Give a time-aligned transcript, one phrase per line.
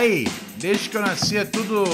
[0.00, 0.24] Aí,
[0.56, 1.84] desde que eu nasci é tudo.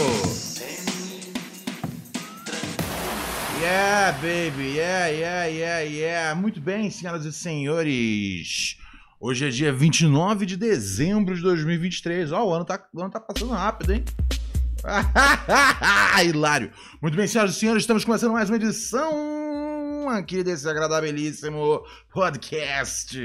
[3.60, 6.34] Yeah, baby, yeah, yeah, yeah, yeah.
[6.40, 8.78] Muito bem, senhoras e senhores.
[9.18, 12.30] Hoje é dia 29 de dezembro de 2023.
[12.30, 14.04] Ó, o ano tá, o ano tá passando rápido, hein?
[16.24, 16.70] Hilário.
[17.02, 19.35] Muito bem, senhoras e senhores, estamos começando mais uma edição
[20.08, 23.18] aqui desse agradabilíssimo podcast.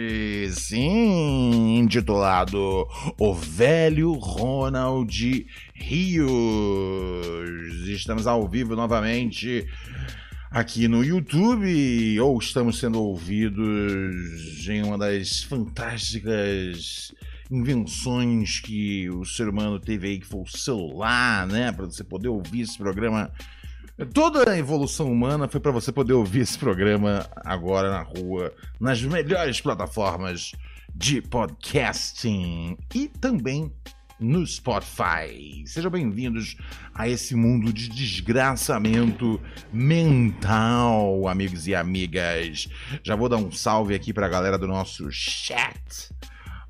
[0.52, 2.88] Sim, intitulado
[3.20, 6.27] O Velho Ronald Rios.
[7.88, 9.67] Estamos ao vivo novamente
[10.49, 17.13] aqui no YouTube ou estamos sendo ouvidos em uma das fantásticas
[17.50, 21.72] invenções que o ser humano teve aí, que foi o celular, né?
[21.72, 23.31] Para você poder ouvir esse programa.
[24.14, 29.02] Toda a evolução humana foi para você poder ouvir esse programa agora na rua, nas
[29.03, 30.53] melhores plataformas
[30.95, 33.72] de podcasting e também
[34.20, 35.64] no Spotify.
[35.66, 36.56] Sejam bem-vindos
[36.95, 39.39] a esse mundo de desgraçamento
[39.73, 42.70] mental, amigos e amigas.
[43.03, 46.09] Já vou dar um salve aqui para a galera do nosso chat.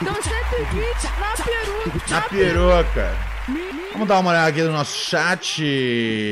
[0.03, 2.11] deu 120 na peruca.
[2.11, 3.17] Na peruca.
[3.93, 5.65] Vamos dar uma olhada aqui no nosso chat.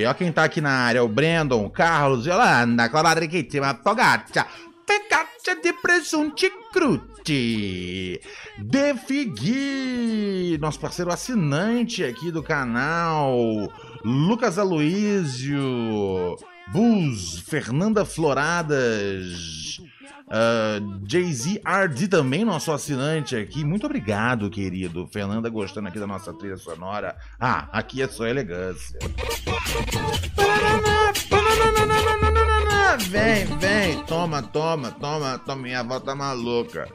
[0.05, 4.47] Olha quem tá aqui na área: o Brandon, o Carlos, Yolanda, Claudriquitima, Fogaccia,
[4.87, 8.21] Fecaccia de presunte crute.
[8.59, 13.73] Defigui, nosso parceiro assinante aqui do canal.
[14.07, 16.37] Lucas Aloísio,
[16.69, 19.81] Buz, Fernanda Floradas.
[20.29, 23.65] Uh, Jay-Z RD também, nosso assinante aqui.
[23.65, 25.09] Muito obrigado, querido.
[25.09, 27.17] Fernanda gostando aqui da nossa trilha sonora.
[27.41, 28.97] Ah, aqui é só elegância.
[33.09, 35.63] Vem, vem, toma, toma, toma, toma.
[35.63, 36.89] Minha avó tá maluca.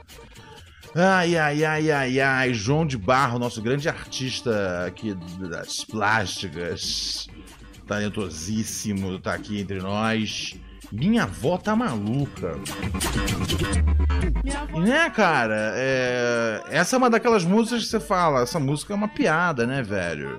[0.94, 2.54] Ai, ai, ai, ai, ai.
[2.54, 7.30] João de Barro, nosso grande artista aqui das plásticas.
[7.88, 10.56] Talentosíssimo, tá aqui entre nós.
[10.92, 12.60] Minha avó tá maluca.
[14.76, 16.64] E né, cara, é...
[16.70, 20.38] essa é uma daquelas músicas que você fala, essa música é uma piada, né, velho?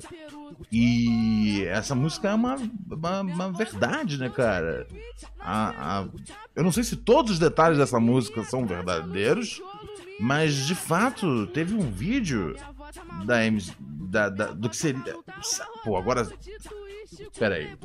[0.70, 2.56] E essa música é uma,
[2.91, 4.86] uma, uma verdade, né, cara?
[5.41, 6.08] A, a...
[6.54, 9.60] Eu não sei se todos os detalhes dessa música são verdadeiros,
[10.22, 12.55] mas de fato teve um vídeo
[13.27, 13.41] da,
[14.09, 15.16] da, da do que seria.
[15.84, 16.27] Pô, agora
[17.38, 17.77] Pera aí.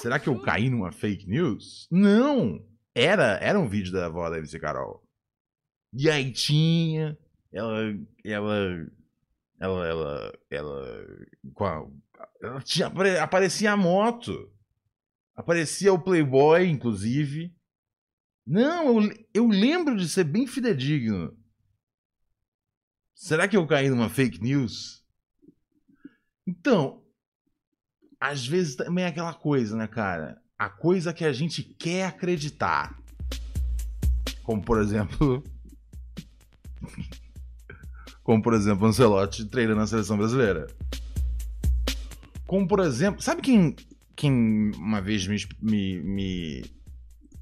[0.00, 1.86] Será que eu caí numa fake news?
[1.90, 2.64] Não!
[2.94, 5.02] Era, era um vídeo da avó da MC Carol.
[5.92, 7.18] E aí tinha.
[7.52, 7.94] Ela.
[8.24, 8.86] Ela.
[9.58, 9.86] Ela.
[9.86, 10.32] Ela.
[10.50, 11.06] Ela.
[11.54, 11.92] Qual?
[12.42, 12.86] Ela tinha,
[13.22, 14.52] aparecia a moto.
[15.34, 17.54] Aparecia o Playboy, inclusive.
[18.46, 21.36] Não, eu, eu lembro de ser bem fidedigno.
[23.20, 25.04] Será que eu caí numa fake news?
[26.46, 27.02] Então,
[28.18, 30.40] às vezes também é aquela coisa, né, cara?
[30.58, 32.98] A coisa que a gente quer acreditar.
[34.42, 35.44] Como, por exemplo.
[38.24, 40.66] Como, por exemplo, Ancelotti treinando na seleção brasileira.
[42.46, 43.20] Como, por exemplo.
[43.20, 43.76] Sabe quem,
[44.16, 46.64] quem uma vez me, me, me,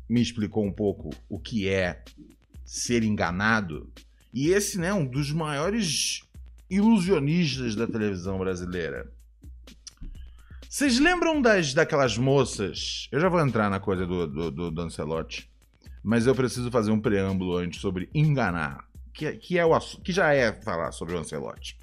[0.09, 2.03] me explicou um pouco o que é
[2.65, 3.89] ser enganado?
[4.33, 6.23] E esse, né, um dos maiores
[6.71, 9.11] ilusionistas da televisão brasileira
[10.69, 13.09] vocês lembram das daquelas moças?
[13.11, 15.51] Eu já vou entrar na coisa do, do, do, do Ancelotti,
[16.03, 18.85] mas eu preciso fazer um preâmbulo antes sobre enganar,
[19.15, 21.81] que, que, é o, que já é falar sobre o Ancelotti.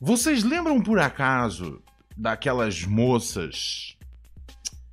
[0.00, 1.82] Vocês lembram por acaso
[2.16, 3.98] daquelas moças,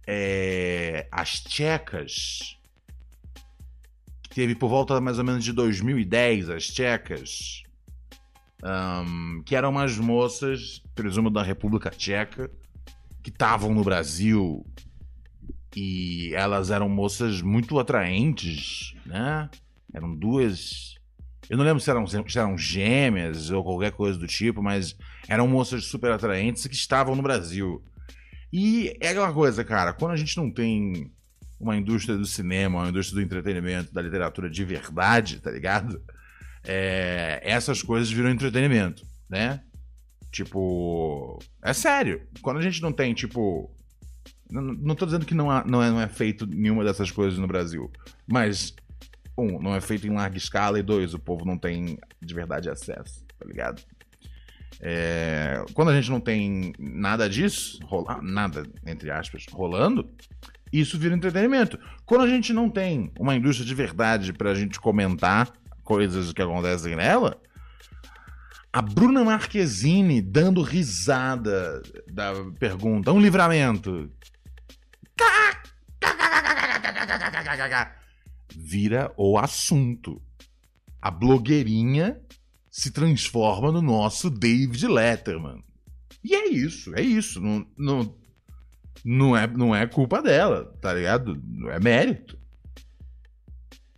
[0.08, 2.58] é, as tchecas,
[4.40, 7.62] teve por volta mais ou menos de 2010 as tchecas,
[8.64, 12.50] um, que eram umas moças, presumo da República Tcheca,
[13.22, 14.66] que estavam no Brasil
[15.76, 19.50] e elas eram moças muito atraentes, né?
[19.94, 20.96] Eram duas.
[21.50, 24.96] Eu não lembro se eram, se eram gêmeas ou qualquer coisa do tipo, mas
[25.28, 27.84] eram moças super atraentes que estavam no Brasil.
[28.54, 31.12] E é aquela coisa, cara, quando a gente não tem
[31.60, 36.02] uma indústria do cinema, uma indústria do entretenimento, da literatura de verdade, tá ligado?
[36.64, 39.62] É, essas coisas viram entretenimento, né?
[40.32, 42.22] Tipo, é sério.
[42.42, 43.70] Quando a gente não tem, tipo.
[44.50, 47.38] Não, não tô dizendo que não, há, não, é, não é feito nenhuma dessas coisas
[47.38, 47.92] no Brasil,
[48.26, 48.74] mas,
[49.38, 52.68] um, não é feito em larga escala, e dois, o povo não tem de verdade
[52.68, 53.84] acesso, tá ligado?
[54.82, 60.10] É, quando a gente não tem nada disso, rolar, nada, entre aspas, rolando,
[60.72, 61.80] isso vira entretenimento.
[62.06, 65.52] Quando a gente não tem uma indústria de verdade pra gente comentar
[65.84, 67.42] coisas que acontecem nela,
[68.72, 71.82] a Bruna Marquezine dando risada
[72.12, 74.12] da pergunta, um livramento.
[78.56, 80.22] Vira o assunto.
[81.02, 82.20] A blogueirinha
[82.70, 85.64] se transforma no nosso David Letterman.
[86.24, 87.42] E é isso, é isso.
[87.42, 88.16] Não, não,
[89.04, 91.42] não, é, não é culpa dela, tá ligado?
[91.48, 92.38] Não é mérito.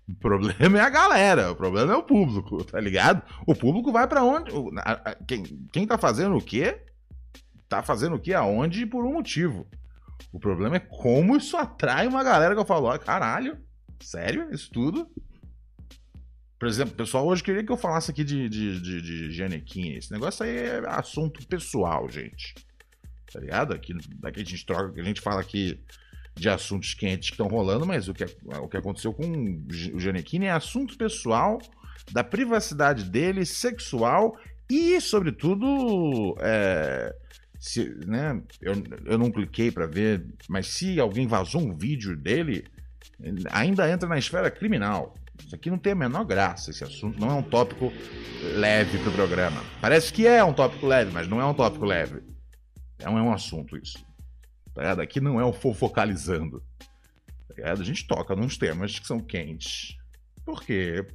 [0.08, 3.24] O problema é a galera, o problema é o público, tá ligado?
[3.46, 4.52] O público vai para onde.
[5.28, 6.82] Quem, quem tá fazendo o quê?
[7.70, 9.68] Tá fazendo o quê aonde e por um motivo.
[10.32, 13.58] O problema é como isso atrai uma galera que eu falo, caralho,
[14.02, 14.50] sério?
[14.52, 15.10] Isso tudo?
[16.60, 19.98] Por exemplo, o pessoal hoje queria que eu falasse aqui de, de, de, de Giannichini.
[19.98, 22.54] Esse negócio aí é assunto pessoal, gente.
[23.32, 23.74] Tá ligado?
[23.74, 25.80] Aqui, daqui a gente troca, a gente fala aqui
[26.36, 30.46] de assuntos quentes que estão rolando, mas o que, o que aconteceu com o Giannichini
[30.46, 31.60] é assunto pessoal,
[32.12, 34.38] da privacidade dele, sexual
[34.70, 37.14] e, sobretudo, é,
[37.60, 38.74] se, né, eu,
[39.06, 42.66] eu não cliquei para ver, mas se alguém vazou um vídeo dele,
[43.52, 45.16] ainda entra na esfera criminal.
[45.46, 47.92] Isso aqui não tem a menor graça, esse assunto não é um tópico
[48.56, 49.62] leve pro programa.
[49.82, 52.22] Parece que é um tópico leve, mas não é um tópico leve.
[53.02, 54.06] É um, é um assunto isso.
[54.74, 56.64] Tá Aqui não é o fofocalizando.
[57.56, 59.98] Tá A gente toca nos temas que são quentes.
[60.46, 61.06] Porque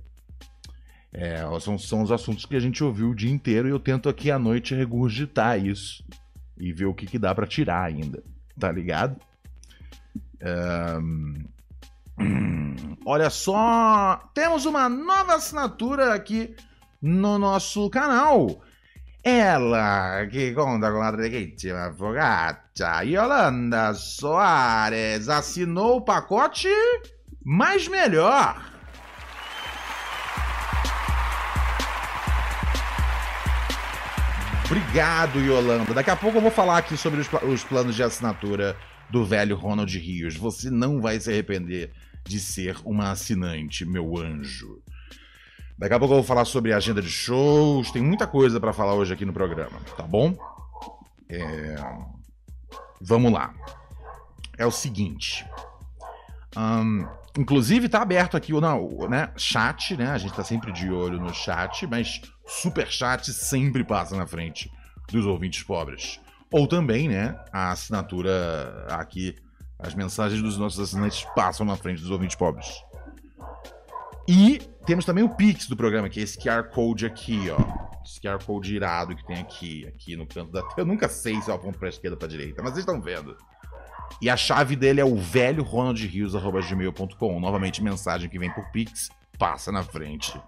[1.12, 4.08] é, são, são os assuntos que a gente ouviu o dia inteiro e eu tento
[4.08, 6.04] aqui à noite regurgitar isso
[6.58, 8.22] e ver o que, que dá para tirar ainda.
[8.58, 9.20] Tá ligado?
[11.00, 11.44] Um,
[13.06, 16.54] olha só, temos uma nova assinatura aqui
[17.00, 18.62] no nosso canal.
[19.28, 26.68] Ela que conta com a legítima avogata Yolanda Soares assinou o pacote
[27.44, 28.56] mais melhor.
[34.64, 35.92] Obrigado, Yolanda.
[35.92, 38.76] Daqui a pouco eu vou falar aqui sobre os, os planos de assinatura
[39.10, 40.36] do velho Ronald Rios.
[40.36, 41.90] Você não vai se arrepender
[42.24, 44.80] de ser uma assinante, meu anjo.
[45.78, 48.94] Daqui a pouco eu vou falar sobre agenda de shows, tem muita coisa para falar
[48.94, 50.36] hoje aqui no programa, tá bom?
[51.28, 51.76] É...
[53.00, 53.54] Vamos lá.
[54.56, 55.46] É o seguinte.
[56.56, 57.06] Um,
[57.38, 60.08] inclusive tá aberto aqui o né, chat, né?
[60.08, 64.72] A gente tá sempre de olho no chat, mas super chat sempre passa na frente
[65.10, 66.18] dos ouvintes pobres.
[66.50, 69.36] Ou também, né, a assinatura aqui
[69.78, 72.82] as mensagens dos nossos assinantes passam na frente dos ouvintes pobres.
[74.26, 78.02] E temos também o Pix do programa, que é esse QR Code aqui, ó.
[78.04, 80.74] Esse QR Code irado que tem aqui, aqui no canto da tela.
[80.78, 83.36] Eu nunca sei se eu aponto pra esquerda ou pra direita, mas vocês estão vendo.
[84.22, 87.40] E a chave dele é o velho ronaldrios.gmail.com.
[87.40, 90.40] Novamente, mensagem que vem por Pix passa na frente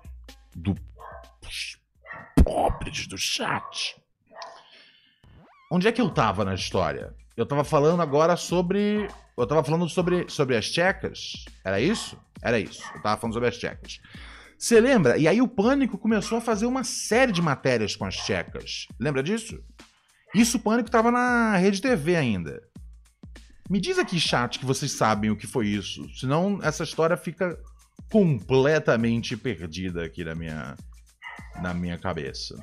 [0.54, 0.74] do
[2.44, 3.96] pobres do chat.
[5.70, 7.14] Onde é que eu tava na história?
[7.36, 9.08] Eu tava falando agora sobre.
[9.36, 11.44] Eu tava falando sobre, sobre as tchecas.
[11.64, 12.18] Era isso?
[12.42, 12.82] Era isso.
[12.94, 14.00] Eu tava falando sobre as tchecas.
[14.58, 15.16] Você lembra?
[15.16, 18.88] E aí o Pânico começou a fazer uma série de matérias com as tchecas.
[18.98, 19.62] Lembra disso?
[20.34, 22.60] Isso o Pânico tava na Rede TV ainda.
[23.70, 26.08] Me diz aqui, chat, que vocês sabem o que foi isso.
[26.18, 27.56] Senão essa história fica
[28.10, 30.76] completamente perdida aqui na minha,
[31.62, 32.56] na minha cabeça.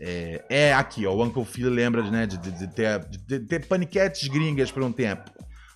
[0.00, 1.14] É, é, aqui, ó.
[1.14, 4.92] O Uncle Phil lembra né, de, de, de, ter, de, ter paniquetes gringas por um
[4.92, 5.30] tempo.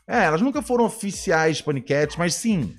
[0.08, 2.74] É, elas nunca foram oficiais paniquetes, mas sim.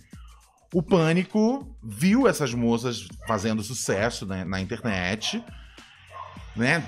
[0.74, 5.44] O Pânico viu essas moças fazendo sucesso né, na internet.
[6.56, 6.84] Né?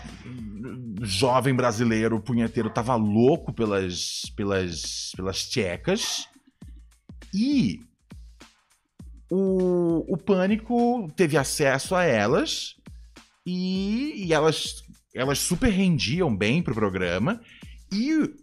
[1.01, 6.27] Jovem brasileiro punheteiro tava louco pelas, pelas, pelas tchecas.
[7.31, 7.79] E
[9.29, 12.75] o, o Pânico teve acesso a elas
[13.45, 17.39] e, e elas, elas super rendiam bem pro programa.
[17.91, 18.33] E,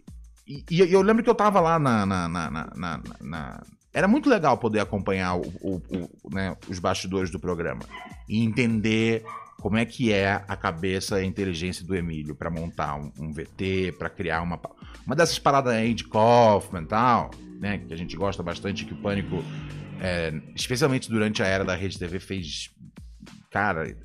[0.46, 4.28] e, e eu lembro que eu tava lá na, na, na, na, na era muito
[4.28, 5.82] legal poder acompanhar o, o,
[6.22, 7.82] o, né, os bastidores do programa
[8.28, 9.24] e entender
[9.60, 13.32] como é que é a cabeça e a inteligência do Emílio para montar um, um
[13.32, 14.58] VT, para criar uma
[15.06, 17.30] uma dessas paradas aí de Kaufman e tal,
[17.60, 19.42] né, que a gente gosta bastante que o Pânico,
[20.00, 22.70] é, especialmente durante a era da Rede TV fez,
[23.50, 23.96] cara,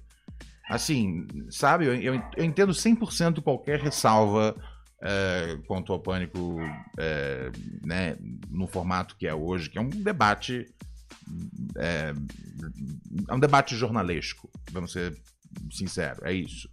[0.70, 4.56] assim, sabe, eu, eu, eu entendo 100% qualquer ressalva
[5.02, 6.58] é, quanto ao pânico
[6.98, 7.52] é,
[7.84, 8.18] né,
[8.50, 10.66] no formato que é hoje, que é um debate.
[11.78, 12.14] É,
[13.28, 15.18] é um debate jornalesco, vamos ser
[15.72, 16.70] sinceros, é isso.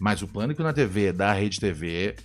[0.00, 2.16] Mas o pânico na TV, da Rede TV,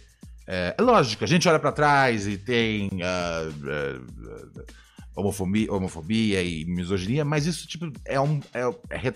[0.47, 3.99] é, é lógico, a gente olha para trás e tem uh,
[4.59, 4.65] uh,
[5.15, 8.39] homofobia, homofobia e misoginia, mas isso tipo, é um.
[8.53, 8.61] É,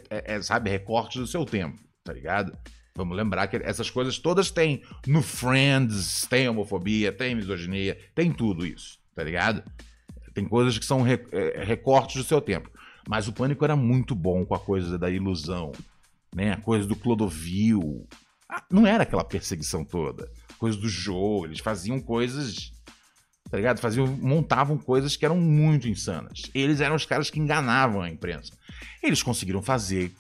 [0.10, 2.56] é, é, sabe, recorte do seu tempo, tá ligado?
[2.96, 8.66] Vamos lembrar que essas coisas todas têm no Friends, tem homofobia, tem misoginia, tem tudo
[8.66, 9.64] isso, tá ligado?
[10.34, 12.70] Tem coisas que são é, recortes do seu tempo.
[13.08, 15.72] Mas o Pânico era muito bom com a coisa da ilusão,
[16.36, 16.54] né?
[16.54, 18.08] A coisa do Clodovil.
[18.48, 20.30] Ah, não era aquela perseguição toda.
[20.58, 22.72] Coisa do jogo, eles faziam coisas,
[23.50, 23.80] tá ligado?
[23.80, 26.44] Faziam, montavam coisas que eram muito insanas.
[26.54, 28.54] Eles eram os caras que enganavam a imprensa.
[29.02, 30.14] Eles conseguiram fazer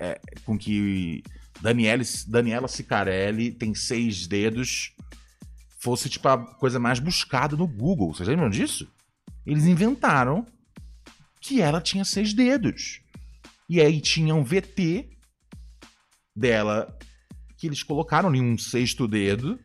[0.00, 1.22] é, com que
[1.60, 4.94] Daniele, Daniela Sicarelli tem seis dedos
[5.78, 8.12] fosse tipo a coisa mais buscada no Google.
[8.12, 8.90] Vocês lembram disso?
[9.46, 10.44] Eles inventaram
[11.40, 13.00] que ela tinha seis dedos.
[13.68, 15.08] E aí tinha um VT
[16.36, 16.96] dela
[17.56, 19.58] que eles colocaram em um sexto dedo.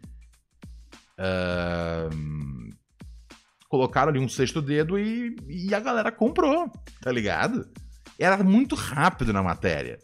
[1.19, 2.73] Uh,
[3.67, 6.71] colocaram ali um sexto dedo e, e a galera comprou,
[7.01, 7.67] tá ligado?
[8.19, 9.99] Era muito rápido na matéria.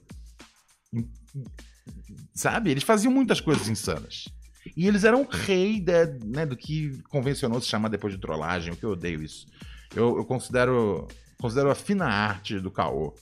[2.39, 2.72] Sabe?
[2.72, 4.29] Eles faziam muitas coisas insanas.
[4.77, 8.77] E eles eram rei de, né, do que convencionou se chamar depois de trollagem, o
[8.77, 9.46] que eu odeio isso.
[9.93, 11.05] Eu, eu considero,
[11.38, 13.13] considero a fina arte do caô.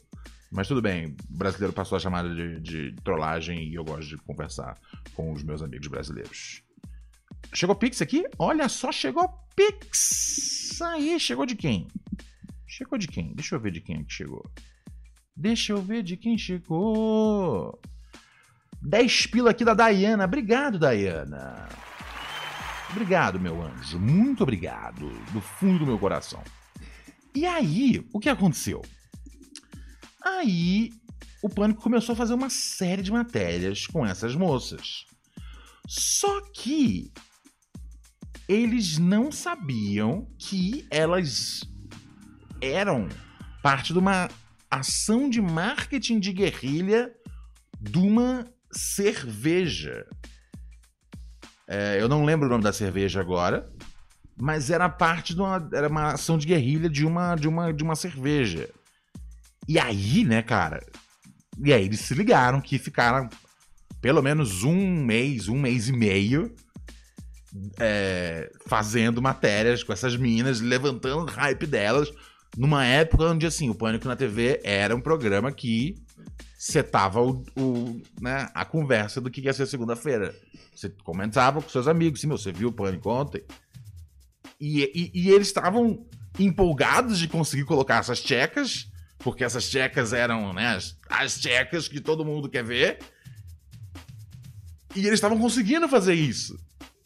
[0.51, 4.77] Mas tudo bem, brasileiro passou a chamada de, de trollagem e eu gosto de conversar
[5.15, 6.61] com os meus amigos brasileiros.
[7.55, 8.23] Chegou Pix aqui?
[8.37, 10.79] Olha só, chegou Pix!
[10.79, 11.87] Aí, chegou de quem?
[12.67, 13.33] Chegou de quem?
[13.33, 14.45] Deixa eu ver de quem é que chegou.
[15.35, 17.79] Deixa eu ver de quem chegou.
[18.87, 20.23] 10 pila aqui da Dayana.
[20.23, 21.67] Obrigado, Dayana.
[22.89, 23.99] Obrigado, meu anjo.
[23.99, 25.09] Muito obrigado.
[25.33, 26.41] Do fundo do meu coração.
[27.35, 28.81] E aí, o que aconteceu?
[30.23, 30.91] Aí,
[31.43, 35.05] o Pânico começou a fazer uma série de matérias com essas moças.
[35.85, 37.11] Só que
[38.47, 41.59] eles não sabiam que elas
[42.61, 43.09] eram
[43.61, 44.29] parte de uma
[44.71, 47.13] ação de marketing de guerrilha
[47.81, 50.05] de uma cerveja.
[51.67, 53.69] É, eu não lembro o nome da cerveja agora,
[54.39, 57.83] mas era parte de uma, era uma ação de guerrilha de uma, de uma, de
[57.83, 58.69] uma cerveja.
[59.67, 60.85] E aí, né, cara?
[61.63, 63.29] E aí eles se ligaram que ficaram
[64.01, 66.53] pelo menos um mês, um mês e meio
[67.79, 72.11] é, fazendo matérias com essas minas, levantando o hype delas,
[72.55, 75.95] numa época onde, assim, o Pânico na TV era um programa que
[76.57, 80.35] setava o, o, né, a conversa do que ia ser segunda-feira.
[80.75, 83.43] Você comentava com seus amigos, assim, meu, você viu o Pânico ontem?
[84.59, 86.03] E, e, e eles estavam
[86.39, 92.01] empolgados de conseguir colocar essas tchecas, porque essas tchecas eram né, as, as tchecas que
[92.01, 92.97] todo mundo quer ver.
[94.95, 96.57] E eles estavam conseguindo fazer isso.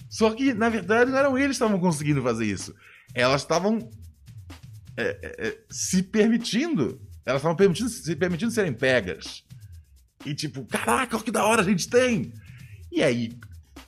[0.09, 2.73] Só que, na verdade, não eram eles que estavam conseguindo fazer isso.
[3.13, 3.89] Elas estavam
[4.95, 9.43] é, é, é se permitindo elas estavam permitindo, se permitindo serem pegas.
[10.25, 12.33] E tipo, caraca, que da hora a gente tem!
[12.91, 13.37] E aí,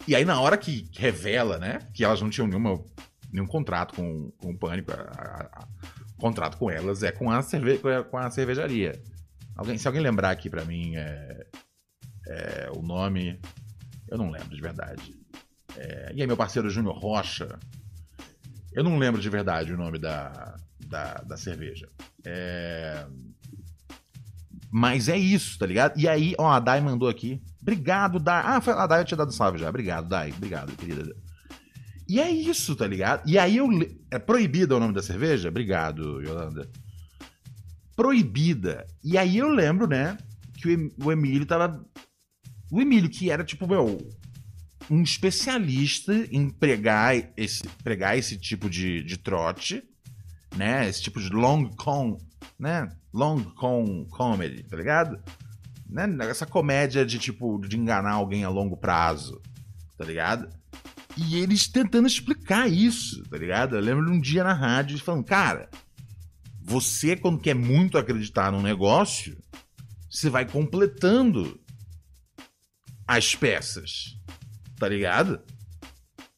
[0.08, 2.84] e aí na hora que revela, né, que elas não tinham nenhuma,
[3.32, 5.68] nenhum contrato com, com o Pânico, a, a, a,
[6.18, 9.02] o contrato com elas é com a, cerve, com a cervejaria.
[9.56, 11.46] Alguém, se alguém lembrar aqui para mim é,
[12.28, 13.40] é, o nome,
[14.08, 15.16] eu não lembro de verdade.
[15.76, 17.60] É, e aí meu parceiro Júnior Rocha,
[18.74, 20.56] eu não lembro de verdade o nome da,
[20.88, 21.90] da, da cerveja.
[22.26, 23.06] É...
[24.72, 26.00] Mas é isso, tá ligado?
[26.00, 27.42] E aí, ó, a Dai mandou aqui.
[27.62, 28.42] Obrigado, Dai.
[28.44, 29.70] Ah, foi a Dai eu tinha dado salve já.
[29.70, 30.34] Obrigado, Dai.
[30.36, 31.16] Obrigado, querida.
[32.08, 33.28] E é isso, tá ligado?
[33.30, 33.68] E aí eu.
[34.12, 35.50] É proibida o nome da cerveja?
[35.50, 36.70] Obrigado, Yolanda.
[37.96, 38.88] Proibida.
[39.04, 40.18] E aí eu lembro, né,
[40.58, 41.86] que o Emílio tava.
[42.72, 44.00] O Emílio, que era tipo, meu,
[44.90, 49.84] um especialista em pregar esse, pregar esse tipo de, de trote
[50.56, 50.88] né?
[50.88, 52.18] Esse tipo de long con,
[52.60, 52.90] né?
[53.14, 55.22] Long con comedy, tá ligado?
[55.90, 56.08] Né?
[56.22, 59.42] Essa comédia de tipo de enganar alguém a longo prazo,
[59.98, 60.50] tá ligado?
[61.16, 63.76] E eles tentando explicar isso, tá ligado?
[63.76, 65.70] Eu lembro de um dia na rádio falando, cara,
[66.62, 69.38] você quando quer muito acreditar num negócio,
[70.10, 71.60] você vai completando
[73.08, 74.18] as peças,
[74.80, 75.40] tá ligado?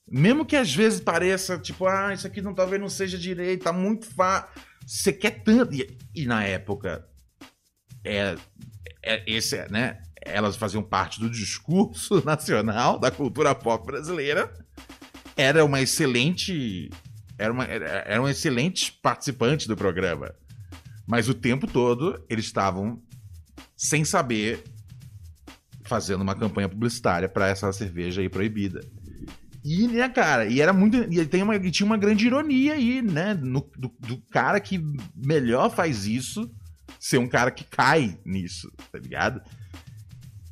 [0.07, 3.73] Mesmo que às vezes pareça, tipo, ah, isso aqui não, talvez não seja direito, tá
[3.73, 4.49] muito fácil.
[4.85, 5.73] Você quer tanto.
[5.73, 7.07] E, e, na época,
[8.03, 8.35] é,
[9.03, 10.01] é, esse, é, né?
[10.21, 14.53] Elas faziam parte do discurso nacional da cultura pop brasileira.
[15.35, 16.89] Era uma excelente.
[17.37, 20.33] Era, uma, era, era um excelente participante do programa.
[21.07, 23.01] Mas o tempo todo eles estavam
[23.75, 24.63] sem saber
[25.83, 28.81] fazendo uma campanha publicitária para essa cerveja aí proibida.
[29.67, 30.95] E, né, cara, e era muito.
[31.11, 33.33] E tem uma, tinha uma grande ironia aí, né?
[33.33, 34.79] No, do, do, cara que
[35.15, 36.47] melhor faz isso
[36.99, 39.41] ser um cara que cai nisso, tá ligado?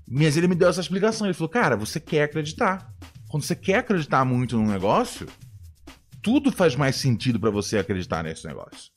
[0.10, 1.27] Mas ele me deu essa explicação.
[1.27, 2.91] Ele falou, cara, você quer acreditar.
[3.27, 5.27] Quando você quer acreditar muito num negócio,
[6.20, 8.91] tudo faz mais sentido para você acreditar nesse negócio.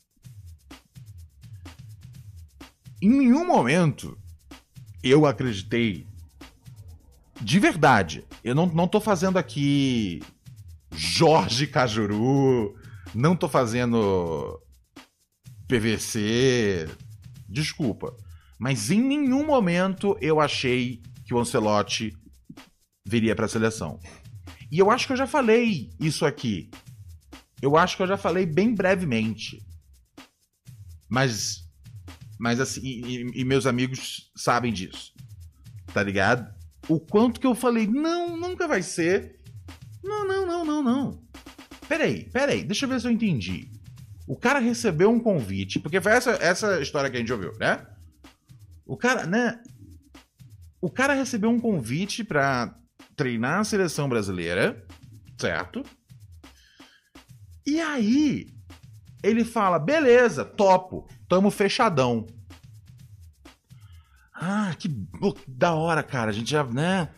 [3.02, 4.16] Em nenhum momento
[5.02, 6.06] eu acreditei
[7.40, 10.22] de verdade, eu não, não tô fazendo aqui
[10.92, 12.74] Jorge Cajuru,
[13.14, 14.60] não tô fazendo
[15.68, 16.88] PVC,
[17.48, 18.16] desculpa.
[18.58, 22.16] Mas em nenhum momento eu achei que o Ancelotti
[23.06, 24.00] viria para a seleção.
[24.70, 26.70] E eu acho que eu já falei isso aqui.
[27.60, 29.62] Eu acho que eu já falei bem brevemente.
[31.08, 31.66] Mas
[32.38, 35.12] mas assim, e, e meus amigos sabem disso.
[35.92, 36.55] Tá ligado?
[36.88, 39.40] O quanto que eu falei, não, nunca vai ser.
[40.02, 41.22] Não, não, não, não, não.
[41.88, 43.70] Peraí, peraí, deixa eu ver se eu entendi.
[44.26, 47.86] O cara recebeu um convite, porque foi essa, essa história que a gente ouviu, né?
[48.84, 49.60] O cara, né?
[50.80, 52.76] O cara recebeu um convite para
[53.14, 54.84] treinar a seleção brasileira,
[55.38, 55.82] certo?
[57.66, 58.46] E aí,
[59.22, 62.26] ele fala: beleza, topo, tamo fechadão.
[64.38, 64.88] Ah, que,
[65.48, 66.30] da hora, cara.
[66.30, 67.08] A gente já, né?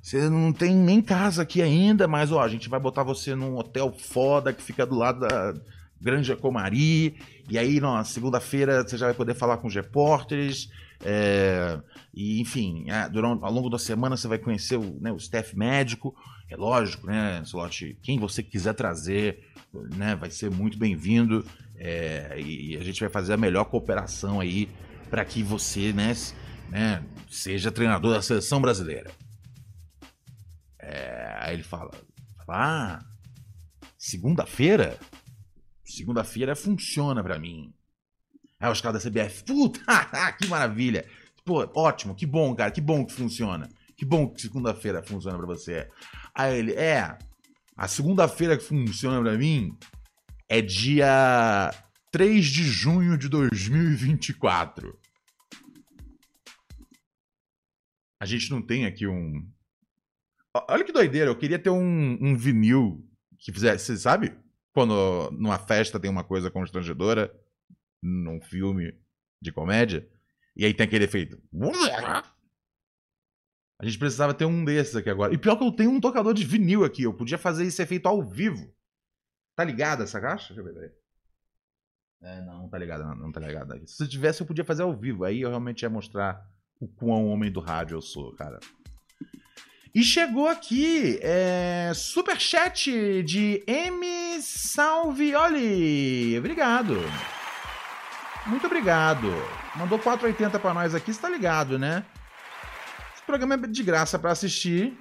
[0.00, 3.56] Você não tem nem casa aqui ainda, mas ó, a gente vai botar você num
[3.56, 5.54] hotel foda que fica do lado da
[6.00, 7.16] Granja Comari.
[7.48, 10.70] E aí, na segunda-feira, você já vai poder falar com os repórteres.
[11.04, 11.78] É,
[12.14, 15.56] e, enfim, é, durante, ao longo da semana você vai conhecer o, né, o staff
[15.56, 16.14] médico.
[16.48, 17.98] É lógico, né, Slot?
[18.02, 19.44] Quem você quiser trazer,
[19.96, 21.44] né, vai ser muito bem-vindo.
[21.76, 24.68] É, e a gente vai fazer a melhor cooperação aí
[25.10, 26.14] para que você, né,
[26.70, 29.10] né, seja treinador da seleção brasileira.
[30.78, 31.90] É, aí ele fala,
[32.48, 33.04] ah,
[33.98, 34.98] segunda-feira?
[35.84, 37.74] Segunda-feira funciona para mim.
[38.58, 39.80] Aí os caras da CBF, puta,
[40.38, 41.04] que maravilha.
[41.44, 43.68] Pô, ótimo, que bom, cara, que bom que funciona.
[43.96, 45.88] Que bom que segunda-feira funciona para você.
[46.34, 47.18] Aí ele, é,
[47.76, 49.76] a segunda-feira que funciona para mim
[50.48, 51.70] é dia
[52.10, 54.98] 3 de junho de 2024.
[58.20, 59.50] A gente não tem aqui um.
[60.68, 63.02] Olha que doideira, eu queria ter um, um vinil
[63.38, 64.36] que fizesse, sabe?
[64.72, 67.34] Quando numa festa tem uma coisa constrangedora,
[68.02, 68.94] num filme
[69.40, 70.06] de comédia,
[70.54, 71.40] e aí tem aquele efeito.
[73.78, 75.32] A gente precisava ter um desses aqui agora.
[75.32, 78.06] E pior que eu tenho um tocador de vinil aqui, eu podia fazer esse efeito
[78.06, 78.70] ao vivo.
[79.56, 80.52] Tá ligada essa caixa?
[80.52, 80.90] Deixa eu ver, peraí.
[82.22, 83.80] É, não, não tá ligada, não, não tá ligada.
[83.86, 85.24] Se tivesse, eu podia fazer ao vivo.
[85.24, 86.46] Aí eu realmente ia mostrar
[86.80, 88.58] o quão homem do rádio eu sou, cara.
[89.94, 94.40] E chegou aqui, é, superchat de M.
[94.40, 96.38] Salvioli.
[96.38, 96.96] Obrigado.
[98.46, 99.28] Muito obrigado.
[99.76, 102.04] Mandou 4,80 para nós aqui, você tá ligado, né?
[103.14, 104.96] Esse programa é de graça para assistir,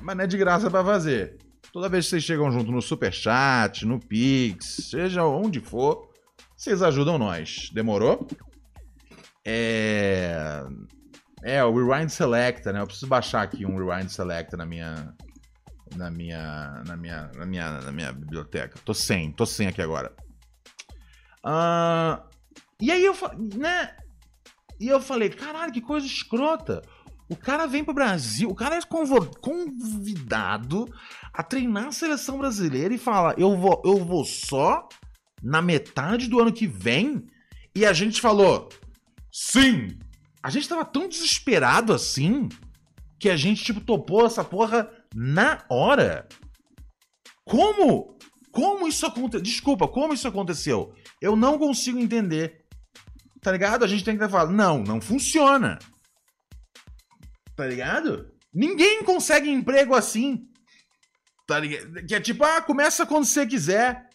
[0.00, 1.36] mas não é de graça para fazer.
[1.70, 6.10] Toda vez que vocês chegam junto no superchat, no Pix, seja onde for,
[6.56, 7.70] vocês ajudam nós.
[7.72, 8.26] Demorou?
[9.44, 10.64] É.
[11.44, 12.80] É, o Rewind Selecta, né?
[12.80, 15.14] Eu preciso baixar aqui um Rewind Selecta na minha.
[15.96, 16.82] Na minha.
[16.86, 17.30] Na minha.
[17.34, 18.78] Na minha, na minha biblioteca.
[18.84, 20.12] Tô sem, tô sem aqui agora.
[21.44, 22.22] Uh,
[22.80, 23.14] e aí eu
[23.56, 23.96] né?
[24.78, 26.82] E eu falei, caralho, que coisa escrota.
[27.28, 28.80] O cara vem pro Brasil, o cara é
[29.40, 30.92] convidado
[31.32, 34.88] a treinar a seleção brasileira e fala: eu vou, eu vou só
[35.42, 37.26] na metade do ano que vem.
[37.74, 38.68] E a gente falou:
[39.32, 39.98] Sim!
[40.42, 42.48] A gente tava tão desesperado assim
[43.18, 46.28] que a gente, tipo, topou essa porra na hora.
[47.44, 48.18] Como?
[48.50, 49.40] Como isso aconteceu?
[49.40, 50.94] Desculpa, como isso aconteceu?
[51.20, 52.66] Eu não consigo entender.
[53.40, 53.84] Tá ligado?
[53.84, 55.78] A gente tem que falado, não, não funciona.
[57.56, 58.30] Tá ligado?
[58.52, 60.46] Ninguém consegue emprego assim.
[61.46, 62.06] Tá ligado?
[62.06, 64.08] Que é tipo, ah, começa quando você quiser.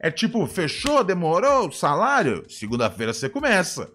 [0.00, 3.92] É tipo, fechou, demorou, salário, segunda-feira você começa.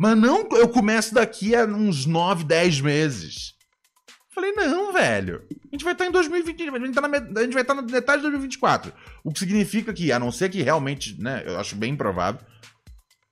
[0.00, 3.52] Mas não, eu começo daqui a uns 9, 10 meses.
[4.34, 5.46] Falei, não, velho.
[5.70, 8.22] A gente vai estar em 2020, a gente, tá a gente vai estar na metade
[8.22, 8.94] de 2024.
[9.22, 12.40] O que significa que, a não ser que realmente, né, eu acho bem improvável.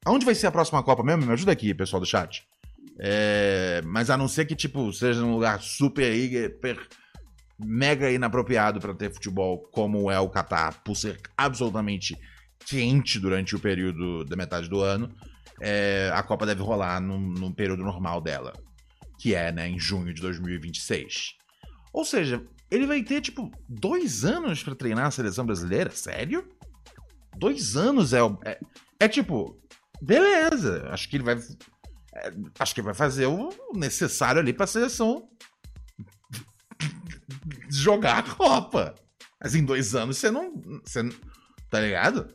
[0.05, 1.25] Aonde vai ser a próxima Copa mesmo?
[1.25, 2.45] Me ajuda aqui, pessoal do chat.
[3.01, 6.79] É, mas a não ser que, tipo, seja um lugar super, hiper,
[7.59, 12.15] mega inapropriado para ter futebol, como é o Catar, por ser absolutamente
[12.67, 15.11] quente durante o período da metade do ano,
[15.61, 18.53] é, a Copa deve rolar no, no período normal dela,
[19.19, 21.35] que é, né, em junho de 2026.
[21.93, 25.91] Ou seja, ele vai ter, tipo, dois anos para treinar a seleção brasileira?
[25.91, 26.49] Sério?
[27.37, 28.61] Dois anos é, é,
[29.01, 29.61] é tipo,
[30.01, 31.39] beleza, acho que ele vai
[32.15, 35.29] é, acho que vai fazer o necessário ali para a seleção
[37.71, 38.95] jogar a Copa.
[39.41, 40.53] Mas em dois anos você não.
[40.85, 41.09] Você,
[41.71, 42.29] tá ligado?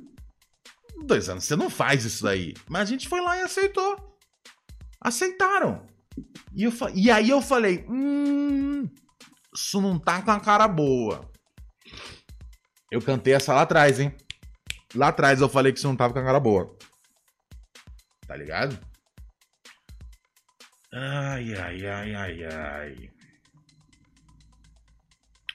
[1.05, 2.53] Dois anos você não faz isso daí.
[2.69, 4.17] Mas a gente foi lá e aceitou.
[4.99, 5.85] Aceitaram.
[6.53, 8.89] E, eu, e aí eu falei: hum,
[9.53, 11.29] isso não tá com a cara boa.
[12.91, 14.15] Eu cantei essa lá atrás, hein?
[14.95, 16.77] Lá atrás eu falei que isso não tava com a cara boa.
[18.27, 18.79] Tá ligado?
[20.93, 23.09] Ai, ai, ai, ai, ai.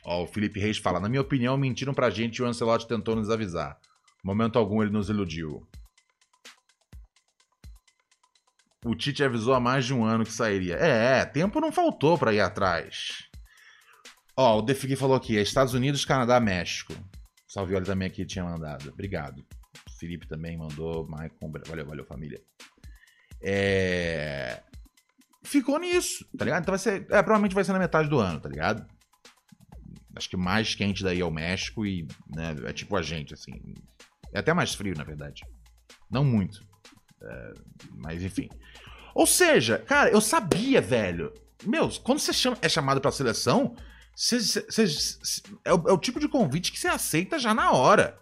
[0.05, 3.15] Ó, o Felipe Reis fala: Na minha opinião, mentiram pra gente e o Ancelotti tentou
[3.15, 3.79] nos avisar.
[4.25, 5.67] Momento algum ele nos iludiu.
[8.85, 10.75] O Tite avisou há mais de um ano que sairia.
[10.77, 13.29] É, tempo não faltou para ir atrás.
[14.37, 16.95] Ó, o Defigui falou aqui: é Estados Unidos, Canadá, México.
[17.49, 18.89] Salvioli também aqui tinha mandado.
[18.91, 19.45] Obrigado.
[19.99, 21.09] Felipe também mandou.
[21.09, 22.41] Maicon, valeu, valeu, família.
[23.43, 24.63] É
[25.49, 26.63] ficou nisso, tá ligado?
[26.63, 27.07] Então vai ser.
[27.11, 28.87] É, provavelmente vai ser na metade do ano, tá ligado?
[30.15, 33.53] Acho que mais quente daí é o México e né, é tipo a gente, assim.
[34.33, 35.43] É até mais frio, na verdade.
[36.11, 36.65] Não muito.
[37.23, 37.53] É,
[37.97, 38.49] mas enfim.
[39.15, 41.33] Ou seja, cara, eu sabia, velho.
[41.65, 43.75] Meu, quando você chama, é chamado pra seleção,
[45.65, 48.19] é, o, é o tipo de convite que você aceita já na hora.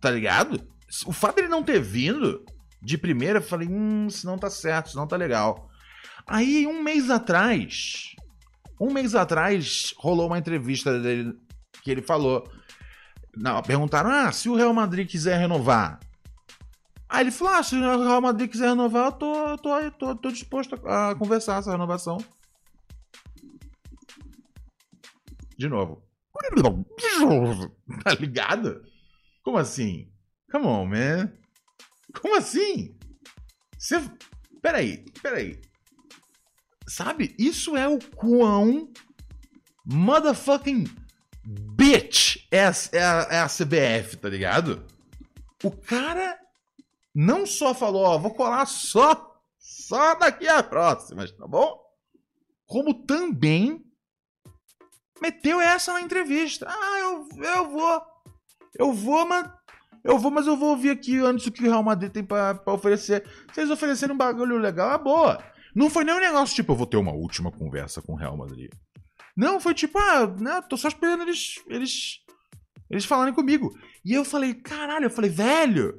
[0.00, 0.66] Tá ligado?
[1.06, 2.44] O fato dele não ter vindo
[2.80, 5.68] de primeira, eu falei, hum, isso não tá certo, isso não tá legal.
[6.26, 8.14] Aí, um mês atrás,
[8.80, 11.34] um mês atrás, rolou uma entrevista dele
[11.82, 12.48] que ele falou.
[13.36, 16.00] Não, perguntaram: ah, se o Real Madrid quiser renovar.
[17.08, 20.30] Aí ele falou: ah, se o Real Madrid quiser renovar, eu tô, tô, tô, tô
[20.30, 22.18] disposto a conversar essa renovação.
[25.56, 26.02] De novo.
[28.04, 28.82] Tá ligado?
[29.42, 30.08] Como assim?
[30.50, 31.32] Come on, man.
[32.20, 32.96] Como assim?
[33.76, 34.00] Você.
[34.62, 35.60] Peraí, peraí.
[36.86, 37.34] Sabe?
[37.38, 38.92] Isso é o quão
[39.84, 40.84] motherfucking
[41.88, 44.84] bitch é a, é a, é a CBF, tá ligado?
[45.64, 46.38] O cara
[47.14, 51.80] não só falou, ó, vou colar só, só daqui a próxima, tá bom?
[52.66, 53.82] Como também
[55.20, 56.66] meteu essa na entrevista.
[56.68, 58.02] Ah, eu, eu vou.
[58.78, 59.50] Eu vou, mas.
[60.04, 62.60] Eu vou, mas eu vou ouvir aqui antes o que o Real Madrid tem pra
[62.66, 63.26] oferecer.
[63.52, 65.42] Se eles oferecerem um bagulho legal, é boa.
[65.74, 68.36] Não foi nem um negócio tipo, eu vou ter uma última conversa com o Real
[68.36, 68.70] Madrid.
[69.38, 72.24] Não, foi tipo, ah, né, tô só esperando eles, eles,
[72.90, 73.72] eles falarem comigo.
[74.04, 75.94] E eu falei, caralho, eu falei, velho,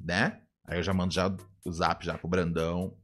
[0.00, 0.40] né?
[0.64, 1.26] Aí eu já mando já
[1.66, 2.96] o zap já pro Brandão.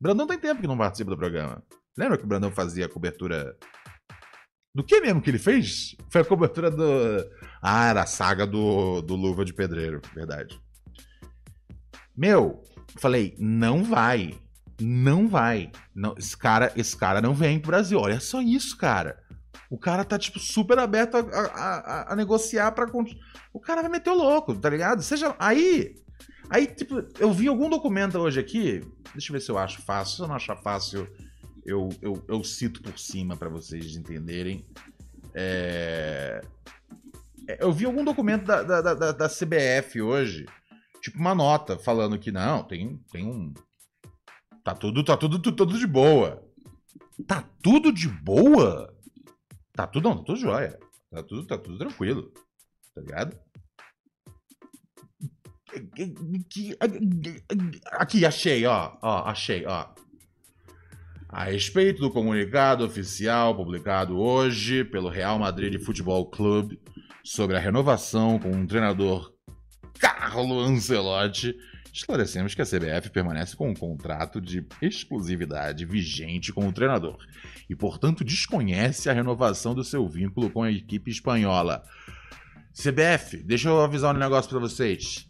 [0.00, 1.62] Brandão tem tempo que não participa do programa.
[1.96, 3.56] Lembra que o Brandão fazia a cobertura.
[4.74, 5.94] Do que mesmo que ele fez?
[6.10, 6.84] Foi a cobertura do.
[7.62, 10.60] Ah, era a saga do, do Luva de Pedreiro, verdade.
[12.16, 12.64] Meu,
[12.98, 14.36] falei, não vai.
[14.80, 15.70] Não vai.
[15.94, 17.98] Não, esse, cara, esse cara não vem pro Brasil.
[17.98, 19.22] Olha só isso, cara.
[19.68, 22.86] O cara tá, tipo, super aberto a, a, a, a negociar pra.
[23.52, 25.02] O cara vai meter o louco, tá ligado?
[25.02, 25.34] Seja.
[25.38, 25.94] Aí.
[26.48, 28.82] Aí, tipo, eu vi algum documento hoje aqui.
[29.12, 30.16] Deixa eu ver se eu acho fácil.
[30.16, 31.08] Se eu não achar fácil,
[31.64, 34.66] eu, eu, eu cito por cima para vocês entenderem.
[35.32, 36.40] É...
[37.46, 37.64] é...
[37.64, 40.46] Eu vi algum documento da, da, da, da CBF hoje.
[41.00, 43.54] Tipo, uma nota falando que não, tem, tem um
[44.62, 46.42] Tá tudo, tá tudo, tudo, tudo de boa.
[47.26, 48.94] Tá tudo de boa?
[49.72, 50.78] Tá tudo, não, tá tudo jóia.
[51.10, 52.32] Tá tudo, tá tudo tranquilo.
[52.94, 53.38] Tá ligado?
[57.92, 58.96] Aqui, achei, ó.
[59.02, 59.88] Ó, achei, ó.
[61.28, 66.80] A respeito do comunicado oficial publicado hoje pelo Real Madrid Futebol Clube
[67.22, 69.32] sobre a renovação com o treinador
[70.00, 71.54] Carlo Ancelotti
[71.92, 77.18] esclarecemos que a CBF permanece com um contrato de exclusividade vigente com o treinador
[77.68, 81.82] e, portanto, desconhece a renovação do seu vínculo com a equipe espanhola.
[82.72, 85.28] CBF, deixa eu avisar um negócio para vocês.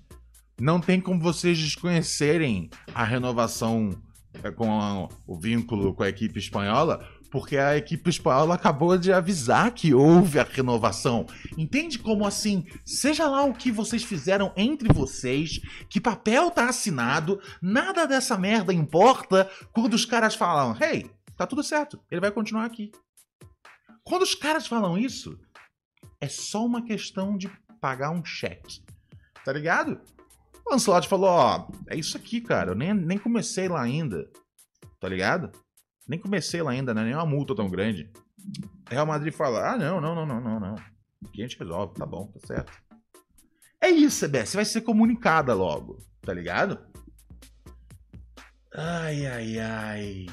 [0.61, 3.91] Não tem como vocês desconhecerem a renovação
[4.43, 9.71] é, com o vínculo com a equipe espanhola, porque a equipe espanhola acabou de avisar
[9.73, 11.27] que houve a renovação.
[11.57, 12.67] Entende como assim?
[12.85, 18.73] Seja lá o que vocês fizeram entre vocês, que papel tá assinado, nada dessa merda
[18.73, 22.91] importa quando os caras falam: "Hey, tá tudo certo, ele vai continuar aqui".
[24.03, 25.39] Quando os caras falam isso,
[26.21, 27.49] é só uma questão de
[27.81, 28.83] pagar um cheque.
[29.45, 30.01] Tá ligado?
[30.67, 32.73] O Ancelotti falou: Ó, é isso aqui, cara.
[32.73, 34.31] Eu nem, nem comecei lá ainda.
[34.99, 35.51] Tá ligado?
[36.11, 37.05] Nem comecei lá ainda, né?
[37.05, 38.11] Nem uma multa tão grande.
[38.91, 40.75] Real Madrid fala: Ah, não, não, não, não, não, não.
[41.25, 42.73] Aqui a gente resolve, tá bom, tá certo.
[43.81, 44.55] É isso, CBS.
[44.55, 46.81] Vai ser comunicada logo, tá ligado?
[48.75, 50.27] Ai, ai, ai.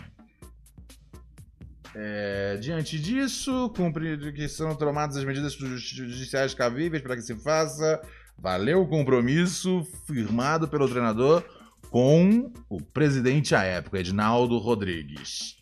[1.94, 8.02] É, diante disso, cumpre que são tomadas as medidas judiciais cabíveis para que se faça.
[8.36, 11.44] Valeu o compromisso firmado pelo treinador
[11.92, 15.58] com o presidente à época, Edinaldo Rodrigues.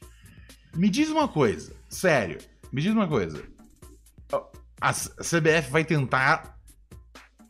[0.75, 2.39] Me diz uma coisa, sério,
[2.71, 3.43] me diz uma coisa.
[4.81, 6.59] A CBF vai tentar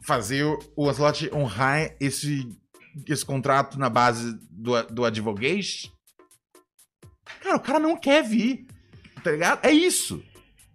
[0.05, 2.47] fazer o Ancelotti honrar esse,
[3.07, 5.91] esse contrato na base do, do advogate?
[7.41, 8.67] Cara, o cara não quer vir
[9.25, 9.65] tá ligado?
[9.65, 10.23] É isso.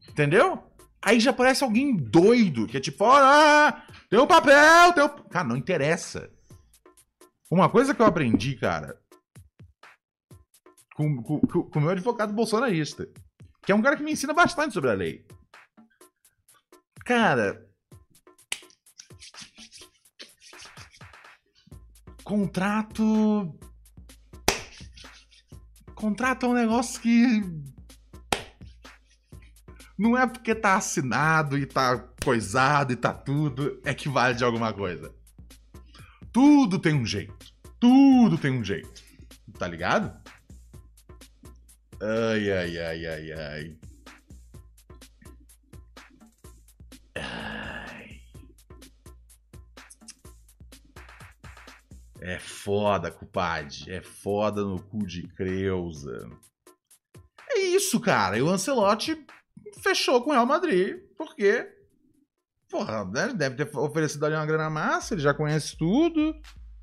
[0.08, 0.62] Entendeu?
[1.00, 5.08] Aí já parece alguém doido, que é tipo, ah, tem um papel, tem um...
[5.28, 6.28] Cara, não interessa.
[7.50, 8.99] Uma coisa que eu aprendi, cara,
[11.00, 13.08] com o com, com meu advogado bolsonarista,
[13.62, 15.24] que é um cara que me ensina bastante sobre a lei.
[17.04, 17.66] Cara,
[22.22, 23.58] contrato.
[25.94, 27.42] Contrato é um negócio que
[29.98, 34.44] não é porque tá assinado e tá coisado e tá tudo, é que vale de
[34.44, 35.14] alguma coisa.
[36.32, 37.36] Tudo tem um jeito.
[37.78, 39.02] Tudo tem um jeito.
[39.58, 40.19] Tá ligado?
[42.02, 43.78] Ai, ai, ai, ai, ai.
[47.14, 48.20] ai.
[52.22, 53.90] É foda, cupade.
[53.90, 56.28] É foda no cu de Creuza.
[57.50, 58.38] É isso, cara.
[58.38, 59.26] E o Ancelotti
[59.82, 61.68] fechou com o Real Madrid, porque,
[62.70, 66.34] porra, né, deve ter oferecido ali uma grana massa, ele já conhece tudo.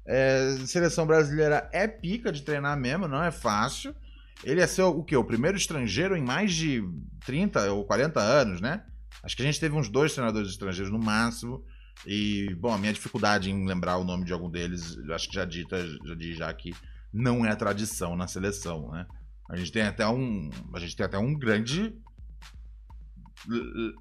[0.06, 3.96] É, seleção brasileira é pica de treinar mesmo, não é fácil.
[4.44, 5.16] Ele é ser o quê?
[5.16, 6.84] O primeiro estrangeiro em mais de
[7.26, 8.84] 30 ou 40 anos, né?
[9.24, 11.64] Acho que a gente teve uns dois treinadores estrangeiros no máximo.
[12.06, 15.46] E, bom, a minha dificuldade em lembrar o nome de algum deles, acho que já
[15.46, 16.76] dita, já diz já que
[17.12, 19.06] não é tradição na seleção, né?
[19.50, 21.96] A gente tem até um, a gente tem até um grande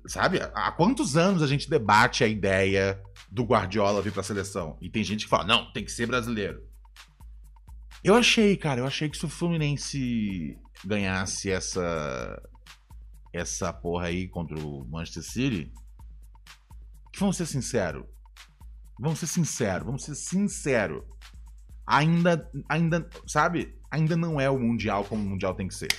[0.06, 0.40] Sabe?
[0.54, 4.76] Há quantos anos a gente debate a ideia do Guardiola vir pra seleção?
[4.80, 6.60] E tem gente que fala, não, tem que ser brasileiro.
[8.02, 12.42] Eu achei, cara, eu achei que se o Fluminense ganhasse essa
[13.32, 15.72] essa porra aí contra o Manchester City,
[17.12, 18.04] que vamos ser sinceros,
[18.98, 21.02] vamos ser sinceros, vamos ser sinceros,
[21.86, 25.92] ainda, ainda, sabe, ainda não é o mundial como o mundial tem que ser,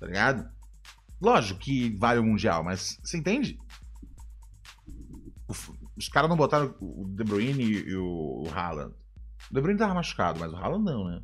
[0.00, 0.52] tá ligado?
[1.24, 3.58] Lógico que vale o Mundial, mas você entende?
[5.96, 8.94] Os caras não botaram o De Bruyne e o Haaland.
[9.54, 11.22] O De Bruyne tava machucado, mas o Haaland não, né?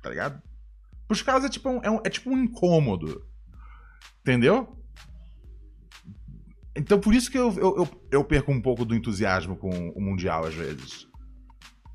[0.00, 0.40] Tá ligado?
[1.08, 3.26] Pros caras é tipo um, é, um, é tipo um incômodo.
[4.20, 4.80] Entendeu?
[6.76, 10.00] Então por isso que eu, eu, eu, eu perco um pouco do entusiasmo com o
[10.00, 11.08] Mundial às vezes.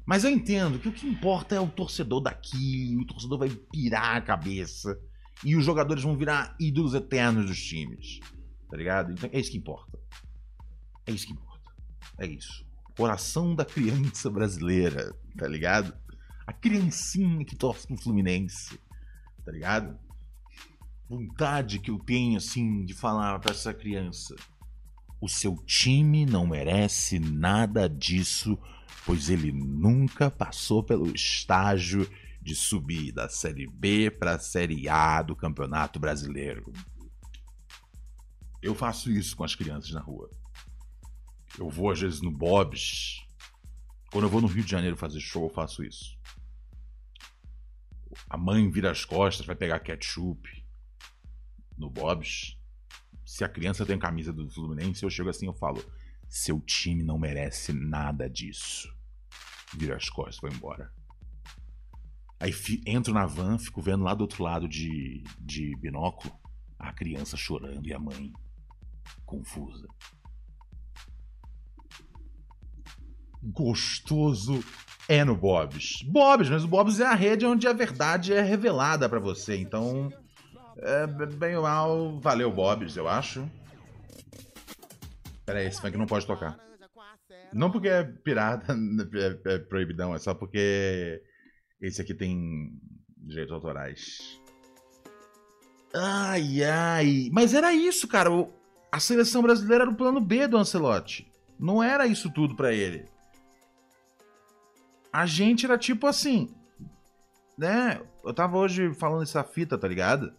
[0.05, 4.17] Mas eu entendo que o que importa é o torcedor daqui, o torcedor vai pirar
[4.17, 4.99] a cabeça
[5.41, 8.19] e os jogadores vão virar ídolos eternos dos times.
[8.69, 9.13] Tá ligado?
[9.13, 9.97] Então é isso que importa.
[11.07, 11.71] É isso que importa.
[12.19, 12.64] É isso.
[12.95, 15.93] Coração da criança brasileira, tá ligado?
[16.47, 18.79] A criancinha que torce pro Fluminense,
[19.43, 19.97] tá ligado?
[21.09, 24.35] Vontade que eu tenho, assim, de falar para essa criança.
[25.21, 28.57] O seu time não merece nada disso,
[29.05, 32.09] pois ele nunca passou pelo estágio
[32.41, 36.71] de subir da Série B para a Série A do Campeonato Brasileiro.
[38.61, 40.29] Eu faço isso com as crianças na rua.
[41.57, 43.21] Eu vou às vezes no Bob's.
[44.11, 46.17] Quando eu vou no Rio de Janeiro fazer show, eu faço isso.
[48.29, 50.47] A mãe vira as costas, vai pegar ketchup
[51.77, 52.57] no Bob's.
[53.25, 55.83] Se a criança tem camisa do Fluminense, eu chego assim eu falo:
[56.29, 58.93] seu time não merece nada disso.
[59.73, 60.93] Vira as costas e vou embora.
[62.39, 62.53] Aí
[62.85, 66.33] entro na van, fico vendo lá do outro lado de, de binóculo
[66.77, 68.31] a criança chorando e a mãe
[69.25, 69.87] confusa.
[73.45, 74.63] Gostoso
[75.07, 76.01] é no Bob's.
[76.07, 79.55] Bob's, mas o Bob's é a rede onde a verdade é revelada para você.
[79.55, 80.11] Então,
[80.77, 83.49] é, bem ou mal, valeu Bob's, eu acho.
[85.45, 86.57] Pera aí, esse funk não pode tocar.
[87.53, 88.73] Não porque é pirata,
[89.47, 91.21] é, é proibidão, é só porque
[91.79, 92.71] esse aqui tem
[93.17, 94.39] direitos autorais.
[95.93, 97.29] Ai, ai.
[97.31, 98.29] Mas era isso, cara.
[98.91, 101.31] A seleção brasileira era o plano B do Ancelotti.
[101.59, 103.05] Não era isso tudo para ele.
[105.15, 106.49] A gente era tipo assim.
[107.57, 108.01] Né?
[108.21, 110.33] Eu tava hoje falando essa fita, tá ligado?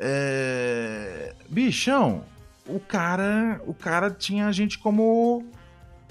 [0.00, 1.32] É...
[1.48, 2.24] Bichão,
[2.66, 3.60] o cara.
[3.64, 5.46] O cara tinha a gente como.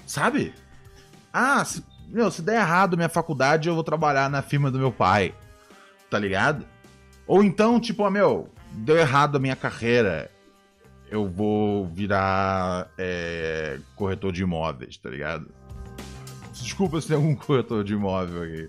[0.06, 0.54] Sabe?
[1.30, 4.90] Ah, se, meu, se der errado minha faculdade, eu vou trabalhar na firma do meu
[4.90, 5.34] pai.
[6.08, 6.64] Tá ligado?
[7.26, 10.30] Ou então, tipo, ah, meu, deu errado a minha carreira.
[11.10, 15.52] Eu vou virar é, corretor de imóveis, tá ligado?
[16.62, 18.68] Desculpa se tem algum corretor de imóvel aqui.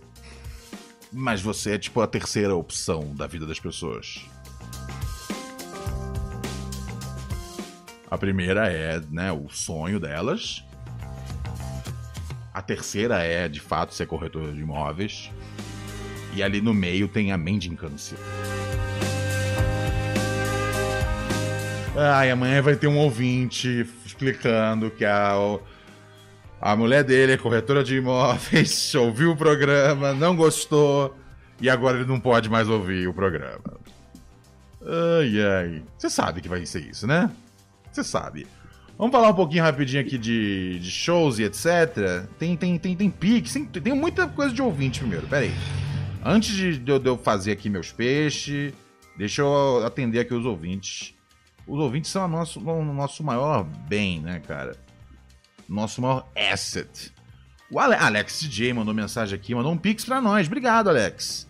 [1.11, 4.25] Mas você é tipo a terceira opção da vida das pessoas.
[8.09, 10.63] A primeira é, né, o sonho delas.
[12.51, 15.31] A terceira é, de fato, ser corretor de imóveis.
[16.35, 18.17] E ali no meio tem a mendicância.
[21.95, 25.35] Ai, amanhã vai ter um ouvinte explicando que a,
[26.65, 31.13] a mulher dele é corretora de imóveis, ouviu o programa, não gostou
[31.59, 33.81] e agora ele não pode mais ouvir o programa.
[34.81, 35.83] Ai, ai.
[35.97, 37.29] Você sabe que vai ser isso, né?
[37.91, 38.47] Você sabe.
[38.97, 42.29] Vamos falar um pouquinho rapidinho aqui de, de shows e etc.
[42.39, 45.53] Tem, tem, tem, tem pix, tem, tem muita coisa de ouvinte primeiro, pera aí.
[46.23, 48.71] Antes de, de eu fazer aqui meus peixes,
[49.17, 51.13] deixa eu atender aqui os ouvintes.
[51.67, 54.77] Os ouvintes são o nosso, o nosso maior bem, né, cara?
[55.73, 57.11] Nosso maior asset.
[57.71, 60.45] O Alex DJ mandou mensagem aqui, mandou um pix pra nós.
[60.45, 61.49] Obrigado, Alex.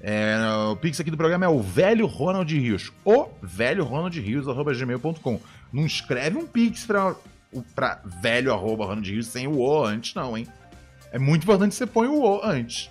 [0.00, 0.38] É,
[0.70, 2.90] o pix aqui do programa é o velho Ronald Rios.
[3.04, 5.38] O velho Ronald Rios, arroba gmail.com.
[5.70, 7.14] Não escreve um pix pra,
[7.74, 10.46] pra velho arroba Ronald Rios sem o O antes, não, hein?
[11.12, 12.90] É muito importante que você põe o O antes.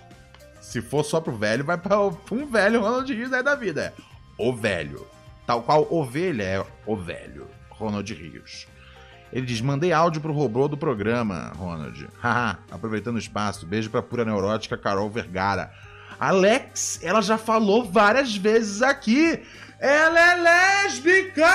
[0.60, 3.92] Se for só pro velho, vai pra um velho Ronald Rios aí da vida.
[3.98, 4.02] É
[4.38, 5.04] o velho.
[5.44, 7.48] Tal qual ovelha é o velho.
[7.68, 8.68] Ronald Rios.
[9.32, 12.08] Ele diz: mandei áudio pro robô do programa, Ronald.
[12.22, 13.66] Haha, aproveitando o espaço.
[13.66, 15.70] Beijo pra pura neurótica Carol Vergara.
[16.18, 19.40] Alex, ela já falou várias vezes aqui.
[19.78, 21.48] Ela é lésbica!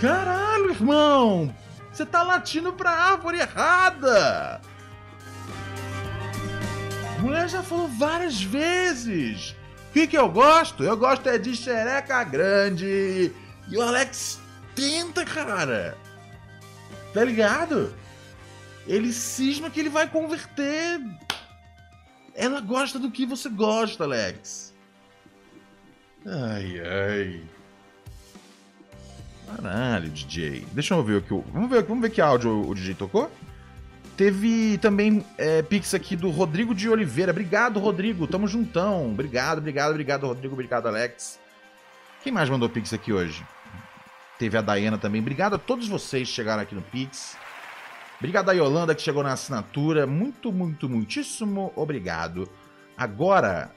[0.00, 1.52] Caralho, irmão!
[1.92, 4.60] Você tá latindo pra árvore errada!
[7.18, 9.56] Mulher já falou várias vezes.
[9.90, 10.84] O que, que eu gosto?
[10.84, 13.32] Eu gosto é de xereca grande.
[13.70, 14.40] E o Alex
[14.74, 15.96] tenta, cara.
[17.14, 17.94] Tá ligado?
[18.86, 21.00] Ele cisma que ele vai converter.
[22.34, 24.74] Ela gosta do que você gosta, Alex.
[26.26, 27.42] Ai, ai.
[29.46, 30.66] Caralho, DJ.
[30.72, 31.34] Deixa eu ver o que.
[31.52, 33.30] Vamos ver, vamos ver que áudio o DJ tocou?
[34.16, 37.32] Teve também é, pix aqui do Rodrigo de Oliveira.
[37.32, 38.26] Obrigado, Rodrigo.
[38.26, 39.10] Tamo juntão.
[39.10, 40.54] Obrigado, obrigado, obrigado, Rodrigo.
[40.54, 41.40] Obrigado, Alex.
[42.22, 43.44] Quem mais mandou pix aqui hoje?
[44.40, 45.20] Teve a Dayana também.
[45.20, 47.36] Obrigado a todos vocês que chegaram aqui no pix.
[48.18, 50.06] Obrigado a Yolanda que chegou na assinatura.
[50.06, 52.48] Muito, muito, muitíssimo obrigado.
[52.96, 53.70] Agora,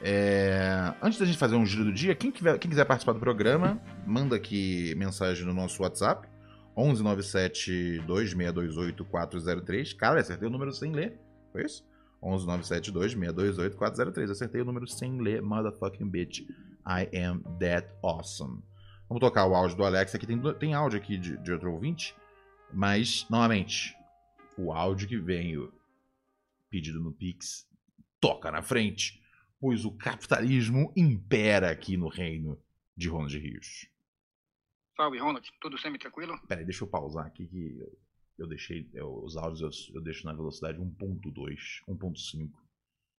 [0.00, 0.94] é...
[1.02, 4.36] antes da gente fazer um giro do dia, quem, quem quiser participar do programa, manda
[4.36, 6.28] aqui mensagem no nosso WhatsApp.
[6.76, 9.92] 1197 2628 403.
[9.94, 11.18] Cara, acertei o número sem ler.
[11.50, 11.84] Foi isso?
[12.22, 14.30] 11972 628 403.
[14.30, 15.42] Acertei o número sem ler.
[15.42, 16.42] Motherfucking bitch.
[16.86, 18.62] I am that awesome.
[19.08, 20.14] Vamos tocar o áudio do Alex.
[20.14, 22.14] Aqui tem, tem áudio aqui de, de outro ouvinte.
[22.72, 23.96] Mas, novamente,
[24.56, 25.72] o áudio que veio
[26.68, 27.66] pedido no Pix
[28.20, 29.22] toca na frente.
[29.58, 32.62] Pois o capitalismo impera aqui no reino
[32.94, 33.88] de Ronald Rios.
[34.94, 35.48] Salve, Ronald.
[35.60, 36.38] Tudo semi-tranquilo?
[36.46, 37.78] Peraí, deixa eu pausar aqui que
[38.36, 42.50] eu deixei eu, os áudios eu, eu, deixo na velocidade 1.2, 1.5.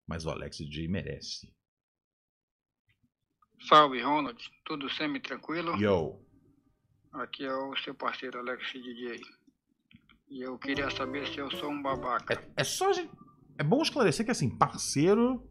[0.07, 1.51] Mas o Alex DJ merece.
[3.67, 4.39] Salve, Ronald.
[4.65, 5.75] Tudo semi-tranquilo?
[5.81, 6.15] Yo.
[7.13, 9.21] Aqui é o seu parceiro Alex DJ.
[10.29, 12.35] E eu queria saber se eu sou um babaca.
[12.55, 12.91] É, é só.
[13.57, 15.43] É bom esclarecer que assim, parceiro.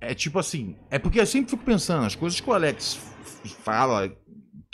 [0.00, 0.78] É tipo assim.
[0.90, 2.94] É porque eu sempre fico pensando, as coisas que o Alex
[3.64, 4.14] fala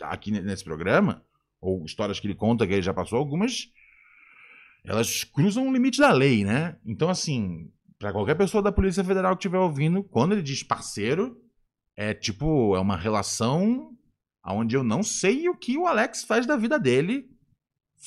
[0.03, 1.25] aqui nesse programa,
[1.61, 3.71] ou histórias que ele conta que ele já passou, algumas
[4.85, 6.77] elas cruzam o limite da lei, né?
[6.85, 11.39] Então, assim, para qualquer pessoa da Polícia Federal que estiver ouvindo, quando ele diz parceiro,
[12.01, 13.95] é tipo, é uma relação
[14.43, 17.29] onde eu não sei o que o Alex faz da vida dele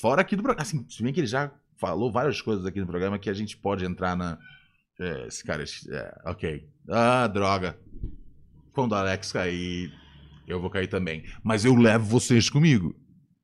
[0.01, 0.63] fora aqui do programa.
[0.63, 3.55] Assim, se bem que ele já falou várias coisas aqui no programa que a gente
[3.55, 4.39] pode entrar na.
[4.99, 5.63] É, esse cara.
[5.63, 6.67] É, ok.
[6.89, 7.79] Ah, droga.
[8.73, 9.93] Quando o Alex cair,
[10.47, 11.23] eu vou cair também.
[11.43, 12.95] Mas eu levo vocês comigo.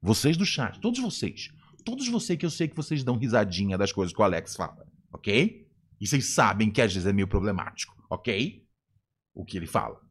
[0.01, 1.49] Vocês do chat, todos vocês.
[1.85, 4.83] Todos vocês que eu sei que vocês dão risadinha das coisas que o Alex fala,
[5.13, 5.67] ok?
[6.01, 8.65] E vocês sabem que às vezes é meio problemático, ok?
[9.35, 10.08] O que ele fala.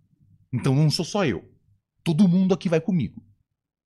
[0.52, 1.50] Então não sou só eu.
[2.02, 3.22] Todo mundo aqui vai comigo.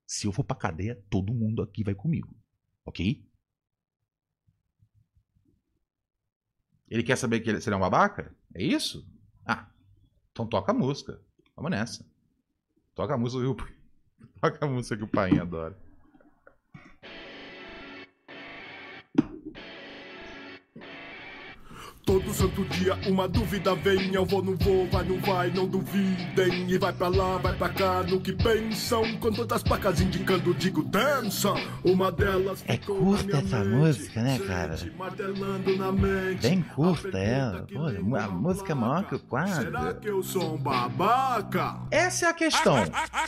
[0.07, 2.37] Se eu for pra cadeia, todo mundo aqui vai comigo.
[2.85, 3.25] Ok?
[6.89, 8.37] Ele quer saber que ele, se ele é um babaca?
[8.55, 9.09] É isso?
[9.47, 9.71] Ah,
[10.31, 11.21] então toca a música.
[11.57, 12.07] Vamos nessa.
[12.95, 13.57] Toca a música, viu?
[14.41, 15.82] Toca a música que o pai adora.
[22.13, 26.71] Todo santo dia uma dúvida vem, eu vou, não vou, vai, não vai, não duvidem.
[26.71, 29.17] E vai pra lá, vai pra cá, no que pensam.
[29.17, 31.55] Com todas as placas indicando, digo, dança.
[31.83, 34.77] Uma delas É curta essa música, né, cara?
[36.39, 37.67] Bem curta ela.
[37.73, 39.63] Pô, a música é maior que o quadro.
[39.63, 41.81] Será que eu sou um babaca?
[41.91, 42.77] Essa é a questão.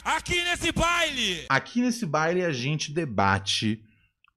[0.05, 1.47] Aqui nesse baile!
[1.49, 3.82] Aqui nesse baile a gente debate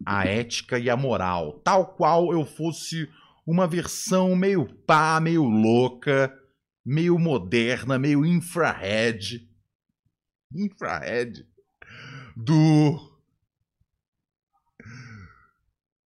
[0.06, 3.10] a ética e a moral, tal qual eu fosse
[3.48, 6.38] uma versão meio pá, meio louca,
[6.86, 9.50] meio moderna, meio infrared.
[10.54, 11.48] Infrared.
[12.36, 13.18] Do.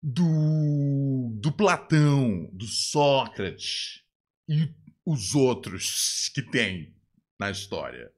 [0.02, 1.30] Do.
[1.40, 4.04] Do Platão, do Sócrates
[4.50, 4.74] e
[5.06, 6.96] os outros que tem
[7.40, 8.12] na história.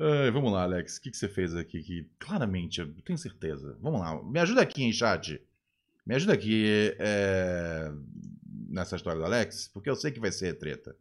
[0.00, 0.96] Ai, vamos lá, Alex.
[0.96, 1.82] O que, que você fez aqui?
[1.82, 3.78] Que claramente, eu tenho certeza.
[3.80, 4.22] Vamos lá.
[4.24, 5.40] Me ajuda aqui, hein, chat.
[6.04, 7.90] Me ajuda aqui é,
[8.68, 10.96] nessa história do Alex, porque eu sei que vai ser treta.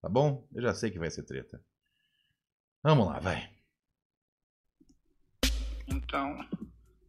[0.00, 0.46] Tá bom?
[0.54, 1.60] Eu já sei que vai ser treta.
[2.82, 3.50] Vamos lá, vai.
[5.86, 6.44] Então,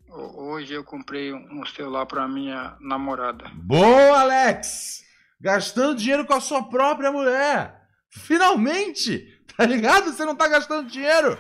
[0.07, 3.49] hoje eu comprei um celular para minha namorada.
[3.55, 5.03] Boa, Alex!
[5.41, 7.81] Gastando dinheiro com a sua própria mulher.
[8.09, 9.31] Finalmente!
[9.55, 10.05] Tá ligado?
[10.05, 11.37] Você não tá gastando dinheiro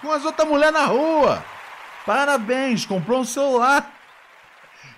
[0.00, 1.44] com as outras mulheres na rua.
[2.06, 3.95] Parabéns, comprou um celular.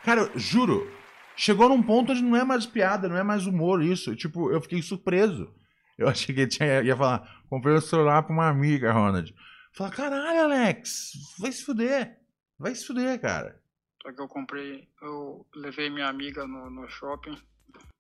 [0.05, 0.91] Cara, juro,
[1.37, 4.15] chegou num ponto onde não é mais piada, não é mais humor isso.
[4.17, 5.53] Tipo, eu fiquei surpreso.
[5.97, 9.35] Eu achei que ele tinha, ia falar, comprei o celular pra uma amiga, Ronald.
[9.73, 12.19] Fala, caralho, Alex, vai se fuder.
[12.59, 13.61] Vai se fuder, cara.
[14.03, 17.37] Só que eu comprei, eu levei minha amiga no, no shopping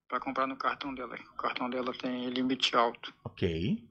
[0.08, 1.16] para comprar no cartão dela.
[1.34, 3.12] O cartão dela tem limite alto.
[3.24, 3.86] Ok.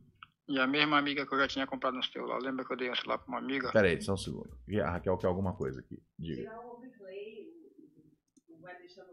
[0.50, 2.90] E a mesma amiga que eu já tinha comprado no celular, lembra que eu dei
[2.90, 3.72] um celular pra uma amiga?
[3.72, 4.58] Pera aí, só um segundo.
[4.84, 6.02] A Raquel quer alguma coisa aqui.
[6.18, 6.50] Diga.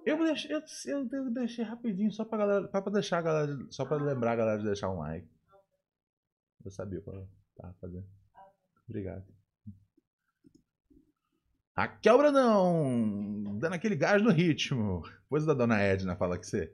[0.04, 3.66] Eu vou deixar, eu, eu, eu deixei rapidinho só pra galera, pra deixar a galera,
[3.70, 5.26] só pra lembrar a galera de deixar um like.
[6.62, 8.06] Eu sabia o que eu tava fazendo.
[8.88, 9.24] Obrigado.
[11.76, 15.02] Raquel Brandão, dando aquele gás no ritmo.
[15.28, 16.72] Coisa da dona Edna fala que você.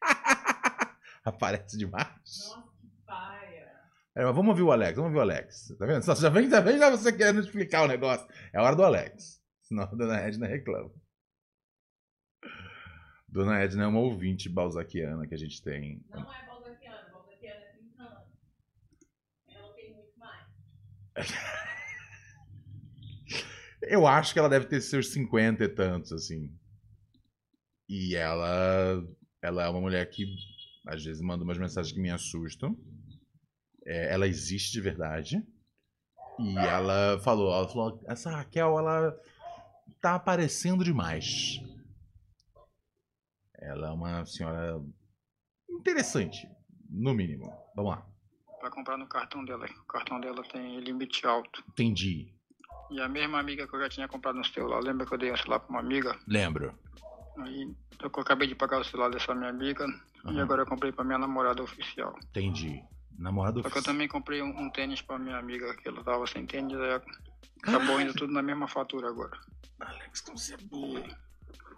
[1.24, 2.08] Aparece demais.
[2.08, 3.72] Nossa, que paia.
[4.14, 5.74] É, mas vamos ouvir o Alex, vamos ouvir o Alex.
[5.78, 6.02] Tá vendo?
[6.02, 8.26] Só, já vem, já vem já você querendo explicar o negócio.
[8.52, 9.42] É hora do Alex.
[9.62, 10.90] Senão a dona Edna reclama.
[13.36, 16.02] Dona Edna é uma ouvinte balzaquiana que a gente tem.
[16.08, 18.28] Não é balzaquiana, balzaquiana é 30 anos.
[19.46, 20.46] Ela tem muito mais.
[23.82, 26.50] Eu acho que ela deve ter seus 50 e tantos, assim.
[27.86, 29.06] E ela,
[29.42, 30.24] ela é uma mulher que
[30.86, 32.74] às vezes manda umas mensagens que me assustam.
[33.84, 35.46] É, ela existe de verdade.
[36.38, 39.14] E ela falou, ela falou, essa Raquel, ela
[40.00, 41.60] tá aparecendo demais.
[43.58, 44.80] Ela é uma senhora
[45.68, 46.48] interessante,
[46.90, 47.52] no mínimo.
[47.74, 48.06] Vamos lá.
[48.60, 49.66] Pra comprar no cartão dela.
[49.66, 51.64] O cartão dela tem limite alto.
[51.68, 52.34] Entendi.
[52.90, 55.32] E a mesma amiga que eu já tinha comprado no celular, lembra que eu dei
[55.32, 56.18] um celular pra uma amiga?
[56.26, 56.78] Lembro.
[57.38, 59.86] Aí eu acabei de pagar o celular dessa minha amiga
[60.24, 60.42] e Aham.
[60.42, 62.16] agora eu comprei pra minha namorada oficial.
[62.30, 62.82] Entendi.
[63.18, 66.26] Namorado Só que eu também comprei um, um tênis pra minha amiga, que ela tava
[66.26, 67.00] sem tênis, aí
[67.62, 69.38] acabou indo tudo na mesma fatura agora.
[69.80, 71.02] Alex, como você é boa.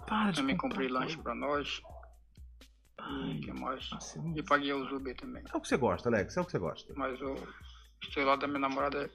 [0.07, 1.23] Para também comprei lanche coisa.
[1.23, 1.81] pra nós.
[1.81, 3.91] E Ai, o que mais?
[3.91, 5.43] nossa, E paguei os Uber também.
[5.53, 6.37] É o que você gosta, Alex.
[6.37, 6.93] É o que você gosta.
[6.97, 7.35] Mas o
[8.13, 9.11] celular da minha namorada eu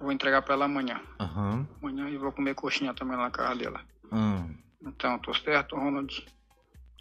[0.00, 1.00] vou entregar pra ela amanhã.
[1.20, 1.66] Aham.
[1.80, 3.80] Amanhã e vou comer coxinha também lá na casa dela.
[4.12, 4.54] Hum.
[4.84, 6.26] Então, tô certo, Ronald?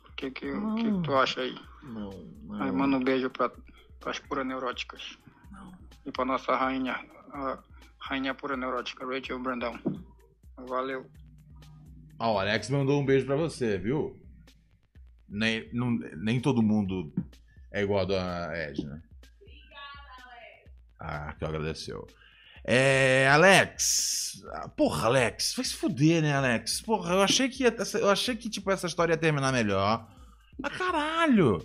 [0.08, 1.56] O que que, o que que tu acha aí?
[1.82, 2.10] Não,
[2.44, 2.62] não.
[2.62, 3.52] Aí manda um beijo pra,
[4.00, 5.18] pras puras neuróticas.
[5.52, 5.74] Não.
[6.06, 6.94] E pra nossa rainha,
[7.34, 7.58] a
[8.00, 9.80] rainha pura neurótica, Rachel Brandão.
[10.58, 11.10] Valeu.
[12.22, 14.16] Ó, o Alex mandou um beijo pra você, viu?
[15.28, 17.12] Nem, não- nem todo mundo
[17.72, 19.04] é igual a dona Edna.
[21.00, 22.06] Ah, que agradeceu.
[22.64, 24.44] É, Alex.
[24.78, 26.82] Porra, Alex, vai se fuder, né, Alex?
[26.82, 30.08] Porra, eu achei que ia- essa- eu achei que tipo essa história ia terminar melhor.
[30.62, 31.58] Mas caralho.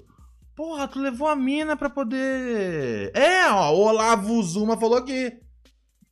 [0.55, 3.11] Porra, tu levou a mina pra poder.
[3.15, 5.39] É, ó, o Olavo Zuma falou aqui.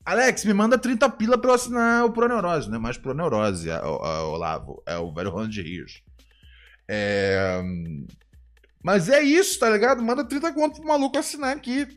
[0.04, 3.82] Alex, me manda 30 pila pra eu assinar o Proneurose, não é mais Proneurose, a-
[4.24, 4.82] Olavo.
[4.86, 6.02] É o velho Ronald de Rios.
[6.86, 7.62] É...
[8.82, 10.02] Mas é isso, tá ligado?
[10.02, 11.88] Manda 30 conto pro maluco assinar aqui.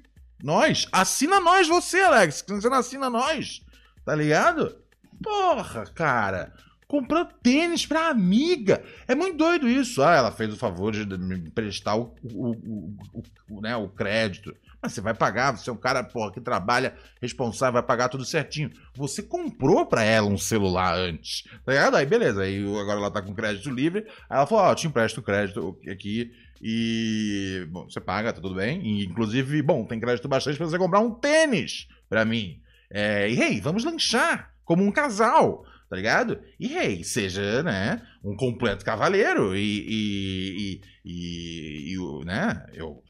[0.42, 0.88] Nós.
[0.92, 2.46] Assina nós, você, Alex.
[2.48, 3.62] Você não assina nós.
[4.06, 4.78] Tá ligado?
[5.22, 6.54] Porra, cara.
[6.88, 8.82] Comprando tênis pra amiga.
[9.06, 10.02] É muito doido isso.
[10.02, 14.56] Ah, ela fez o favor de me emprestar o, o, o- o, né, o crédito.
[14.88, 18.24] Mas você vai pagar, você é um cara, porra, que trabalha responsável, vai pagar tudo
[18.24, 18.72] certinho.
[18.96, 21.96] Você comprou pra ela um celular antes, tá ligado?
[21.98, 24.06] Aí beleza, aí agora ela tá com crédito livre.
[24.30, 26.32] Aí ela falou: Ó, eu te empresto o crédito aqui
[26.62, 27.68] e.
[27.70, 28.82] Bom, você paga, tá tudo bem.
[28.82, 32.62] E, inclusive, bom, tem crédito bastante pra você comprar um tênis pra mim.
[32.90, 36.40] É, e hey, vamos lanchar como um casal, tá ligado?
[36.58, 39.62] E hey, seja, né, um completo cavaleiro e.
[39.88, 43.04] e, e, e- e né, eu.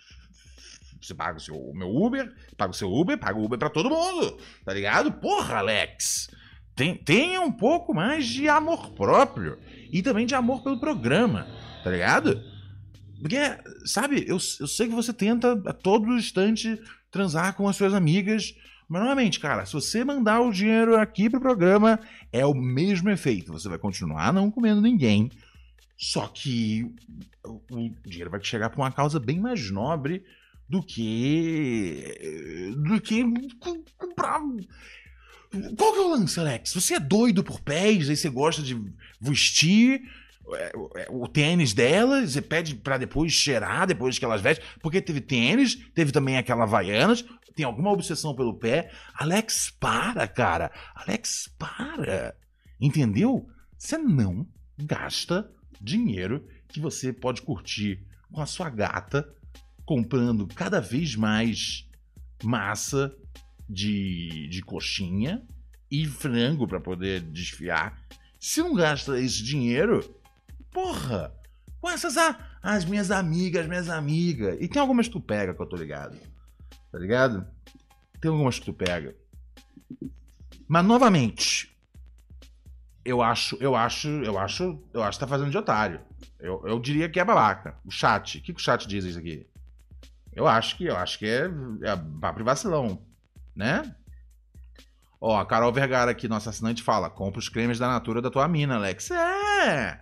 [1.07, 3.69] Você paga o, seu, o meu Uber, paga o seu Uber, paga o Uber pra
[3.69, 5.11] todo mundo, tá ligado?
[5.13, 6.29] Porra, Alex!
[6.75, 9.57] Tem, tenha um pouco mais de amor próprio
[9.91, 11.47] e também de amor pelo programa,
[11.83, 12.43] tá ligado?
[13.19, 13.37] Porque,
[13.85, 16.79] sabe, eu, eu sei que você tenta a todo instante
[17.09, 18.53] transar com as suas amigas,
[18.87, 21.99] mas novamente, cara, se você mandar o dinheiro aqui pro programa,
[22.31, 23.53] é o mesmo efeito.
[23.53, 25.31] Você vai continuar não comendo ninguém,
[25.97, 26.93] só que
[27.43, 30.23] o, dinheiro vai chegar pra uma causa bem mais nobre
[30.69, 32.73] do que.
[32.77, 33.23] do que
[33.59, 34.39] com- comprar.
[35.77, 36.73] Qual que é o lance, Alex?
[36.73, 38.75] Você é doido por pés, aí você gosta de
[39.19, 40.01] vestir
[40.53, 44.65] é, o- é, o tênis delas, você pede pra depois cheirar, depois que elas vestem,
[44.81, 48.89] porque teve tênis, teve também aquela Havaianas, tem alguma obsessão pelo pé.
[49.15, 50.71] Alex, para, cara.
[50.95, 52.35] Alex, para.
[52.79, 53.45] Entendeu?
[53.77, 54.47] Você não
[54.77, 55.49] gasta
[55.81, 59.27] dinheiro que você pode curtir com a sua gata,
[59.87, 61.89] comprando cada vez mais
[62.43, 63.15] massa
[63.67, 65.41] de, de coxinha
[65.89, 67.97] e frango pra poder desfiar.
[68.37, 70.03] Se não gasta esse dinheiro,
[70.71, 71.33] porra,
[71.79, 74.57] com essas ah, as minhas amigas, minhas amigas.
[74.59, 76.17] E tem algumas que tu pega que eu tô ligado.
[76.91, 77.47] Tá ligado?
[78.19, 79.15] Tem algumas que tu pega.
[80.67, 81.73] Mas novamente,
[83.05, 86.01] eu acho, eu acho, eu acho, eu acho que tá fazendo de otário.
[86.37, 87.77] Eu, eu diria que é babaca.
[87.85, 88.39] O chat.
[88.39, 89.47] O que, que o chat diz isso aqui?
[90.37, 91.45] Eu acho que, eu acho que é,
[91.81, 93.03] é papo de vacilão,
[93.55, 93.95] né?
[95.19, 98.47] Ó, a Carol Vergara aqui, nossa assinante, fala: compra os cremes da Natura da tua
[98.47, 99.09] mina, Alex.
[99.09, 99.99] É!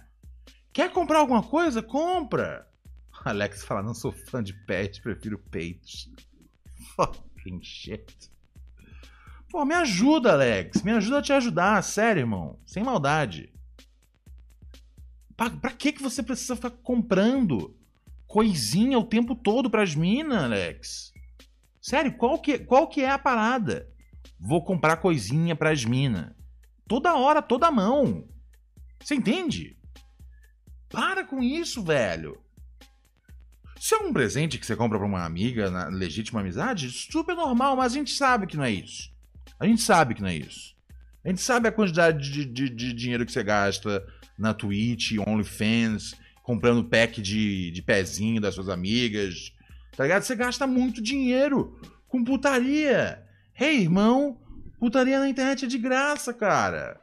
[0.73, 1.81] Quer comprar alguma coisa?
[1.81, 2.67] Compra!
[3.23, 6.11] Alex fala: não sou fã de pet, prefiro peitos.
[6.97, 8.29] Fucking shit.
[9.49, 10.81] Pô, me ajuda, Alex.
[10.81, 12.59] Me ajuda a te ajudar, sério, irmão.
[12.65, 13.53] Sem maldade.
[15.38, 17.73] Pra, pra que, que você precisa ficar comprando
[18.39, 21.13] coisinha o tempo todo pras minas, Alex?
[21.81, 23.88] Sério, qual que, qual que é a parada?
[24.38, 26.33] Vou comprar coisinha pras minas.
[26.86, 28.27] Toda hora, toda mão.
[29.01, 29.77] Você entende?
[30.89, 32.38] Para com isso, velho.
[33.79, 37.77] Se é um presente que você compra pra uma amiga na legítima amizade, super normal,
[37.77, 39.13] mas a gente sabe que não é isso.
[39.57, 40.75] A gente sabe que não é isso.
[41.23, 44.05] A gente sabe a quantidade de, de- de dinheiro que você gasta
[44.38, 46.13] na Twitch, OnlyFans,
[46.46, 49.52] comprando pack de, de pezinho das suas amigas.
[49.98, 50.22] Tá ligado?
[50.22, 51.78] Você gasta muito dinheiro
[52.08, 53.26] com putaria.
[53.60, 54.39] Hey, irmão,
[54.80, 57.02] putaria na internet é de graça, cara.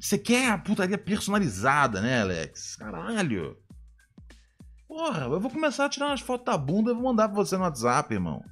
[0.00, 2.76] Você quer a putaria personalizada, né, Alex?
[2.76, 3.58] Caralho.
[4.88, 7.56] Porra, eu vou começar a tirar umas fotos da bunda e vou mandar pra você
[7.56, 8.42] no WhatsApp, irmão.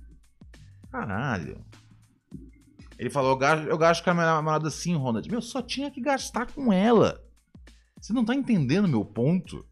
[0.91, 1.65] Caralho.
[2.99, 5.31] Ele falou, eu gasto, eu gasto com a minha namorada sim, Ronald.
[5.31, 7.24] Meu, só tinha que gastar com ela.
[8.05, 9.67] Você não tá entendendo meu ponto?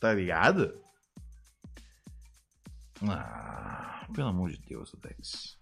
[0.00, 0.76] Tá ligado?
[3.08, 5.56] Ah, pelo amor de Deus, Alex.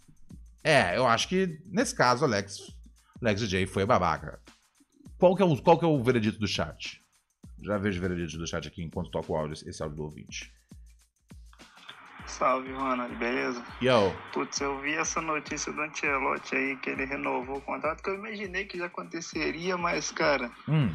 [0.65, 2.73] É, eu acho que nesse caso, Alex,
[3.21, 4.41] Alex DJ foi babaca.
[5.19, 7.05] Qual que, é o, qual que é o veredito do chat?
[7.63, 10.51] Já vejo o veredito do chat aqui enquanto toco o áudio, esse áudio do ouvinte.
[12.25, 13.63] Salve, Ronald, beleza?
[13.83, 18.09] Yo, Putz, eu vi essa notícia do Ancelotti aí, que ele renovou o contrato, que
[18.09, 20.91] eu imaginei que já aconteceria, mas, cara, hum,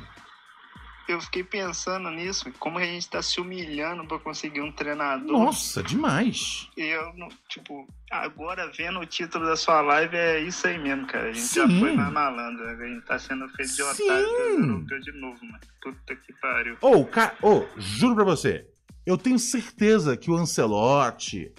[1.07, 5.31] eu fiquei pensando nisso, como a gente tá se humilhando pra conseguir um treinador.
[5.31, 6.69] Nossa, demais.
[6.77, 7.13] E eu,
[7.49, 11.29] tipo, agora vendo o título da sua live, é isso aí mesmo, cara.
[11.29, 11.79] A gente já Sim.
[11.79, 14.03] foi na malandra, a gente tá sendo feito de Sim.
[14.03, 15.59] otário de novo, mano.
[15.81, 16.77] Puta que pariu.
[16.81, 17.35] Ô, ca...
[17.41, 18.67] ô, juro pra você,
[19.05, 21.51] eu tenho certeza que o Ancelotti,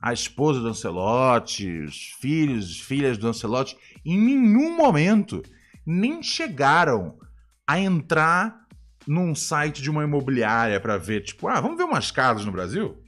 [0.00, 5.42] a esposa do Ancelotti, os filhos, as filhas do Ancelotti, em nenhum momento
[5.86, 7.18] nem chegaram
[7.66, 8.63] a entrar
[9.06, 13.02] num site de uma imobiliária pra ver, tipo, ah, vamos ver umas casas no Brasil?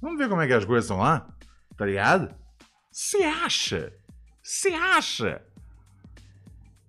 [0.00, 1.28] Vamos ver como é que as coisas estão lá?
[1.76, 2.34] Tá ligado?
[2.90, 3.92] Você acha?
[4.42, 5.42] Você acha?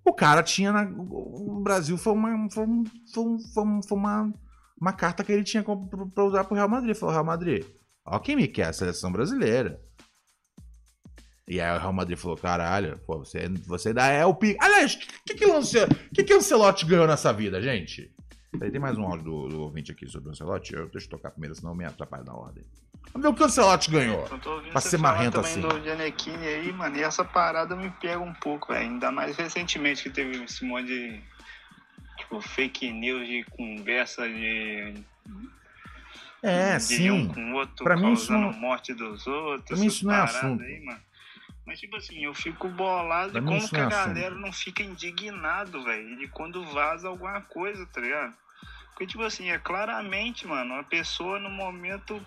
[0.04, 0.82] O cara tinha na.
[0.98, 2.50] O Brasil foi uma.
[2.50, 4.32] Foi, um- foi, um- foi, um- foi uma,
[4.80, 6.96] uma carta que ele tinha pra usar pro Real Madrid.
[6.96, 7.64] Falou, Real Madrid,
[8.04, 9.80] ó quem me quer, a seleção brasileira.
[11.46, 14.56] E aí o Real Madrid falou, caralho, pô, você, você dá é o pique.
[14.60, 15.44] Aliás, o que, que,
[16.14, 18.12] que, que o Ancelotti ganhou nessa vida, gente?
[18.58, 20.74] Tem mais um áudio do, do ouvinte aqui sobre o Ancelotti.
[20.74, 22.62] Eu, deixa eu tocar primeiro, senão eu me atrapalho na ordem.
[23.16, 24.28] Ver o que o Ancelotti ganhou.
[24.70, 25.60] Pra ser marrento assim.
[25.60, 28.84] do Giannettini aí, mano, e essa parada me pega um pouco, velho.
[28.90, 31.20] Ainda mais recentemente que teve esse monte de,
[32.18, 34.94] tipo, fake news de conversa de...
[36.42, 37.10] É, de sim.
[37.10, 39.68] um com o outro Pra mim isso não- morte dos outros.
[39.68, 40.62] Pra mim isso não é assunto.
[40.62, 41.00] Aí, mano.
[41.64, 45.82] Mas, tipo assim, eu fico bolado de como que a é galera não fica indignado,
[45.84, 48.34] velho, de quando vaza alguma coisa, tá ligado?
[48.90, 52.24] Porque, tipo assim, é claramente, mano, a pessoa no momento,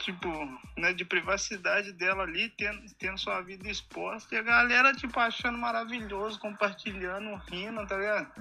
[0.00, 0.28] tipo,
[0.76, 5.58] né, de privacidade dela ali, tendo, tendo sua vida exposta, e a galera, tipo, achando
[5.58, 8.32] maravilhoso, compartilhando, rindo, tá ligado?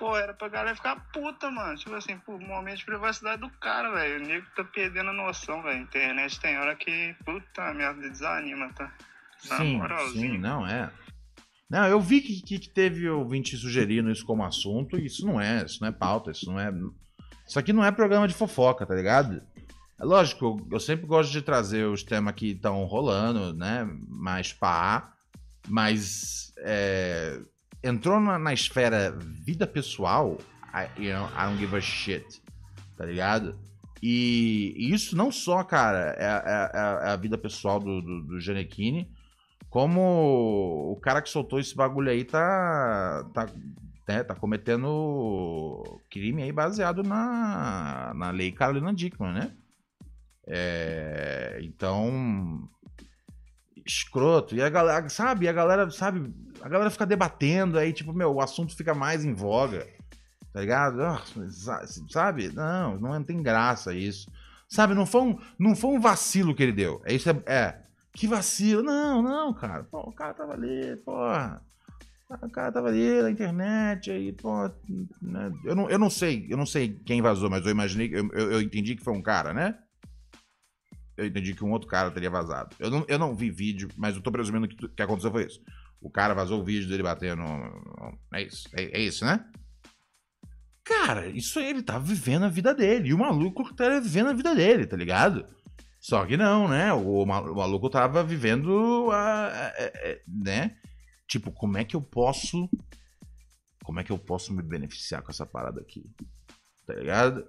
[0.00, 1.76] Pô, era pra galera ficar puta, mano.
[1.76, 4.24] Tipo assim, pô, momento de privacidade do cara, velho.
[4.24, 5.82] O nego tá perdendo a noção, velho.
[5.82, 8.90] Internet tem hora que, puta merda, desanima, tá?
[9.48, 10.32] Na Sim, moralzinha.
[10.32, 10.90] sim, não é.
[11.68, 15.38] Não, eu vi que, que, que teve ouvinte sugerindo isso como assunto, e isso não
[15.38, 16.72] é, isso não é pauta, isso não é.
[17.46, 19.40] Isso aqui não é programa de fofoca, tá ligado?
[20.00, 23.86] É lógico, eu, eu sempre gosto de trazer os temas que estão rolando, né?
[24.08, 25.12] Mais pá,
[25.68, 27.38] mas é,
[27.82, 30.38] entrou na, na esfera vida pessoal,
[30.74, 32.42] I, you know, I don't give a shit,
[32.96, 33.58] tá ligado?
[34.02, 38.40] E, e isso não só, cara, é, é- é a vida pessoal do, do, do
[39.68, 43.46] como o cara que soltou esse bagulho aí tá, tá,
[44.08, 49.52] né, tá cometendo crime aí baseado na, na lei Carolina Dickman, né?
[50.46, 52.68] É, então,
[53.86, 54.56] escroto.
[54.56, 55.46] E a galera, sabe?
[55.46, 56.32] A galera, sabe?
[56.62, 59.86] A galera fica debatendo aí, tipo, meu, o assunto fica mais em voga.
[60.52, 61.00] Tá ligado?
[61.50, 62.48] Sa- sabe?
[62.52, 64.30] Não, não tem graça isso.
[64.68, 67.00] Sabe, não foi um, não foi um vacilo que ele deu.
[67.04, 67.82] É isso, é, é.
[68.12, 68.82] Que vacilo.
[68.82, 69.84] Não, não, cara.
[69.84, 71.62] Pô, o cara tava ali, porra.
[72.28, 74.70] O cara tava ali na internet, aí, pô.
[75.20, 75.52] né?
[75.64, 78.52] Eu, não, eu não sei, eu não sei quem vazou, mas eu imaginei, eu, eu,
[78.52, 79.76] eu entendi que foi um cara, né?
[81.16, 82.74] Eu entendi que um outro cara teria vazado.
[82.78, 85.46] Eu não, eu não vi vídeo, mas eu tô presumindo que o que aconteceu foi
[85.46, 85.60] isso.
[86.00, 87.42] O cara vazou o vídeo dele batendo.
[88.32, 89.44] É isso, é, é isso, né?
[90.84, 93.10] Cara, isso ele tava vivendo a vida dele.
[93.10, 95.46] E o maluco tá vivendo a vida dele, tá ligado?
[96.00, 96.92] Só que não, né?
[96.92, 99.72] O, ma- o maluco tava vivendo a,
[100.26, 100.76] né?
[101.28, 102.68] Tipo, como é que eu posso.
[103.84, 106.04] Como é que eu posso me beneficiar com essa parada aqui?
[106.86, 107.46] Tá ligado?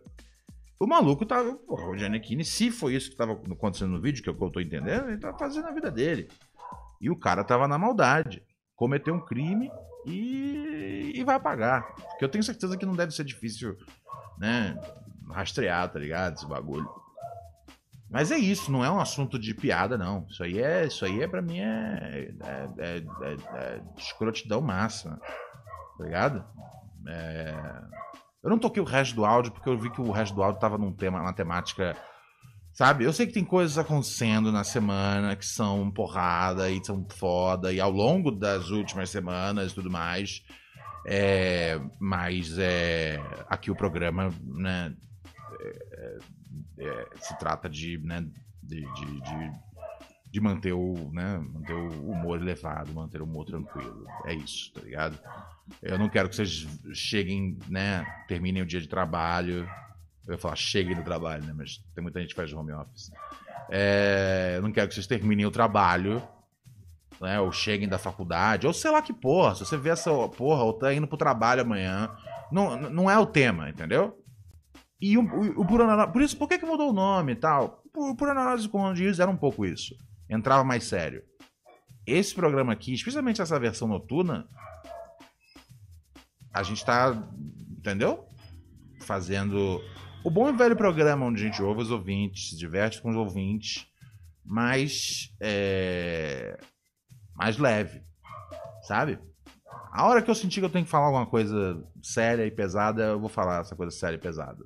[0.80, 1.56] O maluco tava.
[1.56, 4.44] Porra, o Giannichini, se foi isso que tava acontecendo no vídeo, que é o que
[4.44, 6.28] eu tô entendendo, ele tava fazendo a vida dele.
[7.02, 8.42] E o cara tava na maldade.
[8.76, 9.70] Cometeu um crime
[10.06, 11.82] e, e vai pagar.
[11.96, 13.76] Porque eu tenho certeza que não deve ser difícil,
[14.38, 14.80] né?
[15.30, 16.36] Rastrear, tá ligado?
[16.36, 16.90] Esse bagulho.
[18.10, 20.26] Mas é isso, não é um assunto de piada, não.
[20.30, 25.20] Isso aí é, isso aí é pra mim é, é, é, é- é escrotidão máxima.
[25.98, 26.44] Tá ligado?
[27.08, 27.56] É,
[28.44, 30.60] Eu não toquei o resto do áudio porque eu vi que o resto do áudio
[30.60, 31.96] tava num tema, uma temática.
[32.82, 33.04] Sabe?
[33.04, 37.80] Eu sei que tem coisas acontecendo na semana que são porrada e são foda, e
[37.80, 40.44] ao longo das últimas semanas e tudo mais.
[41.06, 44.96] É, mas é, aqui o programa, né?
[45.60, 46.18] é,
[46.80, 48.26] é, se trata de, né,
[48.64, 49.52] de, de, de,
[50.32, 54.08] de manter, o, né, manter o humor elevado, manter o humor tranquilo.
[54.26, 55.20] É isso, tá ligado?
[55.84, 59.70] Eu não quero que vocês cheguem, né, terminem o dia de trabalho.
[60.28, 61.54] Eu ia falar cheguem do trabalho, né?
[61.56, 63.12] Mas tem muita gente que faz home office.
[63.70, 66.22] É, eu não quero que vocês terminem o trabalho,
[67.20, 67.40] né?
[67.40, 69.56] Ou cheguem da faculdade, ou sei lá que porra.
[69.56, 72.10] Se você vê essa porra, ou tá indo pro trabalho amanhã.
[72.52, 74.22] Não, não é o tema, entendeu?
[75.00, 77.36] E o, o, o por, análise, por isso, por que, que mudou o nome e
[77.36, 77.82] tal?
[77.92, 79.96] Por, por análise com dias era um pouco isso.
[80.30, 81.24] Entrava mais sério.
[82.06, 84.48] Esse programa aqui, especialmente essa versão noturna,
[86.54, 87.16] a gente tá
[87.78, 88.28] entendeu?
[89.02, 89.82] Fazendo
[90.24, 93.16] o bom e velho programa onde a gente ouve os ouvintes, se diverte com os
[93.16, 93.88] ouvintes,
[94.46, 96.60] mais, é,
[97.36, 98.02] mais leve,
[98.84, 99.20] sabe?
[99.92, 103.04] A hora que eu sentir que eu tenho que falar alguma coisa séria e pesada,
[103.04, 104.64] eu vou falar essa coisa séria e pesada.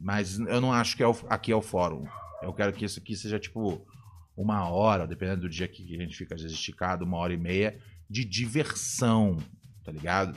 [0.00, 2.04] Mas eu não acho que é o- aqui é o fórum.
[2.42, 3.84] Eu quero que isso aqui seja tipo
[4.36, 7.36] uma hora, dependendo do dia que a gente fica às vezes esticado, uma hora e
[7.36, 7.78] meia,
[8.08, 9.36] de diversão,
[9.84, 10.36] tá ligado?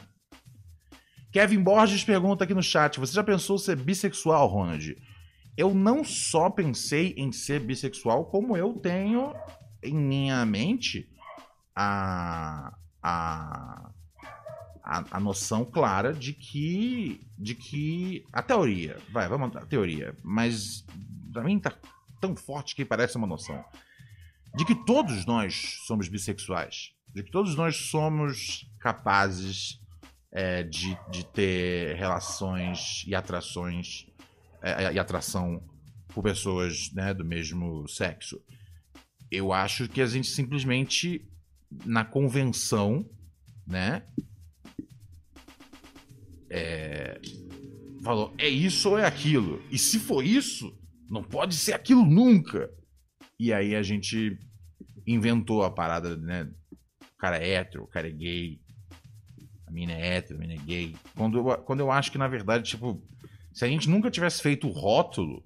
[1.35, 4.95] Kevin Borges pergunta aqui no chat: Você já pensou ser bissexual, Ronald?
[5.57, 9.35] Eu não só pensei em ser bissexual, como eu tenho
[9.83, 11.09] em minha mente
[11.75, 12.73] a,
[13.03, 13.91] a,
[14.81, 17.19] a, a noção clara de que.
[17.37, 18.23] de que.
[18.31, 18.97] A teoria.
[19.11, 20.15] Vai, vamos a teoria.
[20.23, 20.85] Mas
[21.33, 21.73] pra mim tá
[22.21, 23.61] tão forte que parece uma noção.
[24.55, 26.93] De que todos nós somos bissexuais.
[27.13, 29.83] De que todos nós somos capazes
[30.35, 34.05] é, de, de ter relações e atrações
[34.61, 35.63] é, e atração
[36.09, 38.39] por pessoas né, do mesmo sexo.
[39.31, 41.27] Eu acho que a gente simplesmente,
[41.85, 43.09] na convenção,
[43.65, 44.03] né?
[46.55, 47.19] é,
[48.03, 49.61] falou, é isso ou é aquilo.
[49.69, 50.77] E se for isso,
[51.09, 52.69] não pode ser aquilo nunca.
[53.39, 54.39] E aí a gente
[55.05, 56.49] inventou a parada, né?
[56.71, 58.61] O cara é hétero, o cara é gay,
[59.65, 60.95] a mina é hétero, a mina é gay.
[61.15, 63.01] Quando eu, quando eu acho que, na verdade, tipo,
[63.53, 65.43] se a gente nunca tivesse feito o rótulo,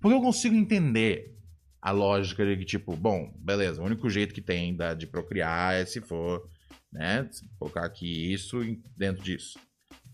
[0.00, 1.36] porque eu consigo entender
[1.80, 5.74] a lógica de que, tipo, bom, beleza, o único jeito que tem da, de procriar
[5.74, 6.48] é se for,
[6.92, 8.58] né, se colocar aqui isso
[8.96, 9.58] dentro disso.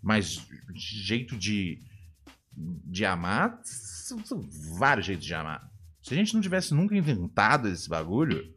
[0.02, 1.82] Mas jeito de,
[2.52, 4.46] de amar, são
[4.78, 5.68] vários jeitos de amar.
[6.02, 8.53] Se a gente não tivesse nunca inventado esse bagulho,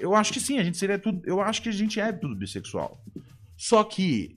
[0.00, 1.22] eu acho que sim, a gente seria tudo.
[1.24, 3.02] Eu acho que a gente é tudo bissexual.
[3.56, 4.36] Só que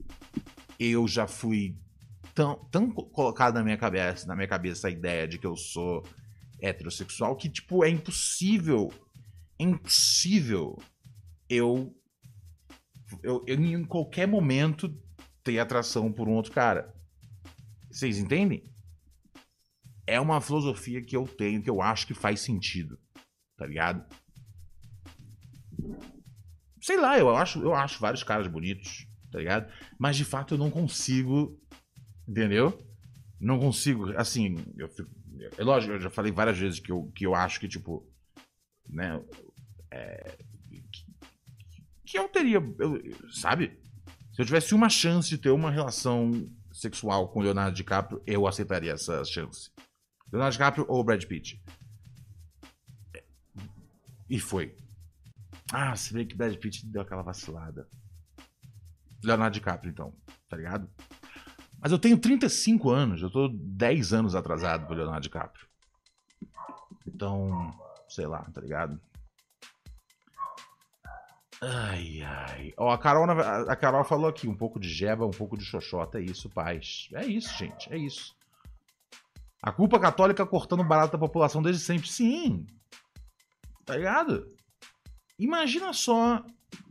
[0.79, 1.77] eu já fui
[2.33, 5.55] tão, tão co- colocado na minha cabeça, na minha cabeça a ideia de que eu
[5.55, 6.03] sou
[6.61, 8.91] heterossexual que, tipo, é impossível.
[9.59, 10.77] É impossível
[11.49, 11.95] eu,
[13.23, 14.93] eu, eu em qualquer momento
[15.43, 16.93] ter atração por um outro cara.
[17.89, 18.63] Vocês entendem?
[20.07, 22.99] É uma filosofia que eu tenho que eu acho que faz sentido.
[23.57, 24.05] Tá ligado?
[26.81, 29.71] Sei lá, eu acho, eu acho vários caras bonitos, tá ligado?
[29.97, 31.59] Mas de fato eu não consigo.
[32.27, 32.77] Entendeu?
[33.39, 34.11] Não consigo.
[34.17, 35.09] Assim, eu fico.
[35.57, 38.07] É lógico, eu já falei várias vezes que eu, que eu acho que, tipo.
[38.88, 39.19] Né?
[39.91, 40.38] é,
[40.69, 42.57] que, que eu teria.
[42.57, 43.79] eu- sabe?
[44.33, 48.91] Se eu tivesse uma chance de ter uma relação sexual com Leonardo DiCaprio, eu aceitaria
[48.91, 49.71] essa chance.
[50.31, 51.61] Leonardo DiCaprio ou Brad Pitt.
[54.29, 54.75] E foi.
[55.72, 57.88] Ah, se vê que Brad Pitt deu aquela vacilada.
[59.24, 60.13] Leonardo DiCaprio, então,
[60.47, 60.89] tá ligado?
[61.80, 65.68] Mas eu tenho 35 anos, eu tô 10 anos atrasado pro Leonardo DiCaprio.
[67.07, 67.72] Então,
[68.07, 68.99] sei lá, tá ligado?
[71.61, 72.74] Ai, ai.
[72.78, 76.20] Ó, a Carol, a Carol falou aqui, um pouco de jeba, um pouco de xoxota,
[76.20, 77.09] é isso, paz.
[77.13, 78.36] É isso, gente, é isso.
[79.61, 82.07] A culpa católica cortando barato da população desde sempre.
[82.07, 82.68] Sim.
[83.84, 84.54] Tá ligado?
[85.38, 86.43] Imagina só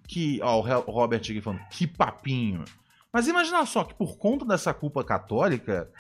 [0.07, 0.40] que.
[0.42, 2.64] Ó, o Robert aqui falando, que papinho.
[3.12, 5.90] Mas imagina só que por conta dessa culpa católica,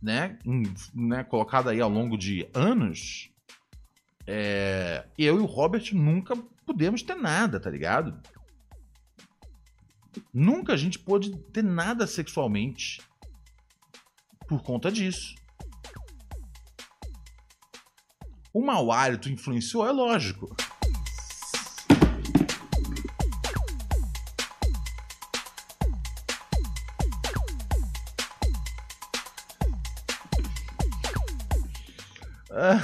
[0.00, 0.38] né,
[0.94, 3.30] né colocada aí ao longo de anos,
[4.26, 8.20] é, eu e o Robert nunca pudemos ter nada, tá ligado?
[10.32, 13.02] Nunca a gente pôde ter nada sexualmente
[14.46, 15.34] por conta disso.
[18.54, 20.54] O mau hálito influenciou, é lógico.
[32.50, 32.82] Ah.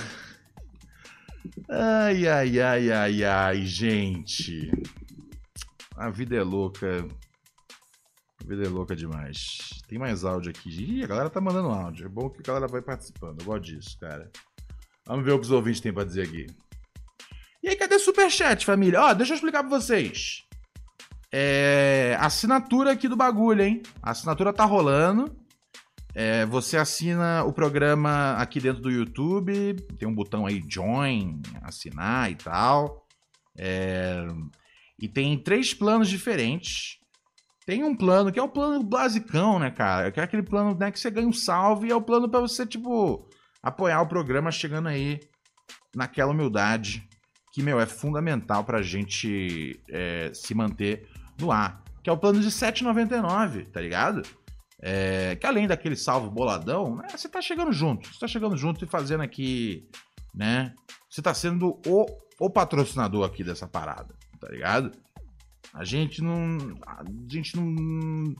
[1.68, 4.70] Ai, ai, ai, ai, ai, gente.
[5.94, 7.06] A vida é louca.
[8.40, 9.82] A vida é louca demais.
[9.86, 10.70] Tem mais áudio aqui.
[10.70, 12.06] Ih, a galera tá mandando áudio.
[12.06, 13.40] É bom que a galera vai participando.
[13.40, 14.30] Eu gosto disso, cara.
[15.08, 16.46] Vamos ver o que os ouvintes têm pra dizer aqui.
[17.62, 19.00] E aí, cadê superchat, família?
[19.00, 20.44] Ó, deixa eu explicar pra vocês.
[21.32, 22.14] É.
[22.20, 23.82] Assinatura aqui do bagulho, hein?
[24.02, 25.34] A assinatura tá rolando.
[26.14, 32.30] É, você assina o programa aqui dentro do YouTube, tem um botão aí Join, assinar
[32.30, 33.06] e tal.
[33.56, 34.26] É,
[34.98, 36.98] e tem três planos diferentes.
[37.64, 40.10] Tem um plano que é o plano basicão, né, cara?
[40.10, 42.40] Que é aquele plano né, que você ganha um salve e é o plano pra
[42.40, 43.28] você, tipo,
[43.62, 45.20] apoiar o programa chegando aí
[45.94, 47.08] naquela humildade
[47.52, 51.08] que, meu, é fundamental pra gente é, se manter
[51.40, 51.82] no ar.
[52.02, 54.22] que é o plano de R$ 7,99, tá ligado?
[54.80, 58.08] É, que além daquele salvo boladão, né, você tá chegando junto.
[58.08, 59.88] Você tá chegando junto e fazendo aqui,
[60.32, 60.72] né?
[61.10, 62.06] Você tá sendo o,
[62.38, 64.92] o patrocinador aqui dessa parada, tá ligado?
[65.74, 66.78] A gente não.
[66.86, 68.34] A gente não.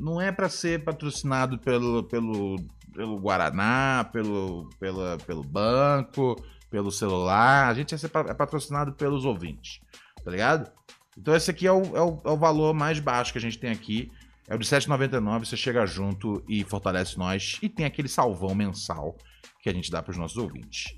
[0.00, 2.56] Não é para ser patrocinado pelo, pelo,
[2.98, 6.34] pelo Guaraná, pelo, pela, pelo banco,
[6.68, 7.68] pelo celular.
[7.68, 9.78] A gente é, é patrocinado pelos ouvintes,
[10.24, 10.68] tá ligado?
[11.16, 13.56] Então esse aqui é o, é o, é o valor mais baixo que a gente
[13.56, 14.10] tem aqui.
[14.48, 15.46] É o de 7,99.
[15.46, 17.56] Você chega junto e fortalece nós.
[17.62, 19.16] E tem aquele salvão mensal
[19.62, 20.92] que a gente dá para os nossos ouvintes.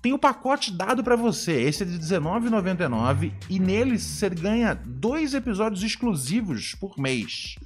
[0.00, 1.60] Tem o pacote dado para você.
[1.60, 7.56] Esse é de R$19,99 e nele você ganha dois episódios exclusivos por mês.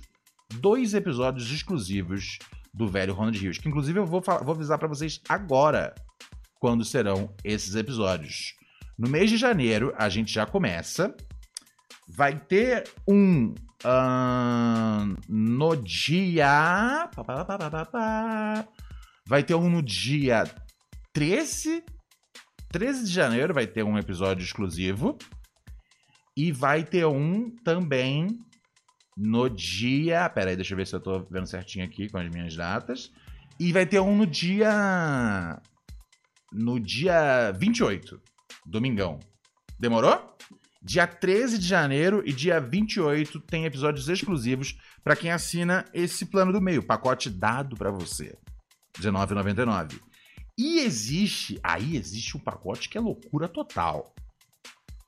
[0.55, 2.39] Dois episódios exclusivos
[2.73, 3.59] do velho Ronald Rios.
[3.59, 5.95] Que inclusive eu vou, vou avisar para vocês agora
[6.61, 8.55] quando serão esses episódios.
[8.99, 11.15] No mês de janeiro, a gente já começa.
[12.09, 13.55] Vai ter um
[13.85, 17.09] uh, no dia.
[19.27, 20.45] Vai ter um no dia
[21.13, 21.83] 13.
[22.71, 25.17] 13 de janeiro vai ter um episódio exclusivo.
[26.37, 28.39] E vai ter um também
[29.21, 30.29] no dia.
[30.31, 33.13] Pera aí, deixa eu ver se eu tô vendo certinho aqui com as minhas datas.
[33.59, 35.61] E vai ter um no dia.
[36.51, 38.21] No dia 28,
[38.65, 39.21] domingão.
[39.79, 40.37] Demorou?
[40.83, 46.53] Dia 13 de janeiro e dia 28 tem episódios exclusivos para quem assina esse plano
[46.53, 48.37] do meio, pacote dado para você.
[48.97, 50.01] R$19,99.
[50.59, 54.13] E existe, aí existe um pacote que é loucura total.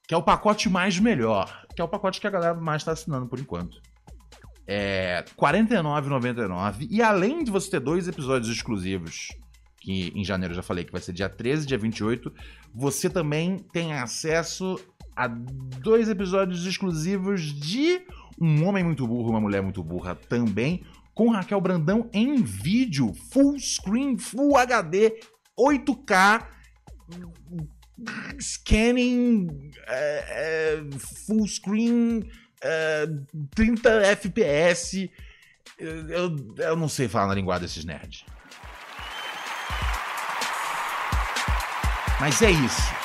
[0.07, 2.93] Que é o pacote mais melhor, que é o pacote que a galera mais está
[2.93, 3.81] assinando por enquanto.
[4.67, 9.29] É R$49,99 e além de você ter dois episódios exclusivos,
[9.81, 12.33] que em janeiro eu já falei que vai ser dia 13 e dia 28,
[12.73, 14.79] você também tem acesso
[15.17, 18.03] a dois episódios exclusivos de
[18.41, 20.85] Um Homem Muito Burro Uma Mulher Muito Burra também,
[21.15, 25.21] com Raquel Brandão em vídeo, full screen, full HD,
[25.59, 26.47] 8K,
[28.41, 29.49] scanning,
[29.87, 32.23] é, é, full screen,
[32.63, 33.09] é,
[33.55, 35.11] 30 FPS.
[35.79, 38.25] Eu, eu não sei falar na linguagem desses nerds.
[42.21, 43.03] Mas é isso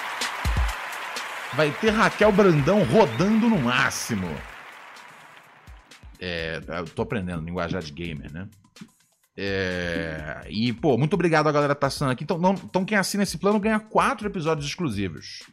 [1.57, 4.27] vai ter Raquel Brandão rodando no máximo.
[6.19, 8.47] É, eu tô aprendendo linguajar de gamer, né?
[9.35, 12.23] É, e, pô, muito obrigado a galera que tá assinando aqui.
[12.23, 15.43] Então, não, então, quem assina esse plano ganha quatro episódios exclusivos.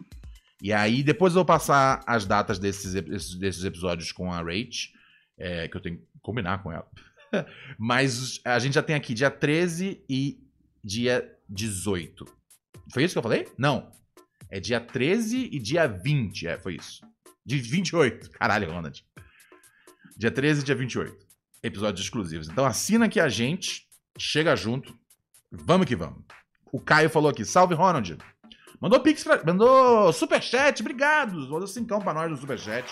[0.65, 2.95] E aí, depois eu vou passar as datas desses,
[3.37, 4.95] desses episódios com a Rach,
[5.37, 6.89] é, que eu tenho que combinar com ela.
[7.79, 10.43] Mas a gente já tem aqui dia 13 e
[10.83, 12.25] dia 18.
[12.91, 13.47] Foi isso que eu falei?
[13.59, 13.93] Não.
[14.49, 16.47] É dia 13 e dia 20.
[16.47, 17.03] É, foi isso.
[17.45, 18.31] De 28.
[18.41, 19.05] Caralho, Ronald.
[20.17, 21.27] Dia 13 e dia 28.
[21.62, 22.49] Episódios exclusivos.
[22.49, 23.87] Então assina aqui a gente.
[24.19, 24.99] Chega junto.
[25.53, 26.25] Vamos que vamos.
[26.73, 27.45] O Caio falou aqui.
[27.45, 28.17] Salve, Ronald.
[28.85, 29.43] Mandou pix pra...
[29.43, 30.82] Mandou superchat.
[30.82, 31.35] Obrigado.
[31.49, 32.85] Mandou cincão pra nós no superchat.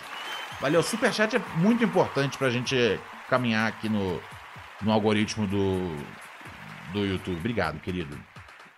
[0.58, 0.82] Valeu.
[0.82, 4.18] Superchat é muito importante pra gente caminhar aqui no,
[4.80, 5.94] no algoritmo do,
[6.94, 7.36] do YouTube.
[7.36, 8.18] Obrigado, querido.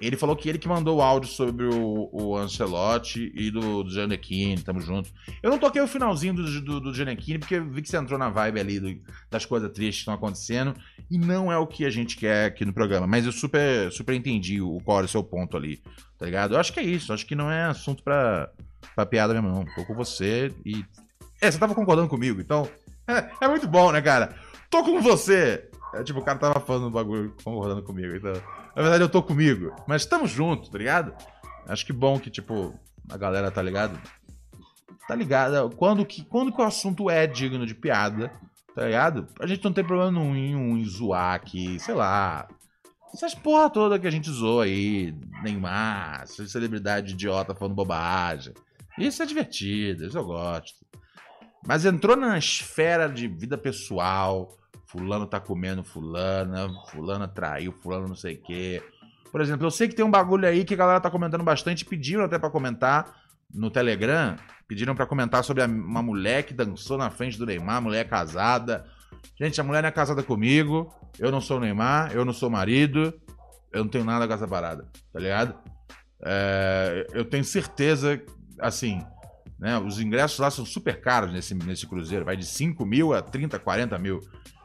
[0.07, 3.91] Ele falou que ele que mandou o áudio sobre o, o Ancelotti e do, do
[3.91, 5.11] Gianecchini, tamo junto.
[5.43, 8.29] Eu não toquei o finalzinho do, do, do Gianecchini, porque vi que você entrou na
[8.29, 9.01] vibe ali do,
[9.31, 10.75] das coisas tristes que estão acontecendo,
[11.11, 13.07] e não é o que a gente quer aqui no programa.
[13.07, 15.83] Mas eu super, super entendi o, qual era o seu ponto ali,
[16.19, 16.55] tá ligado?
[16.55, 18.51] Eu acho que é isso, acho que não é assunto pra,
[18.95, 19.65] pra piada mesmo, não.
[19.75, 20.85] Tô com você e.
[21.41, 22.69] É, você tava concordando comigo, então.
[23.07, 24.35] É, é muito bom, né, cara?
[24.71, 25.69] Tô com você!
[25.95, 28.33] É, tipo, o cara tava falando um bagulho concordando comigo, então.
[28.75, 29.75] Na verdade, eu tô comigo.
[29.87, 31.15] Mas estamos juntos, tá ligado?
[31.67, 32.75] Acho que bom que, tipo,
[33.11, 33.99] a galera tá ligado.
[35.07, 35.71] Tá ligado?
[35.77, 38.33] Quando que, quando que o assunto é digno de piada,
[38.75, 39.29] tá ligado?
[39.39, 42.49] A gente não tem problema nenhum em zoar aqui, sei lá.
[43.13, 48.53] Essas porra toda que a gente zoa aí, Neymar, celebridade idiota falando bobagem.
[48.99, 50.85] Isso é divertido, isso eu gosto.
[51.67, 54.57] Mas entrou na esfera de vida pessoal,
[54.95, 58.83] fulano tá comendo fulana, fulana traiu, fulano não sei o quê.
[59.33, 61.85] Por exemplo, eu sei que tem um bagulho aí que a galera tá comentando bastante,
[61.85, 63.13] pediram até para comentar
[63.53, 64.37] no Telegram,
[64.69, 68.85] pediram para comentar sobre uma mulher que dançou na frente do Neymar, mulher casada.
[69.37, 72.49] Gente, a mulher não é casada comigo, eu não sou o Neymar, eu não sou
[72.49, 73.13] marido,
[73.73, 75.57] eu não tenho nada com essa parada, tá ligado?
[76.25, 78.23] É, eu tenho certeza,
[78.61, 79.05] assim,
[79.59, 83.21] né, os ingressos lá são super caros nesse, nesse cruzeiro, vai de 5 mil a
[83.21, 84.21] 30, 40 mil.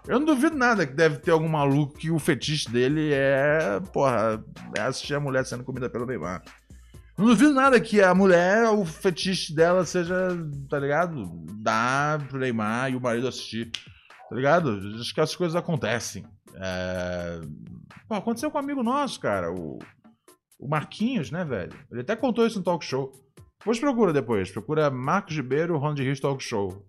[0.10, 4.44] Eu não duvido nada que deve ter algum maluco que o fetiche dele é, porra,
[4.76, 6.44] é assistir a mulher sendo comida pelo Neymar.
[7.16, 10.16] Não duvido nada que a mulher, o fetiche dela seja,
[10.68, 11.30] tá ligado?
[11.62, 13.70] Dar pro Neymar e o marido assistir.
[14.28, 14.82] Tá ligado?
[15.00, 16.26] Acho que as coisas acontecem.
[16.56, 17.42] É...
[18.08, 19.52] Pô, aconteceu com um amigo nosso, cara.
[19.52, 19.78] O,
[20.60, 21.78] o Marquinhos, né, velho?
[21.92, 23.14] Ele até contou isso no talk show.
[23.60, 24.50] Depois procura depois.
[24.50, 26.84] Procura Marcos Ribeiro, Ronald Rios Talk Show.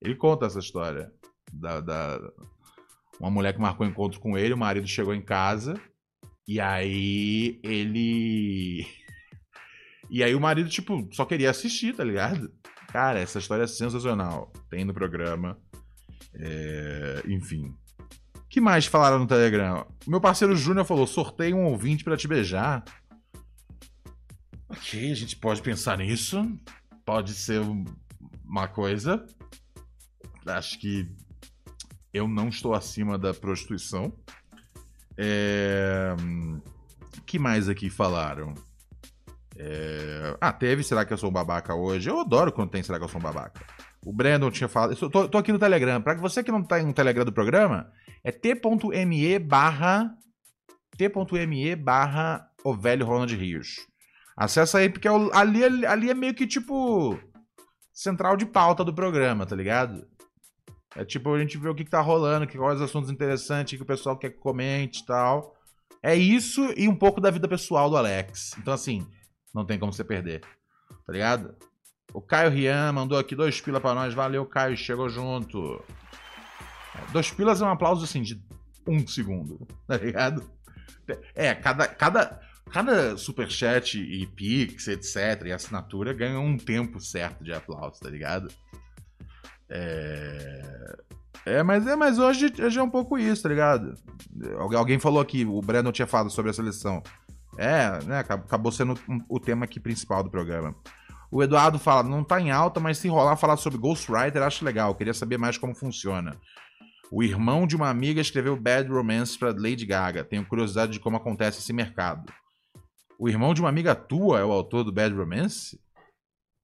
[0.00, 1.12] Ele conta essa história.
[1.52, 2.18] Da, da,
[3.22, 5.80] Uma mulher que marcou encontro com ele, o marido chegou em casa.
[6.46, 8.84] E aí ele.
[10.10, 12.52] E aí o marido, tipo, só queria assistir, tá ligado?
[12.88, 14.52] Cara, essa história é sensacional.
[14.68, 15.58] Tem no programa.
[16.34, 17.22] É...
[17.28, 17.74] Enfim.
[18.50, 19.86] que mais falaram no Telegram?
[20.06, 22.84] Meu parceiro Júnior falou: sorteio um ouvinte para te beijar.
[24.68, 26.46] Ok, a gente pode pensar nisso.
[27.06, 27.62] Pode ser
[28.44, 29.24] uma coisa.
[30.44, 31.08] Acho que
[32.12, 34.12] eu não estou acima da prostituição.
[35.16, 36.14] É...
[37.26, 38.54] que mais aqui falaram?
[39.56, 40.36] É...
[40.40, 42.08] Ah, teve Será que eu sou um babaca hoje?
[42.08, 43.64] Eu adoro quando tem Será que eu sou um babaca.
[44.04, 44.96] O Brandon tinha falado.
[45.00, 46.02] Eu tô, tô aqui no Telegram.
[46.02, 47.90] Pra você que não tá no Telegram do programa,
[48.24, 50.16] é t.me barra.
[50.96, 53.86] t.me barra o velho Ronald Rios.
[54.36, 57.18] Acessa aí, porque é ali, ali é meio que tipo.
[57.92, 60.06] Central de pauta do programa, tá ligado?
[60.94, 63.82] É tipo, a gente vê o que, que tá rolando, que, quais assuntos interessantes que
[63.82, 65.56] o pessoal quer que comente e tal.
[66.02, 68.56] É isso e um pouco da vida pessoal do Alex.
[68.58, 69.06] Então, assim,
[69.54, 70.42] não tem como você perder.
[71.06, 71.54] Tá ligado?
[72.12, 74.12] O Caio Rian mandou aqui dois pilas pra nós.
[74.12, 75.82] Valeu, Caio, chegou junto.
[76.94, 78.42] É, dois pilas é um aplauso assim de
[78.86, 80.50] um segundo, tá ligado?
[81.34, 82.40] É, cada, cada,
[82.70, 88.48] cada superchat e pix, etc, e assinatura ganha um tempo certo de aplauso, tá ligado?
[89.72, 90.62] É...
[91.44, 93.94] É, mas, é, mas hoje, hoje é um pouco isso, tá ligado?
[94.76, 97.02] Alguém falou aqui, o Brandon tinha falado sobre a seleção.
[97.58, 98.20] É, né?
[98.20, 98.94] Acabou sendo
[99.28, 100.74] o tema aqui principal do programa.
[101.30, 104.94] O Eduardo fala, não tá em alta, mas se rolar falar sobre Ghostwriter, acho legal.
[104.94, 106.36] Queria saber mais como funciona.
[107.10, 110.24] O irmão de uma amiga escreveu Bad Romance pra Lady Gaga.
[110.24, 112.32] Tenho curiosidade de como acontece esse mercado.
[113.18, 115.78] O irmão de uma amiga tua é o autor do Bad Romance?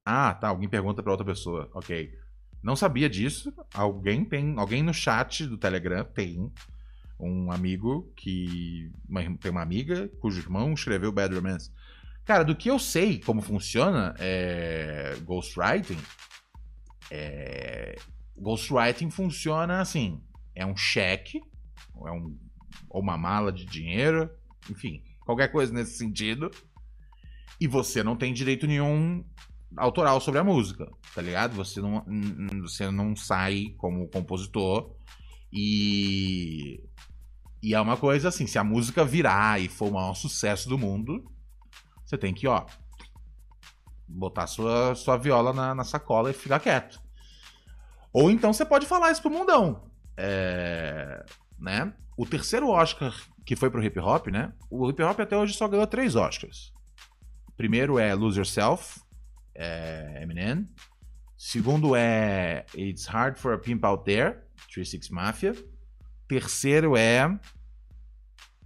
[0.06, 0.48] Ah, tá.
[0.48, 1.70] Alguém pergunta pra outra pessoa.
[1.74, 2.10] Ok.
[2.62, 3.52] Não sabia disso.
[3.72, 4.54] Alguém tem.
[4.58, 6.52] Alguém no chat do Telegram tem
[7.18, 8.90] um amigo que.
[9.40, 11.70] Tem uma amiga cujo irmão escreveu Bad Romance.
[12.24, 15.98] Cara, do que eu sei como funciona é, Ghostwriting,
[17.10, 17.96] é,
[18.36, 20.22] Ghostwriting funciona assim:
[20.54, 21.40] é um cheque,
[22.06, 22.38] é um,
[22.90, 24.30] ou uma mala de dinheiro,
[24.70, 26.50] enfim, qualquer coisa nesse sentido,
[27.60, 29.24] e você não tem direito nenhum
[29.76, 31.54] autoral sobre a música, tá ligado?
[31.54, 32.04] Você não,
[32.62, 34.94] você não sai como compositor
[35.52, 36.82] e
[37.62, 40.78] e é uma coisa assim, se a música virar e for o maior sucesso do
[40.78, 41.24] mundo,
[42.04, 42.64] você tem que, ó,
[44.06, 47.00] botar sua, sua viola na, na sacola e ficar quieto.
[48.12, 49.90] Ou então você pode falar isso pro mundão.
[50.16, 51.24] É,
[51.58, 51.92] né?
[52.16, 53.14] O terceiro Oscar
[53.44, 54.52] que foi pro hip hop, né?
[54.70, 56.70] O hip hop até hoje só ganhou três Oscars.
[57.56, 59.00] Primeiro é Lose Yourself,
[59.58, 60.68] é, Eminem.
[61.36, 64.38] Segundo é It's Hard for a Pimp Out There,
[64.72, 65.54] 36 Mafia.
[66.28, 67.38] Terceiro é,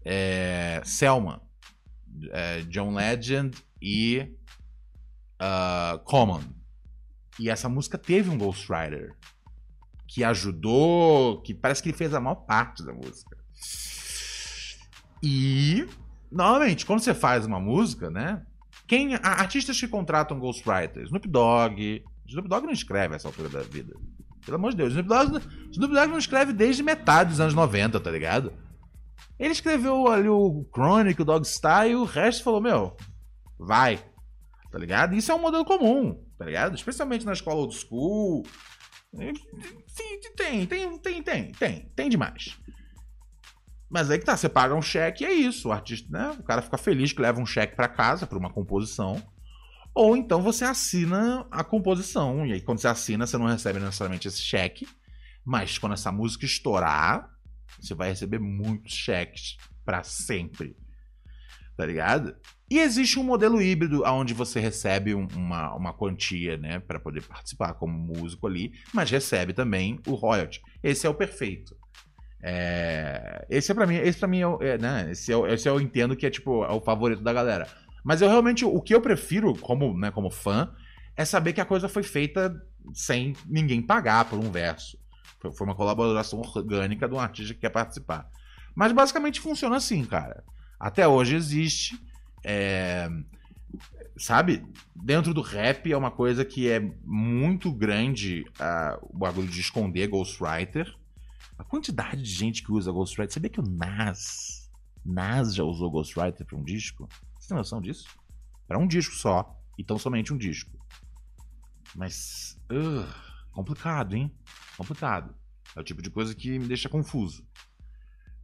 [0.04, 1.42] é Selma,
[2.30, 4.36] é, John Legend e
[5.40, 6.42] uh, Common.
[7.38, 9.14] E essa música teve um ghostwriter
[10.06, 13.36] que ajudou, que parece que ele fez a maior parte da música.
[15.22, 15.88] E,
[16.30, 18.44] novamente, quando você faz uma música, né?
[18.92, 22.04] Quem, artistas que contratam ghostwriters, Snoop Dogg.
[22.28, 23.96] Snoop Dogg não escreve essa altura da vida.
[24.44, 24.92] Pelo amor de Deus.
[24.92, 28.52] Snoop Dogg, Snoop Dogg não escreve desde metade dos anos 90, tá ligado?
[29.38, 32.94] Ele escreveu ali o Chronic, o Dog Style, o resto falou, meu,
[33.58, 33.98] vai.
[34.70, 35.14] Tá ligado?
[35.14, 36.74] Isso é um modelo comum, tá ligado?
[36.74, 38.44] Especialmente na escola old school.
[39.14, 39.32] Sim,
[40.36, 42.58] tem, tem, tem, tem, tem, tem demais.
[43.92, 45.68] Mas aí que tá, você paga um cheque e é isso.
[45.68, 46.34] O artista, né?
[46.40, 49.22] O cara fica feliz que leva um cheque para casa para uma composição.
[49.94, 52.46] Ou então você assina a composição.
[52.46, 54.88] E aí, quando você assina, você não recebe necessariamente esse cheque.
[55.44, 57.28] Mas quando essa música estourar,
[57.78, 60.74] você vai receber muitos cheques para sempre.
[61.76, 62.34] Tá ligado?
[62.70, 67.74] E existe um modelo híbrido onde você recebe uma, uma quantia, né, para poder participar
[67.74, 70.62] como músico ali, mas recebe também o royalty.
[70.82, 71.76] Esse é o perfeito.
[72.42, 75.80] É, esse é para mim, esse para mim é, é, né, esse, é, esse eu
[75.80, 77.68] entendo que é tipo é o favorito da galera.
[78.02, 80.74] Mas eu realmente o que eu prefiro como, né, como fã
[81.16, 82.60] é saber que a coisa foi feita
[82.92, 84.98] sem ninguém pagar por um verso.
[85.56, 88.28] Foi uma colaboração orgânica de um artista que quer participar.
[88.74, 90.44] Mas basicamente funciona assim, cara.
[90.78, 91.98] Até hoje existe.
[92.44, 93.08] É...
[94.16, 94.64] sabe?
[94.94, 100.08] Dentro do rap é uma coisa que é muito grande ah, o bagulho de esconder
[100.08, 100.94] Ghostwriter.
[101.58, 103.34] A quantidade de gente que usa Ghostwriter.
[103.34, 104.70] Sabia que o Nas.
[105.04, 107.08] Nas já usou Ghostwriter pra um disco?
[107.38, 108.08] Você tem noção disso?
[108.66, 109.58] Pra um disco só.
[109.78, 110.78] Então somente um disco.
[111.94, 112.58] Mas.
[112.70, 113.06] ugh,
[113.52, 114.32] complicado, hein?
[114.76, 115.34] Complicado.
[115.74, 117.46] É o tipo de coisa que me deixa confuso.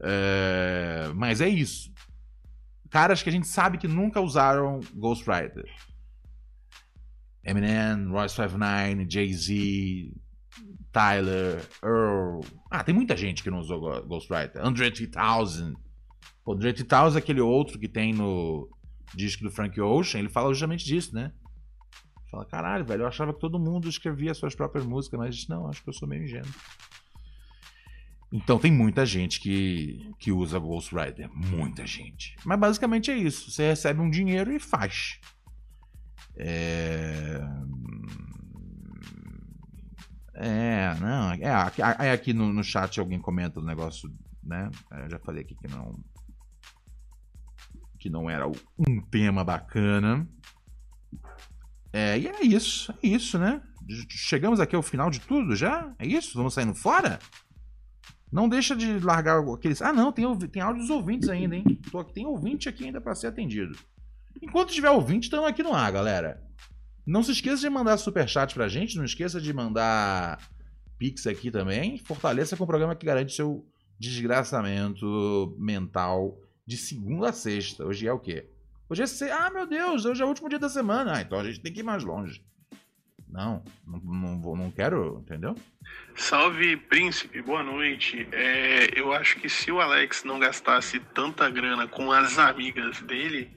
[0.00, 1.92] É, mas é isso.
[2.90, 5.64] Caras que a gente sabe que nunca usaram Ghostwriter.
[7.44, 10.12] Eminem, Royce 59, Jay-Z,
[10.99, 12.40] Tyler, Earl.
[12.68, 14.61] Ah, tem muita gente que não usou Ghostwriter.
[14.61, 15.76] Andre 3000.
[16.44, 18.68] Pô, Andre 3000 é aquele outro que tem no
[19.14, 20.18] disco do Frank Ocean.
[20.18, 21.32] Ele fala justamente disso, né?
[22.28, 25.84] Fala, caralho, velho, eu achava que todo mundo escrevia suas próprias músicas, mas não, acho
[25.84, 26.53] que eu sou meio ingênuo.
[28.32, 31.30] Então tem muita gente que, que usa Ghostwriter.
[31.32, 32.34] Muita gente.
[32.44, 33.53] Mas basicamente é isso.
[33.53, 35.20] Você recebe um dinheiro e faz.
[36.36, 37.40] É.
[40.41, 41.32] É, não.
[41.32, 44.09] É, aqui, aí aqui no, no chat alguém comenta o negócio,
[44.41, 44.70] né?
[44.93, 45.99] Eu já falei aqui que não.
[47.99, 50.28] Que não era um tema bacana.
[51.93, 52.95] É, e é isso.
[53.03, 53.61] É isso, né?
[54.09, 55.93] Chegamos aqui ao final de tudo já?
[55.99, 56.36] É isso?
[56.36, 57.18] Vamos saindo fora?
[58.30, 59.82] Não deixa de largar aqueles.
[59.82, 61.64] Ah, não, tem, tem áudios ouvintes ainda, hein?
[61.91, 63.76] Tô aqui, tem ouvinte aqui ainda pra ser atendido.
[64.41, 66.41] Enquanto tiver ouvinte, estamos aqui no ar, galera.
[67.09, 70.38] Não se esqueça de mandar superchat pra gente, não esqueça de mandar
[70.98, 71.96] pix aqui também.
[71.96, 73.64] Fortaleça com o programa que garante seu
[73.98, 77.82] desgraçamento mental de segunda a sexta.
[77.82, 78.46] Hoje é o quê?
[78.90, 79.24] Hoje é se...
[79.30, 81.16] Ah, meu Deus, hoje é o último dia da semana.
[81.16, 82.44] Ah, então a gente tem que ir mais longe.
[83.26, 85.56] Não, não, não, vou, não quero, entendeu?
[86.14, 88.28] Salve, príncipe, boa noite.
[88.32, 93.50] É, eu acho que se o Alex não gastasse tanta grana com as amigas dele,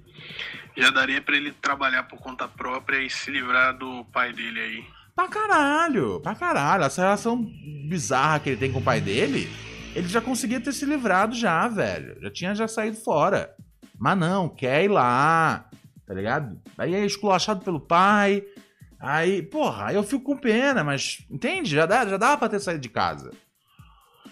[0.75, 4.85] já daria pra ele trabalhar por conta própria e se livrar do pai dele aí.
[5.15, 6.83] Pra caralho, pra caralho.
[6.83, 7.43] Essa relação
[7.87, 9.49] bizarra que ele tem com o pai dele,
[9.95, 12.17] ele já conseguia ter se livrado já, velho.
[12.21, 13.53] Já tinha já saído fora.
[13.99, 15.69] Mas não, quer ir lá,
[16.07, 16.59] tá ligado?
[16.77, 18.43] Aí é esculachado pelo pai.
[18.99, 21.71] Aí, porra, aí eu fico com pena, mas entende?
[21.71, 23.31] Já, dá, já dava pra ter saído de casa.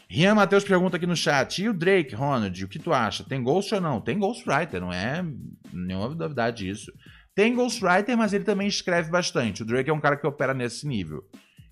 [0.09, 3.23] Rian Matheus pergunta aqui no chat: e o Drake, Ronald, o que tu acha?
[3.23, 4.01] Tem Ghost ou não?
[4.01, 5.23] Tem Ghostwriter, não é
[5.71, 6.91] nenhuma novidade isso.
[7.35, 9.61] Tem Ghostwriter, mas ele também escreve bastante.
[9.61, 11.23] O Drake é um cara que opera nesse nível.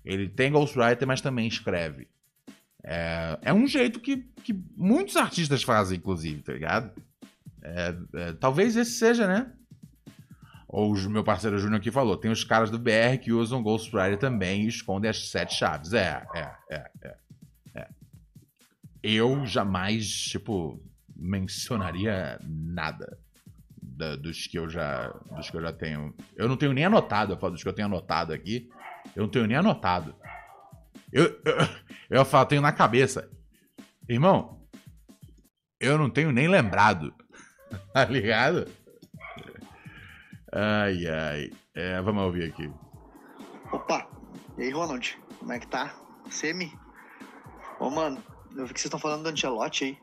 [0.04, 2.08] Ele tem Ghostwriter, mas também escreve.
[2.82, 6.92] É, é um jeito que, que muitos artistas fazem, inclusive, tá ligado?
[7.60, 9.52] É, é, talvez esse seja, né?
[10.68, 14.18] Ou o meu parceiro Júnior aqui falou: tem os caras do BR que usam Ghostwriter
[14.18, 15.92] também e escondem as sete chaves.
[15.92, 16.90] É, é, é, é.
[17.02, 17.27] é.
[19.02, 20.82] Eu jamais, tipo,
[21.14, 23.18] mencionaria nada
[23.80, 26.14] da- dos que eu já dos que eu já tenho.
[26.36, 28.68] Eu não tenho nem anotado, eu falo dos que eu tenho anotado aqui.
[29.16, 30.14] Eu não tenho nem anotado.
[31.12, 31.56] Eu, eu,
[32.10, 33.30] eu falo, tenho na cabeça.
[34.08, 34.66] Irmão,
[35.80, 37.14] eu não tenho nem lembrado.
[37.92, 38.66] Tá ligado?
[40.52, 41.50] Ai, ai.
[41.74, 42.70] É, vamos ouvir aqui.
[43.70, 44.08] Opa,
[44.56, 45.18] e aí, Ronald?
[45.38, 45.94] Como é que tá?
[46.30, 46.72] Semi?
[47.78, 48.22] Ô, mano,
[48.56, 49.98] eu vi que vocês estão falando do Ancelotti aí.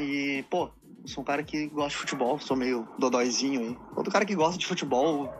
[0.00, 0.70] E, pô,
[1.04, 3.78] sou um cara que gosta de futebol, sou meio dodóizinho aí.
[3.94, 5.32] Todo cara que gosta de futebol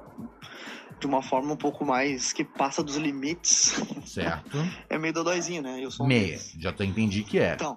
[1.01, 3.75] de uma forma um pouco mais que passa dos limites
[4.07, 4.57] Certo?
[4.89, 5.83] é meio dodóizinho, né?
[5.83, 6.33] Eu sou um Meia.
[6.33, 6.61] desses.
[6.61, 7.55] Já tô entendi que é.
[7.55, 7.77] Então,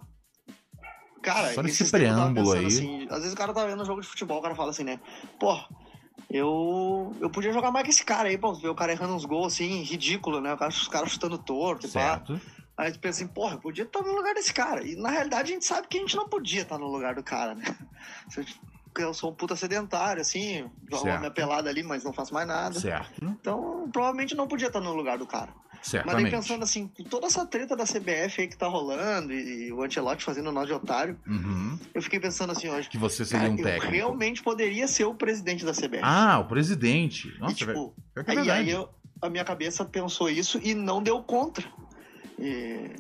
[1.21, 2.65] cara, Só nesse preâmbulo aí.
[2.65, 4.83] assim, às vezes o cara tá vendo um jogo de futebol, o cara fala assim,
[4.83, 4.99] né?
[5.39, 5.57] Pô,
[6.29, 9.25] eu, eu podia jogar mais que esse cara aí, pô, ver o cara errando uns
[9.25, 10.53] gols assim, ridículo, né?
[10.53, 11.99] O cara, os caras chutando torto e pá.
[11.99, 12.39] Certo?
[12.77, 14.83] Aí tu pensa assim, porra, eu podia estar no lugar desse cara.
[14.85, 17.23] E na realidade a gente sabe que a gente não podia estar no lugar do
[17.23, 17.63] cara, né?
[18.37, 18.45] Eu-
[18.85, 22.33] porque Eu sou um puta sedentário, assim, jogo uma minha pelada ali, mas não faço
[22.33, 22.79] mais nada.
[22.79, 23.23] Certo?
[23.23, 25.51] Então, provavelmente não podia estar no lugar do cara.
[25.71, 26.31] Mas daí Certamente.
[26.31, 30.23] pensando assim, com toda essa treta da CBF aí que tá rolando e, o Ancelotti
[30.23, 31.77] fazendo nó de otário, Uhum.
[31.93, 33.91] eu fiquei pensando assim, hoje, Que você seria cara, um eu técnico.
[33.93, 36.01] realmente poderia ser o presidente da CBF.
[36.01, 37.31] Ah, o presidente.
[37.39, 38.89] Nossa, e, tipo, pior que é aí, aí eu-
[39.21, 41.67] a minha cabeça pensou isso e não deu contra.
[42.39, 42.91] E,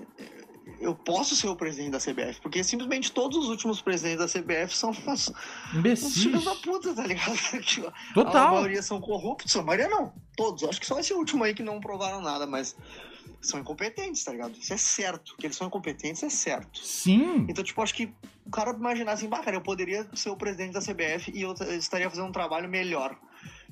[0.79, 4.75] eu posso ser o presidente da CBF, porque simplesmente todos os últimos presidentes da CBF
[4.75, 5.31] são uns
[5.73, 6.23] Imbecis.
[6.23, 7.35] filhos da puta, tá ligado?
[7.63, 8.53] Tipo, A Total.
[8.55, 10.13] maioria são corruptos, a maioria não.
[10.35, 10.63] Todos.
[10.63, 12.75] Acho que só esse último aí que não provaram nada, mas
[13.41, 14.57] são incompetentes, tá ligado?
[14.59, 15.35] Isso é certo.
[15.37, 16.79] Que eles são incompetentes é certo.
[16.79, 17.45] Sim.
[17.49, 18.11] Então, tipo, acho que
[18.45, 21.53] o cara imaginar assim, bah, cara, eu poderia ser o presidente da CBF e eu
[21.77, 23.17] estaria fazendo um trabalho melhor.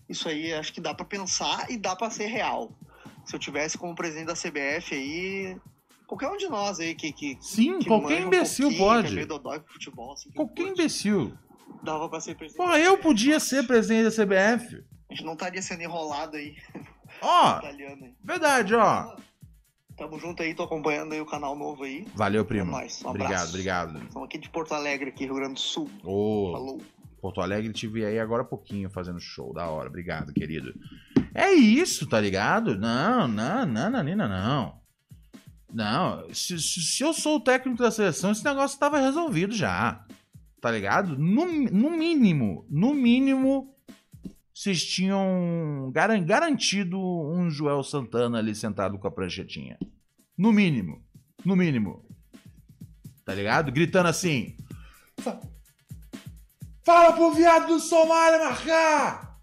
[0.07, 2.71] Isso aí acho que dá pra pensar e dá pra ser real.
[3.26, 5.57] Se eu tivesse como presidente da CBF aí.
[6.07, 7.11] Qualquer um de nós aí que.
[7.11, 9.26] que Sim, que qualquer um imbecil Que é pode.
[9.26, 11.34] dodói com futebol, assim, que Qualquer imbecil.
[11.81, 12.64] Dava pra ser presidente.
[12.64, 14.84] Porra, eu podia ser presidente da CBF.
[15.10, 16.56] A gente não estaria sendo enrolado aí.
[17.22, 18.14] Ó, aí.
[18.23, 19.15] verdade, ó.
[19.97, 22.06] Tamo junto aí, tô acompanhando aí o canal novo aí.
[22.14, 22.69] Valeu, primo.
[22.69, 23.97] É nóis, um obrigado, obrigado.
[24.03, 25.89] Estamos aqui de Porto Alegre, aqui, Rio Grande do Sul.
[26.03, 26.81] Ô, Falou.
[27.26, 29.52] Porto Alegre tive aí agora pouquinho fazendo show.
[29.52, 30.72] Da hora, obrigado, querido.
[31.34, 32.77] É isso, tá ligado?
[32.77, 34.81] Não, não, não, não, não,
[35.73, 36.34] não.
[36.34, 40.06] Se, se- eu sou o técnico da seleção, esse negócio tava resolvido já.
[40.61, 41.18] Tá ligado?
[41.18, 43.76] No, no mínimo, no mínimo,
[44.53, 49.80] vocês tinham garan- garantido um Joel Santana ali sentado com a pranchetinha.
[50.38, 51.03] No mínimo.
[51.43, 52.06] No mínimo.
[53.26, 53.72] Tá ligado?
[53.72, 54.56] Gritando assim.
[56.86, 59.36] "Fa- Fala pro viado do Somália marcar!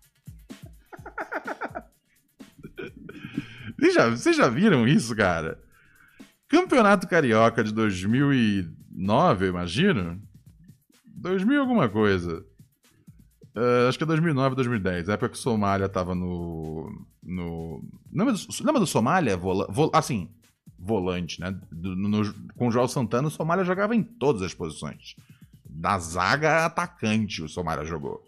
[3.79, 5.61] Vocês já, vocês já viram isso, cara?
[6.49, 10.21] Campeonato Carioca de 2009, eu imagino?
[11.07, 12.45] 2000 alguma coisa.
[13.55, 15.09] Eh, acho que é 2009, 2010.
[15.09, 17.07] A época que o Somália tava no.
[17.23, 17.83] no...
[18.13, 19.37] Lembra, do, lembra do Somália?
[19.37, 20.31] Vola, vol- assim,
[20.79, 21.51] volante, né?
[21.71, 25.17] Do- no- com o João Santana, o Somália jogava em todas as posições.
[25.75, 28.23] Da zaga a atacante, o Somália jogou.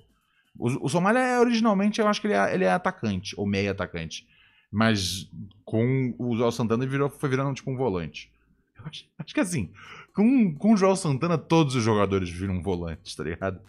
[0.59, 3.71] O, o Somália, é, originalmente, eu acho que ele é, ele é atacante, ou meio
[3.71, 4.27] atacante.
[4.73, 5.29] Mas
[5.65, 8.31] com o João Santana ele virou, foi virando tipo um volante.
[8.77, 9.71] Eu acho, acho que assim,
[10.15, 13.61] com, com o João Santana, todos os jogadores viram volantes, tá ligado?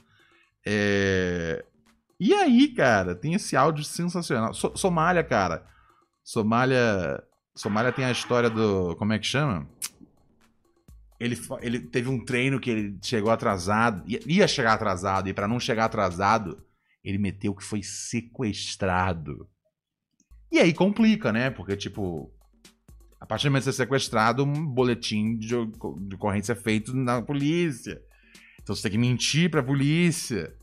[0.66, 1.64] É...
[2.20, 4.54] E aí, cara, tem esse áudio sensacional.
[4.54, 5.66] So- Somália, cara.
[6.24, 7.22] Somália.
[7.54, 8.96] Somália tem a história do.
[8.96, 9.68] Como é que chama?
[11.20, 14.04] Ele, ele teve um treino que ele chegou atrasado.
[14.08, 16.62] Ia, chegar atrasado, e pra não chegar atrasado,
[17.04, 19.48] ele meteu que foi sequestrado.
[20.52, 21.50] E aí complica, né?
[21.50, 22.32] Porque, tipo,
[23.20, 27.22] a partir do momento de ser sequestrado, um boletim de, de ocorrência é feito na
[27.22, 28.02] polícia.
[28.62, 30.54] Então você tem que mentir pra polícia.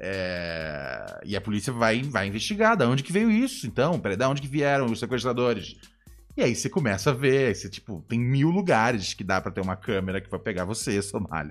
[0.00, 2.76] É, E a polícia vai, vai investigar.
[2.76, 3.98] Da onde que veio isso, então?
[3.98, 5.74] Peraí, da onde que vieram os sequestradores?
[6.38, 9.60] E aí você começa a ver, você, tipo, tem mil lugares que dá pra ter
[9.60, 11.50] uma câmera que vai pegar você, Somália.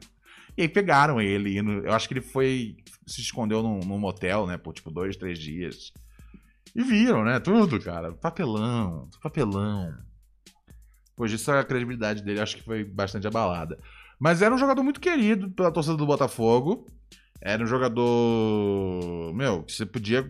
[0.58, 4.58] E aí pegaram ele, eu acho que ele foi, se escondeu num, num motel, né,
[4.58, 5.92] por tipo dois, três dias.
[6.74, 9.94] E viram, né, tudo, cara, papelão, papelão.
[11.18, 13.78] Pois disso a credibilidade dele acho que foi bastante abalada.
[14.18, 16.88] Mas era um jogador muito querido pela torcida do Botafogo.
[17.42, 20.26] Era um jogador, meu, que você podia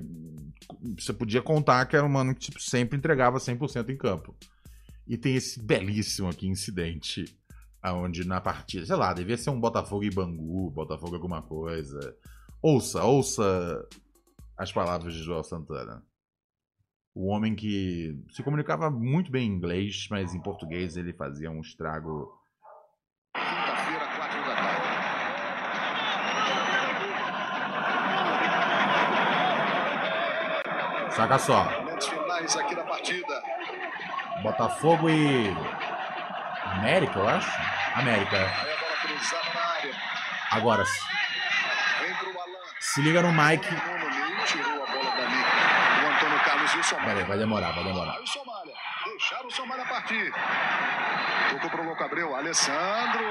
[0.98, 4.36] você podia contar que era um mano que tipo, sempre entregava 100% em campo.
[5.08, 7.26] E tem esse belíssimo aqui incidente
[7.82, 12.16] aonde na partida, sei lá, devia ser um Botafogo e Bangu, Botafogo alguma coisa.
[12.62, 13.88] Ouça, ouça
[14.58, 16.04] as palavras de Joel Santana.
[17.16, 21.62] O homem que se comunicava muito bem em inglês, mas em português ele fazia um
[21.62, 22.32] estrago.
[23.34, 24.88] Quinta-feira, quatro da tarde.
[31.18, 31.68] Saca só.
[34.44, 35.52] Botafogo e
[36.74, 37.52] América, eu acho.
[37.96, 38.38] América.
[40.52, 41.08] Agora, pro
[42.80, 43.68] se liga no Mike.
[43.68, 45.42] Nuno Ney tirou a bola dali.
[46.04, 47.10] O Antônio Carlos e o Somália.
[47.10, 48.18] Pera aí, vai demorar, vai demorar.
[49.06, 50.32] Deixaram o Somália partir.
[51.50, 52.36] Tocou pro Louco Abreu.
[52.36, 53.26] Alessandro.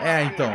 [0.00, 0.50] É, então.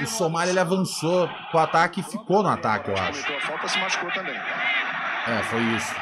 [0.00, 3.34] O Somália ele avançou com o ataque e ficou no ataque, eu acho.
[3.34, 4.40] A falta, se machucou também.
[5.26, 5.94] É, foi isso.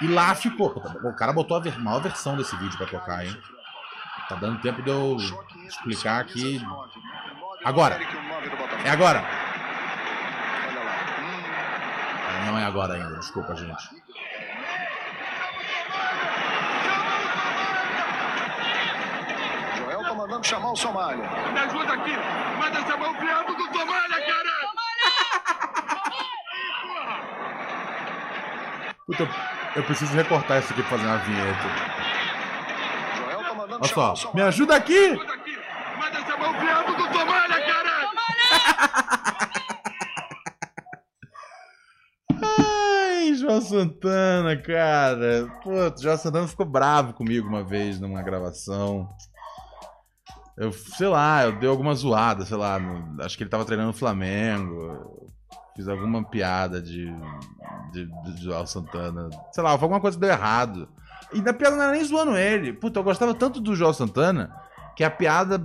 [0.00, 0.68] E lá ficou.
[0.68, 3.36] O cara botou a maior versão desse vídeo pra tocar, hein?
[4.28, 5.16] Tá dando tempo de eu
[5.66, 6.60] explicar aqui.
[7.64, 7.98] Agora.
[8.84, 9.24] É agora.
[10.68, 12.44] Olha lá.
[12.46, 14.02] Não é agora ainda, desculpa, gente.
[19.76, 21.28] Joel tá mandando chamar o Somália.
[21.52, 22.12] Me ajuda aqui!
[22.58, 24.54] Manda chamar o criado do Tomalha, cara!
[29.06, 29.28] Puta,
[29.76, 31.68] eu- preciso recortar isso aqui pra fazer uma vinheta.
[33.80, 35.10] Olha só, me ajuda aqui!
[35.10, 37.54] Manda chamar o criado do Tomalha!
[42.42, 45.46] Ai, João Santana, cara.
[45.62, 49.08] Pô, João Santana ficou bravo comigo uma vez numa gravação.
[50.56, 52.78] Eu, sei lá, eu dei alguma zoada, sei lá.
[53.20, 55.30] acho que ele tava treinando o Flamengo.
[55.76, 57.06] Fiz alguma piada de,
[57.92, 59.30] de, de João Santana.
[59.52, 60.88] Sei lá, alguma coisa deu errado.
[61.32, 62.72] E na piada não era nem zoando ele.
[62.72, 64.54] Puta, eu gostava tanto do João Santana
[64.96, 65.64] que a piada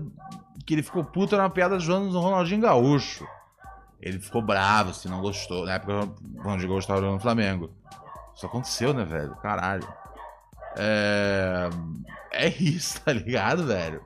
[0.65, 3.27] que ele ficou puto era uma piada zoando o Ronaldinho Gaúcho.
[4.01, 5.65] Ele ficou bravo, se não gostou.
[5.65, 7.71] Na época, o Ronaldinho Gaúcho tava jogando no Flamengo.
[8.35, 9.35] Isso aconteceu, né, velho?
[9.37, 9.87] Caralho.
[10.77, 11.69] É...
[12.31, 14.01] É isso, tá ligado, velho?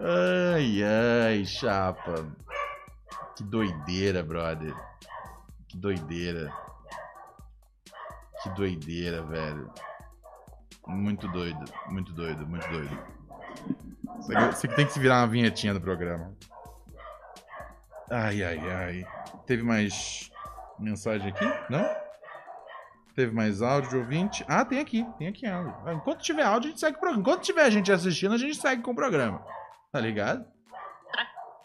[0.00, 2.26] Ai, ai, chapa.
[3.36, 4.74] Que doideira, brother.
[5.68, 6.52] Que doideira.
[8.44, 9.72] Que doideira, velho.
[10.86, 12.98] Muito doido, muito doido, muito doido.
[14.52, 16.30] Isso aqui tem que se virar uma vinhetinha do programa.
[18.10, 19.06] Ai, ai, ai.
[19.46, 20.30] Teve mais
[20.78, 21.44] mensagem aqui?
[21.70, 21.88] Não?
[23.14, 24.44] Teve mais áudio de ouvinte?
[24.46, 25.74] Ah, tem aqui, tem aqui áudio.
[25.90, 27.22] Enquanto tiver áudio, a gente segue o programa.
[27.22, 29.42] Enquanto tiver gente assistindo, a gente segue com o programa.
[29.90, 30.44] Tá ligado?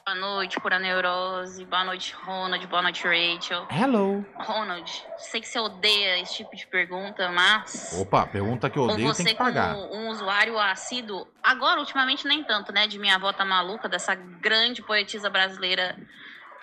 [0.10, 1.64] Boa noite, pura neurose.
[1.66, 2.66] Boa noite, Ronald.
[2.66, 3.68] Boa noite, Rachel.
[3.70, 4.26] Hello.
[4.40, 7.94] Ronald, sei que você odeia esse tipo de pergunta, mas.
[8.02, 9.76] Opa, pergunta que eu Ou odeio você, tem que pagar.
[9.76, 12.88] como um usuário assíduo, agora, ultimamente, nem tanto, né?
[12.88, 15.96] De Minha Avó Tá Maluca, dessa grande poetisa brasileira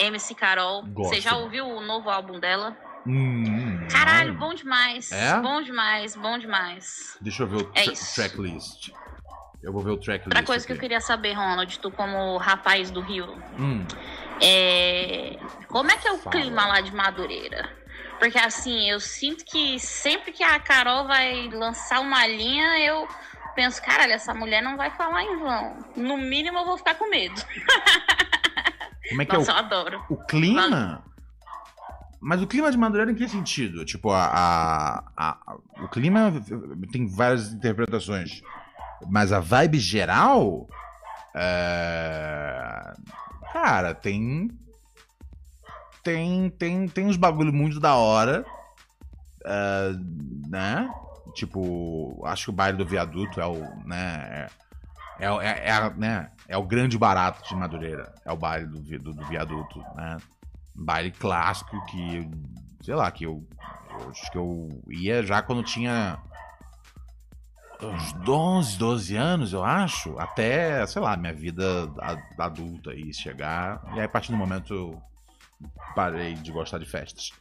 [0.00, 0.82] MC Carol.
[0.82, 1.14] Gosto.
[1.14, 2.76] Você já ouviu o novo álbum dela?
[3.06, 4.40] Hum, Caralho, não.
[4.40, 5.12] bom demais.
[5.12, 5.38] É?
[5.40, 7.16] Bom demais, bom demais.
[7.20, 8.12] Deixa eu ver o É tra- isso.
[8.16, 8.90] tracklist.
[9.62, 10.26] Eu vou ver o tracklist.
[10.26, 10.82] Outra coisa que eu aqui.
[10.82, 13.84] queria saber, Ronald, tu como rapaz do Rio, Hum,
[14.40, 15.36] é...
[15.68, 16.30] como é que é o Fala.
[16.36, 17.68] clima lá de Madureira?
[18.18, 23.06] Porque assim, eu sinto que sempre que a Carol vai lançar uma linha, eu
[23.54, 25.84] penso, caralho, essa mulher não vai falar em vão.
[25.96, 27.34] No mínimo eu vou ficar com medo.
[29.08, 30.04] como é que Nossa, é eu adoro.
[30.08, 31.02] o, o clima?
[32.20, 33.84] Mas o clima de Madureira em que sentido?
[33.84, 36.32] Tipo, a, a- a- o clima
[36.90, 38.42] tem várias interpretações.
[39.08, 40.66] Mas a vibe geral.
[41.34, 42.92] é,
[43.52, 44.50] Cara, tem.
[46.02, 48.44] Tem, tem, tem uns bagulho muito da hora.
[49.44, 49.92] é,
[50.48, 50.90] né?
[51.34, 53.58] Tipo, acho que o baile do viaduto é o.
[53.84, 54.48] Né?
[55.18, 56.30] É, é, é, é né?
[56.48, 58.14] é o grande barato de Madureira.
[58.24, 60.18] É o baile do, do, do viaduto, né?
[60.76, 62.28] Um baile clássico que,
[62.82, 63.46] sei lá, que eu,
[63.90, 66.18] eu acho que eu ia já quando tinha
[67.82, 71.64] uns 11, 12 anos, eu acho, até, sei lá, minha vida
[72.38, 73.82] adulta aí chegar.
[73.94, 75.02] E aí, a partir do momento eu
[75.94, 77.32] parei de gostar de festas.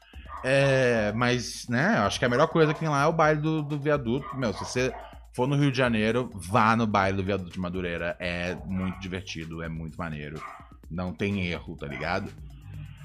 [0.43, 3.41] É, mas, né, eu acho que a melhor coisa que tem lá é o baile
[3.41, 4.35] do, do viaduto.
[4.37, 4.93] Meu, se você
[5.33, 8.15] for no Rio de Janeiro, vá no baile do viaduto de Madureira.
[8.19, 10.41] É muito divertido, é muito maneiro.
[10.89, 12.31] Não tem erro, tá ligado?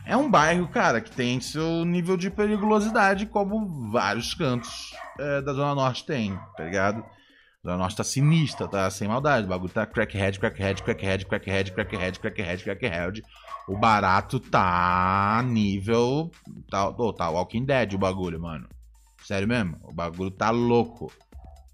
[0.05, 5.53] É um bairro, cara, que tem seu nível de periculosidade, como vários cantos é, da
[5.53, 7.05] Zona Norte tem, tá ligado?
[7.65, 9.47] Zona Norte tá sinistra, tá sem maldade.
[9.47, 13.23] O bagulho tá crackhead, crackhead, crackhead, crackhead, crackhead, crackhead, crackhead.
[13.69, 16.31] O barato tá nível.
[16.71, 18.67] Tá, ô, tá Walking Dead o bagulho, mano.
[19.23, 21.13] Sério mesmo, o bagulho tá louco.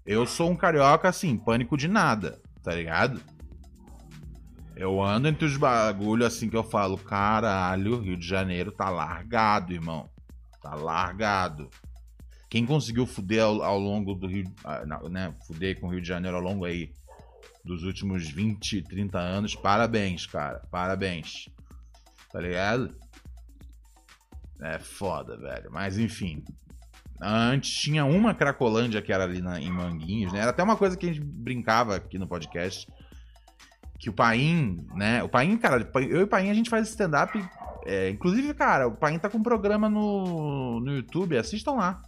[0.05, 3.21] Eu sou um carioca, assim, pânico de nada, tá ligado?
[4.75, 9.73] Eu ando entre os bagulho assim que eu falo, caralho, Rio de Janeiro tá largado,
[9.73, 10.09] irmão.
[10.61, 11.69] Tá largado.
[12.49, 16.07] Quem conseguiu fuder ao, ao longo do Rio, ah, né, fuder com o Rio de
[16.07, 16.91] Janeiro ao longo aí
[17.63, 20.61] dos últimos 20, 30 anos, parabéns, cara.
[20.71, 21.49] Parabéns.
[22.31, 22.95] Tá ligado?
[24.61, 25.69] É foda, velho.
[25.71, 26.43] Mas enfim.
[27.19, 30.39] Antes tinha uma Cracolândia que era ali na- em Manguinhos, né?
[30.39, 32.87] Era até uma coisa que a gente brincava aqui no podcast.
[33.99, 35.23] Que o Paim, né?
[35.23, 37.37] O Paim, cara, eu e o Paim a gente faz stand-up.
[37.85, 42.01] é, inclusive, cara, o Paim tá com um programa no, no YouTube, assistam lá.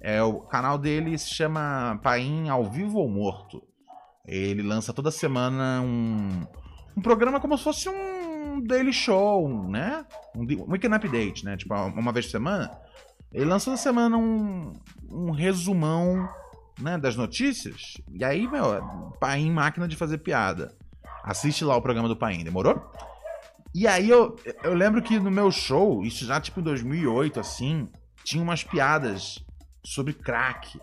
[0.00, 3.62] É, o canal dele se chama Paim ao Vivo ou Morto.
[4.26, 6.46] Ele lança toda semana um,
[6.96, 10.04] um programa como se fosse um daily show, né?
[10.34, 11.56] Um, um weekend update, né?
[11.56, 12.70] Tipo, uma vez por semana.
[13.32, 14.74] Ele lança toda semana um,
[15.10, 16.28] um resumão
[16.80, 17.96] né, das notícias.
[18.12, 20.74] E aí, meu, Paim máquina de fazer piada.
[21.22, 22.90] Assiste lá o programa do Paim, demorou?
[23.74, 27.88] E aí eu, eu lembro que no meu show, isso já tipo em 2008, assim,
[28.24, 29.44] tinha umas piadas
[29.86, 30.80] sobre crack.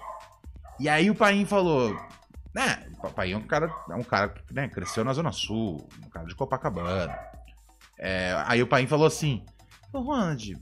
[0.79, 1.93] E aí o Paim falou,
[2.55, 5.87] né, o Paim é um cara, é um cara que né, cresceu na Zona Sul,
[6.03, 7.15] um cara de Copacabana.
[7.99, 9.45] É, aí o Paim falou assim,
[9.93, 10.57] Ronald,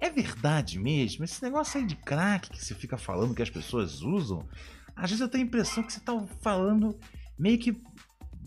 [0.00, 1.24] é verdade mesmo?
[1.24, 4.46] Esse negócio aí de crack que você fica falando que as pessoas usam,
[4.94, 6.98] às vezes eu tenho a impressão que você tá falando
[7.38, 7.80] meio que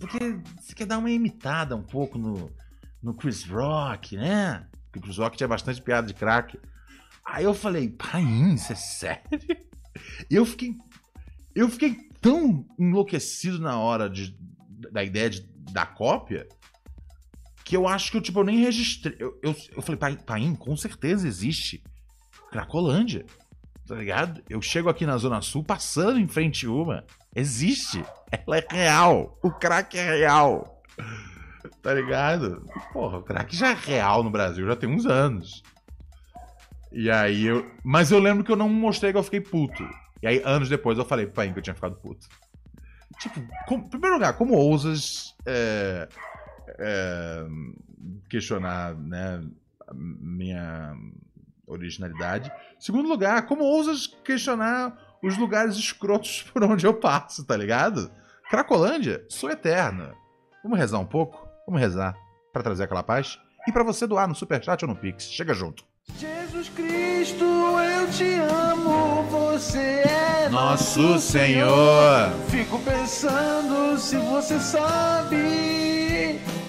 [0.01, 2.51] porque você quer dar uma imitada um pouco no,
[3.01, 4.65] no Chris Rock, né?
[4.85, 6.59] Porque o Chris Rock tinha bastante piada de crack.
[7.26, 9.23] Aí eu falei, Paim, isso é sério?
[10.30, 10.76] Eu fiquei.
[11.53, 14.38] Eu fiquei tão enlouquecido na hora de,
[14.91, 15.41] da ideia de,
[15.72, 16.48] da cópia
[17.64, 19.15] que eu acho que eu, tipo, eu nem registrei.
[19.19, 21.84] Eu, eu, eu falei, Paim, com certeza existe
[22.52, 23.26] Cracolândia.
[23.88, 24.41] Tá ligado?
[24.49, 27.06] Eu chego aqui na Zona Sul passando em frente uma.
[27.35, 28.03] Existe.
[28.31, 29.39] Ela é real.
[29.41, 30.81] O crack é real.
[31.81, 32.65] Tá ligado?
[32.93, 35.64] Porra, o crack já é real no Brasil, já tem uns anos.
[36.91, 37.69] E aí eu.
[37.84, 39.84] Mas eu lembro que eu não mostrei que eu fiquei puto.
[40.22, 42.27] E aí, anos depois, eu falei pro pai que eu tinha ficado puto.
[43.19, 46.07] Tipo, em primeiro lugar, como ousas é,
[46.80, 47.45] é,
[48.30, 49.43] questionar, né,
[49.93, 50.95] minha
[51.68, 52.51] originalidade.
[52.80, 58.11] Segundo lugar, como ousas questionar os lugares escrotos por onde eu passo, tá ligado?
[58.49, 60.13] Cracolândia, sou eterna.
[60.63, 61.47] Vamos rezar um pouco?
[61.65, 62.15] Vamos rezar
[62.51, 63.39] para trazer aquela paz?
[63.68, 65.26] E para você doar no Superchat ou no Pix.
[65.26, 65.85] Chega junto.
[66.61, 72.31] Jesus Cristo, eu te amo, você é Nosso Senhor.
[72.49, 76.00] Fico pensando se você sabe.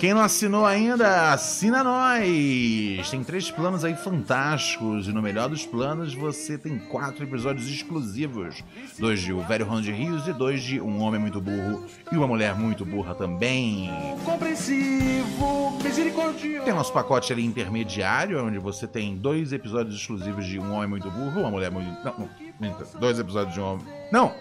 [0.03, 3.09] Quem não assinou ainda, assina nós!
[3.09, 8.65] Tem três planos aí fantásticos, e no melhor dos planos você tem quatro episódios exclusivos:
[8.99, 12.17] dois de O Velho Ron de Rios e dois de Um Homem Muito Burro e
[12.17, 13.93] Uma Mulher Muito Burra também.
[14.25, 16.65] Compreensivo, misericordioso.
[16.65, 21.09] Tem nosso pacote ali intermediário, onde você tem dois episódios exclusivos de Um Homem Muito
[21.13, 21.89] Burro, Uma Mulher Muito.
[22.05, 22.87] Não, não.
[22.99, 23.87] Dois episódios de Um Homem.
[24.11, 24.35] Não!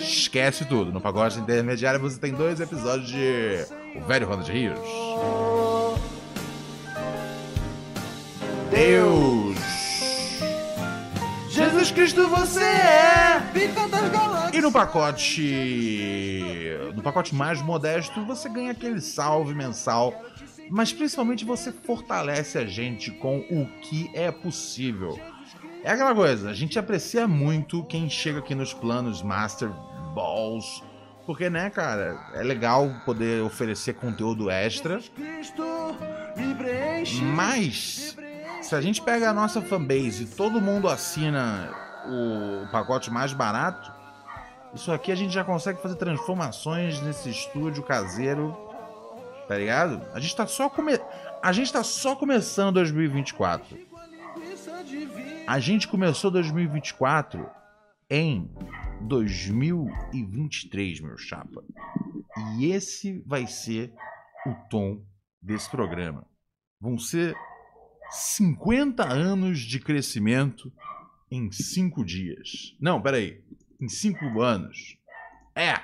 [0.00, 0.92] Esquece tudo.
[0.92, 4.78] No pacote intermediário você tem dois episódios de O Velho Ronald Rios.
[8.70, 9.58] Deus!
[11.50, 14.54] Jesus Cristo, você é pica das galáxias.
[14.54, 16.78] E no pacote.
[16.94, 20.14] No pacote mais modesto, você ganha aquele salve mensal.
[20.70, 25.18] Mas principalmente você fortalece a gente com o que é possível.
[25.82, 29.70] É aquela coisa, a gente aprecia muito quem chega aqui nos planos Master
[30.14, 30.82] Balls.
[31.28, 34.98] Porque, né, cara, é legal poder oferecer conteúdo extra.
[37.34, 38.16] Mas,
[38.62, 41.70] se a gente pega a nossa fanbase e todo mundo assina
[42.06, 43.92] o pacote mais barato,
[44.72, 48.56] isso aqui a gente já consegue fazer transformações nesse estúdio caseiro.
[49.46, 50.00] Tá ligado?
[50.14, 50.98] A gente tá só come...
[51.42, 53.76] A gente tá só começando 2024.
[55.46, 57.46] A gente começou 2024
[58.08, 58.50] em
[59.02, 61.64] 2023, meu chapa.
[62.56, 63.94] E esse vai ser
[64.46, 65.04] o tom
[65.40, 66.26] desse programa.
[66.80, 67.36] Vão ser
[68.10, 70.72] 50 anos de crescimento
[71.30, 72.76] em 5 dias.
[72.80, 73.42] Não, peraí.
[73.80, 74.96] Em 5 anos.
[75.54, 75.74] É!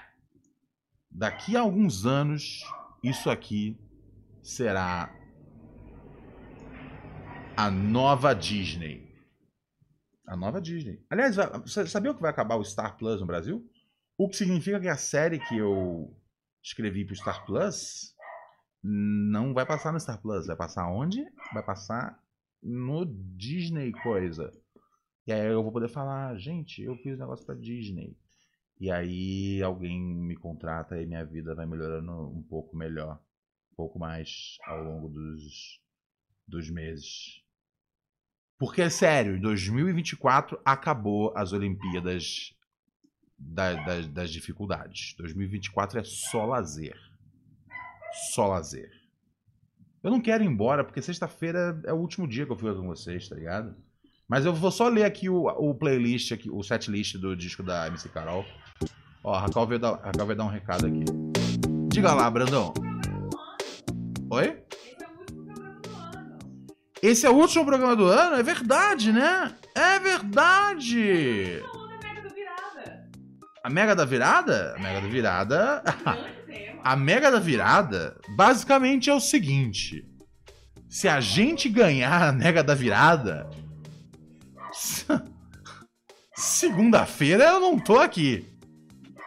[1.11, 2.61] Daqui a alguns anos,
[3.03, 3.79] isso aqui
[4.43, 5.15] será
[7.57, 9.14] a nova Disney.
[10.27, 11.05] A nova Disney.
[11.11, 13.69] Aliás, você sabia que vai acabar o Star Plus no Brasil?
[14.17, 16.17] O que significa que a série que eu
[16.63, 18.15] escrevi pro Star Plus
[18.83, 20.47] não vai passar no Star Plus.
[20.47, 21.25] Vai passar onde?
[21.53, 22.23] Vai passar
[22.63, 23.05] no
[23.37, 24.53] Disney coisa.
[25.27, 28.17] E aí eu vou poder falar, gente, eu fiz um negócio pra Disney.
[28.81, 33.21] E aí alguém me contrata e minha vida vai melhorando um pouco melhor.
[33.73, 35.81] Um pouco mais ao longo dos,
[36.47, 37.43] dos meses.
[38.59, 42.55] Porque, é sério, em 2024 acabou as Olimpíadas
[43.39, 45.15] da, da, das dificuldades.
[45.19, 46.97] 2024 é só lazer.
[48.33, 48.91] Só lazer.
[50.03, 52.87] Eu não quero ir embora, porque sexta-feira é o último dia que eu fico com
[52.87, 53.75] vocês, tá ligado?
[54.29, 57.87] Mas eu vou só ler aqui o, o playlist, aqui, o setlist do disco da
[57.89, 58.45] MC Carol.
[59.23, 61.05] Ó, a Raquel veio, dar, Raquel veio dar um recado aqui.
[61.89, 62.73] Diga lá, Brandão.
[64.31, 64.63] Oi?
[67.05, 68.37] Esse é o último programa do ano?
[68.37, 69.55] É verdade, né?
[69.75, 71.63] É verdade!
[73.63, 74.75] A Mega da Virada?
[74.75, 75.83] A Mega da Virada.
[76.83, 80.03] A Mega da Virada basicamente é o seguinte:
[80.89, 83.51] se a gente ganhar a Mega da Virada,
[86.35, 88.51] segunda-feira eu não tô aqui.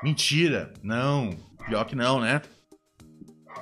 [0.01, 1.29] Mentira, não.
[1.67, 2.41] Pior que não, né?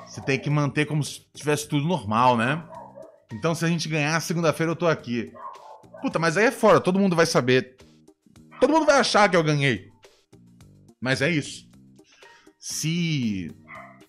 [0.06, 2.64] Você tem que manter como se tivesse tudo normal, né?
[3.34, 5.32] Então, se a gente ganhar, segunda-feira eu tô aqui.
[6.02, 7.76] Puta, mas aí é fora, todo mundo vai saber.
[8.60, 9.90] Todo mundo vai achar que eu ganhei.
[11.02, 11.70] Mas é isso.
[12.60, 13.52] Se.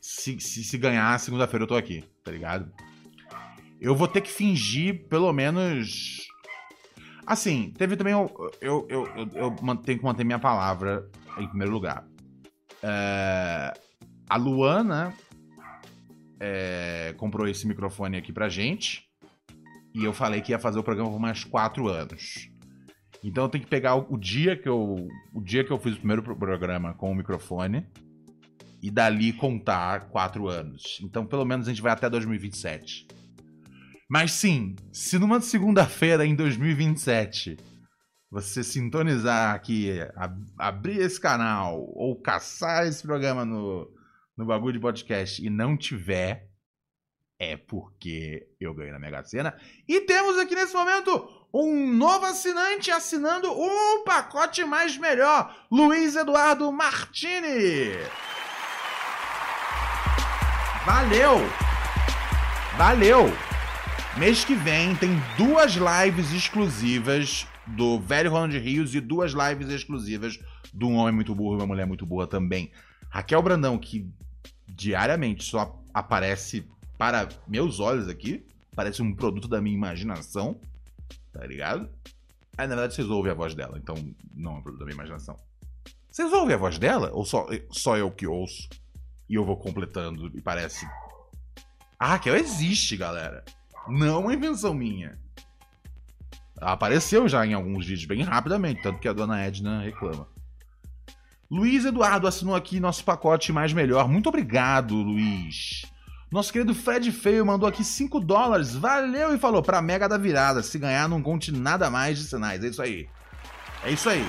[0.01, 2.72] Se, se, se ganhar, segunda-feira eu tô aqui, tá ligado?
[3.80, 6.26] Eu vou ter que fingir, pelo menos.
[7.26, 8.12] Assim, teve também.
[8.12, 12.06] Eu, eu, eu, eu, eu tenho que manter minha palavra em primeiro lugar.
[12.82, 13.74] É,
[14.28, 15.12] a Luana
[16.38, 19.05] é, comprou esse microfone aqui pra gente.
[19.97, 22.51] E eu falei que ia fazer o programa por mais quatro anos.
[23.24, 25.09] Então eu tenho que pegar o, o dia que eu.
[25.32, 27.86] O dia que eu fiz o primeiro programa com o microfone.
[28.82, 30.98] E dali contar quatro anos.
[31.02, 33.06] Então, pelo menos, a gente vai até 2027.
[34.09, 37.56] Mas sim, se numa segunda-feira em 2027
[38.31, 43.90] você sintonizar aqui, ab abrir esse canal ou caçar esse programa no,
[44.36, 46.48] no bagulho de podcast e não tiver,
[47.38, 49.54] é porque eu ganhei na Mega Sena.
[49.86, 56.70] E temos aqui nesse momento um novo assinante assinando o pacote mais melhor, Luiz Eduardo
[56.72, 57.92] Martini.
[60.84, 61.38] Valeu!
[62.76, 63.24] Valeu!
[64.18, 70.38] Mês que vem tem duas lives exclusivas do velho Ronald Rios e duas lives exclusivas
[70.72, 72.70] do Um Homem Muito Burro e uma Mulher Muito Burra também.
[73.10, 74.08] Raquel Brandão, que
[74.66, 76.66] diariamente só aparece
[76.98, 80.60] para meus olhos aqui, parece um produto da minha imaginação,
[81.32, 81.89] tá ligado?
[82.56, 83.94] Aí, na verdade, vocês ouvem a voz dela, então
[84.35, 85.39] não é um produto da minha imaginação.
[86.10, 87.10] Vocês ouvem a voz dela?
[87.12, 88.68] Ou só, só eu que ouço?
[89.28, 90.86] E eu vou completando e parece.
[91.98, 93.44] A Raquel existe, galera.
[93.86, 95.18] Não é invenção minha.
[96.59, 100.27] Ela apareceu já em alguns vídeos bem rapidamente, tanto que a dona Edna reclama.
[101.51, 104.09] Luiz Eduardo assinou aqui nosso pacote mais melhor.
[104.09, 105.85] Muito obrigado, Luiz.
[106.31, 108.74] Nosso querido Fred Feio mandou aqui 5 dólares.
[108.74, 110.62] Valeu e falou pra Mega da Virada.
[110.62, 112.65] Se ganhar, não conte nada mais de sinais.
[112.65, 113.09] É isso aí.
[113.85, 114.27] É isso aí.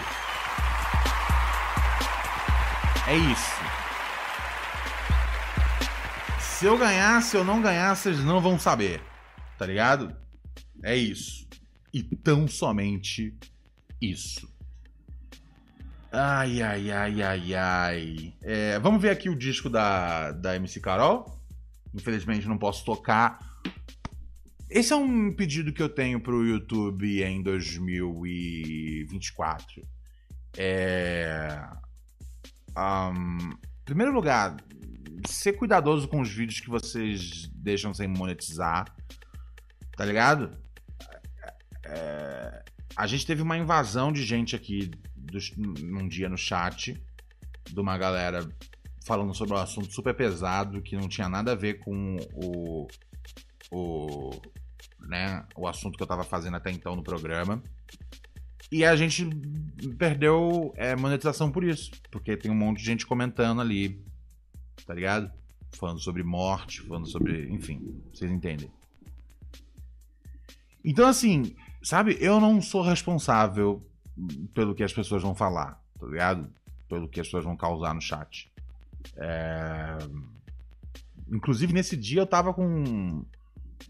[3.07, 3.51] É isso.
[6.39, 9.01] Se eu ganhar, se eu não ganhar, vocês não vão saber.
[9.57, 10.15] Tá ligado?
[10.83, 11.47] É isso.
[11.93, 13.35] E tão somente
[13.99, 14.47] isso.
[16.11, 18.33] Ai, ai, ai, ai, ai.
[18.41, 21.36] É, vamos ver aqui o disco da, da MC Carol.
[21.97, 23.37] Infelizmente não posso tocar.
[24.69, 29.81] Esse é um pedido que eu tenho pro YouTube em 2024.
[30.57, 31.67] É.
[32.77, 34.55] Um, primeiro lugar,
[35.27, 38.85] ser cuidadoso com os vídeos que vocês deixam sem monetizar.
[39.95, 40.55] Tá ligado?
[41.83, 42.63] É,
[42.95, 47.01] a gente teve uma invasão de gente aqui do, num dia no chat
[47.65, 48.47] de uma galera
[49.07, 52.87] falando sobre um assunto super pesado que não tinha nada a ver com o,
[53.71, 54.31] o,
[54.99, 57.63] né, o assunto que eu tava fazendo até então no programa.
[58.69, 59.25] E a gente
[59.97, 64.03] perdeu é, monetização por isso, porque tem um monte de gente comentando ali,
[64.85, 65.31] tá ligado?
[65.71, 67.49] Falando sobre morte, falando sobre.
[67.49, 68.69] Enfim, vocês entendem.
[70.83, 73.85] Então, assim, sabe, eu não sou responsável
[74.53, 76.49] pelo que as pessoas vão falar, tá ligado?
[76.89, 78.51] Pelo que as pessoas vão causar no chat.
[79.15, 79.97] É...
[81.29, 83.25] Inclusive, nesse dia eu tava com,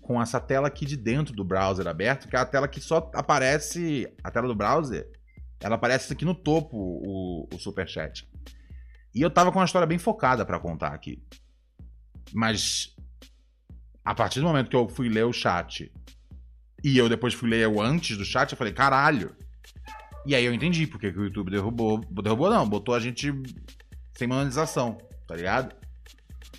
[0.02, 3.10] com essa tela aqui de dentro do browser aberto, que é a tela que só
[3.14, 4.08] aparece.
[4.24, 5.10] A tela do browser,
[5.60, 8.28] ela aparece aqui no topo, o, o superchat.
[9.14, 11.24] E eu tava com uma história bem focada para contar aqui.
[12.34, 12.96] Mas
[14.04, 15.92] a partir do momento que eu fui ler o chat
[16.84, 19.36] e eu depois fui ler o antes do chat, eu falei, caralho.
[20.26, 22.00] E aí eu entendi porque que o YouTube derrubou.
[22.22, 23.34] Derrubou não, botou a gente
[24.16, 24.98] sem monetização,
[25.28, 25.76] tá ligado?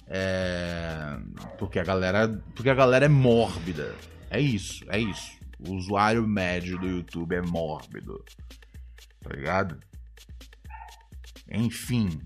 [0.07, 1.19] É...
[1.59, 2.29] Porque a galera.
[2.55, 3.95] Porque a galera é mórbida.
[4.31, 5.39] É isso, é isso.
[5.67, 8.25] O usuário médio do YouTube é mórbido.
[9.21, 9.81] Tá ligado?
[11.51, 12.21] Enfim.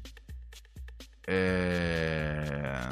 [1.27, 2.89] É...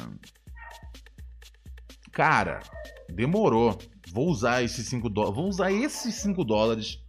[2.11, 2.61] Cara,
[3.09, 3.77] demorou.
[4.13, 5.35] Vou usar esses 5 dólares.
[5.35, 7.01] Vou usar esses 5 dólares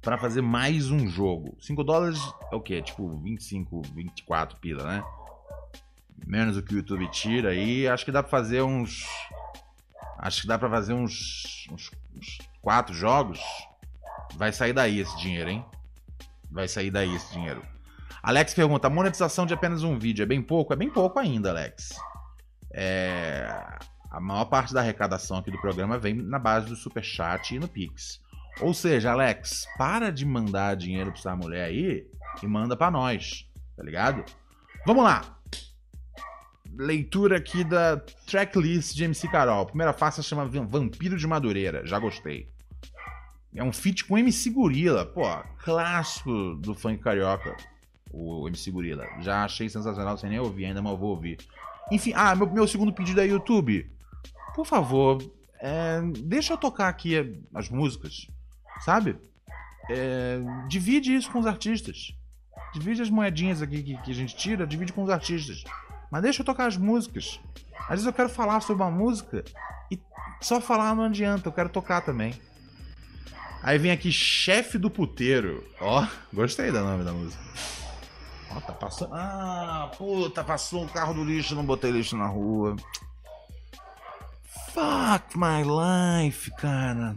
[0.00, 1.56] para fazer mais um jogo.
[1.60, 2.20] 5 dólares
[2.52, 2.82] é o quê?
[2.82, 5.04] Tipo 25, 24 pila, né?
[6.26, 7.86] Menos o que o YouTube tira aí.
[7.86, 9.06] Acho que dá pra fazer uns.
[10.18, 11.66] Acho que dá pra fazer uns.
[11.70, 13.40] uns, uns quatro jogos.
[14.34, 15.64] Vai sair daí esse dinheiro, hein?
[16.50, 17.62] Vai sair daí esse dinheiro.
[18.22, 20.72] Alex pergunta: monetização de apenas um vídeo é bem pouco?
[20.72, 21.90] É bem pouco ainda, Alex.
[22.72, 23.46] É...
[24.10, 27.68] A maior parte da arrecadação aqui do programa vem na base do Superchat e no
[27.68, 28.22] Pix.
[28.60, 32.06] Ou seja, Alex, para de mandar dinheiro pra essa mulher aí
[32.40, 33.44] e manda para nós,
[33.76, 34.24] tá ligado?
[34.86, 35.33] Vamos lá.
[36.76, 37.96] Leitura aqui da
[38.26, 39.62] tracklist de MC Carol.
[39.62, 41.86] A primeira faixa chama Vampiro de Madureira.
[41.86, 42.48] Já gostei.
[43.54, 45.06] É um feat com MC Gorila.
[45.06, 45.22] Pô,
[45.62, 47.56] clássico do funk carioca.
[48.10, 49.06] O MC Gorila.
[49.20, 51.38] Já achei sensacional, sem nem ouvir ainda, mas vou ouvir.
[51.90, 53.90] Enfim, ah, meu, meu segundo pedido é YouTube.
[54.54, 55.18] Por favor,
[55.60, 58.28] é, deixa eu tocar aqui as músicas
[58.80, 59.16] sabe?
[59.90, 60.38] É,
[60.68, 62.14] divide isso com os artistas.
[62.72, 65.62] Divide as moedinhas aqui que, que, a gente tira, divide com os artistas.
[66.14, 67.40] Mas deixa eu tocar as músicas.
[67.76, 69.44] Às vezes eu quero falar sobre uma música
[69.90, 70.00] e
[70.40, 72.40] só falar não adianta, eu quero tocar também.
[73.60, 75.68] Aí vem aqui, chefe do puteiro.
[75.80, 77.42] Ó, gostei do nome da música.
[78.48, 79.12] Ó, tá passando.
[79.12, 82.76] Ah, puta, passou um carro do lixo, não botei lixo na rua.
[84.72, 87.16] Fuck my life, cara.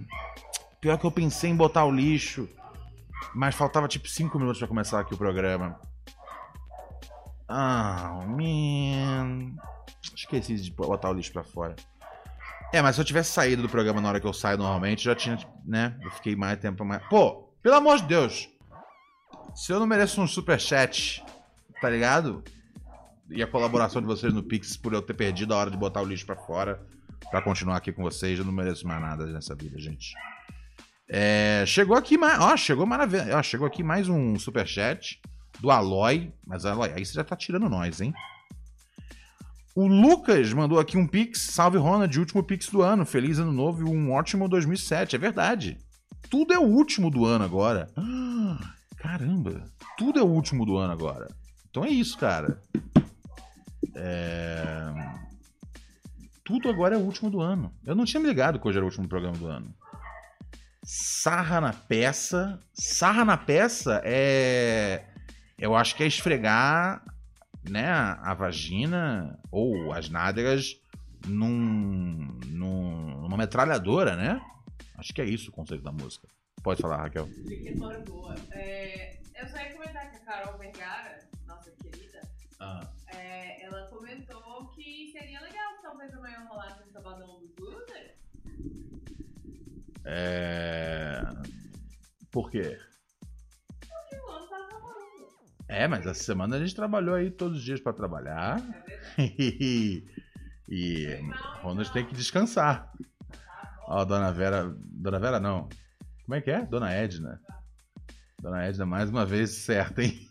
[0.82, 2.50] Pior que eu pensei em botar o lixo,
[3.36, 5.80] mas faltava tipo 5 minutos para começar aqui o programa.
[7.48, 9.56] Ah, oh, man.
[10.16, 11.76] Esqueci de botar o lixo para fora.
[12.74, 15.16] É, mas se eu tivesse saído do programa na hora que eu saio normalmente, já
[15.16, 15.98] tinha, né?
[16.02, 17.02] Eu fiquei mais tempo mais.
[17.08, 18.50] Pô, pelo amor de Deus!
[19.56, 21.24] Se eu não mereço um super chat,
[21.82, 22.44] tá ligado?
[23.30, 26.02] E a colaboração de vocês no Pix por eu ter perdido a hora de botar
[26.02, 26.82] o lixo para fora.
[27.32, 28.38] pra continuar aqui com vocês.
[28.38, 30.14] Eu não mereço mais nada nessa vida, gente.
[31.10, 32.40] É, chegou aqui mais.
[32.40, 33.38] Ó, chegou maravilha.
[33.38, 35.22] Ó, chegou aqui mais um superchat
[35.60, 36.32] do Aloy.
[36.46, 38.14] Mas Aloy, aí você já tá tirando nós, hein?
[39.76, 41.40] O Lucas mandou aqui um pix.
[41.52, 43.06] Salve Ronald, último pix do ano.
[43.06, 45.16] Feliz ano novo e um ótimo 2007.
[45.16, 45.78] É verdade.
[46.30, 47.88] Tudo é o último do ano agora.
[48.98, 49.64] Caramba.
[49.98, 51.28] Tudo é o último do ano agora.
[51.70, 52.60] Então é isso, cara.
[53.96, 54.92] É...
[56.44, 57.72] Tudo agora é o último do ano.
[57.86, 59.74] Eu não tinha me ligado que hoje era o último programa do ano.
[60.84, 62.60] Sarra na peça.
[62.74, 65.04] Sarra na peça é.
[65.58, 67.04] Eu acho que é esfregar
[67.68, 70.80] né, a vagina ou as nádegas
[71.26, 74.40] num, num, numa metralhadora, né?
[74.98, 76.28] Acho que é isso o conceito da música.
[76.64, 77.28] Pode falar, Raquel.
[77.28, 78.36] Que história boa.
[78.52, 82.22] É, eu só ia comentar que a Carol Vergara, nossa querida,
[82.60, 82.88] Ah.
[83.08, 88.16] é, ela comentou que seria legal se talvez amanhã rolasse um sabadão do Bluder.
[90.06, 91.22] É...
[92.32, 92.80] Por quê?
[95.70, 98.62] É, mas essa semana a gente trabalhou aí todos os dias pra trabalhar.
[99.18, 100.04] e
[100.70, 101.08] e
[101.62, 102.92] Ronald tem que descansar.
[103.88, 104.74] Ó, Dona Vera.
[104.80, 105.68] Dona Vera não.
[106.26, 106.66] Como é que é?
[106.66, 107.40] Dona Edna.
[108.42, 110.28] Dona Edna, mais uma vez certa, hein?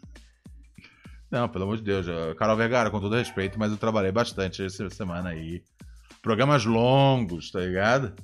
[1.30, 2.06] Não, pelo amor de Deus.
[2.06, 5.62] eu- Carol Vergara, com todo respeito, mas eu trabalhei bastante essa semana aí.
[6.22, 8.14] Programas longos, tá ligado?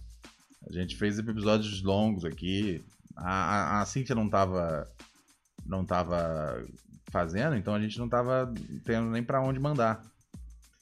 [0.68, 2.82] A gente fez episódios longos aqui.
[3.16, 3.32] A,
[3.78, 4.86] a, a Cintia não tava.
[5.66, 6.62] Não tava
[7.12, 8.52] fazendo, então a gente não tava
[8.84, 10.02] tendo nem pra onde mandar.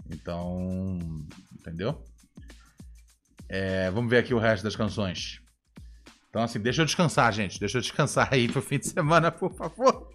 [0.09, 0.99] Então.
[1.59, 2.03] Entendeu?
[3.49, 5.41] É, vamos ver aqui o resto das canções.
[6.29, 7.59] Então, assim, deixa eu descansar, gente.
[7.59, 10.09] Deixa eu descansar aí pro fim de semana, por favor.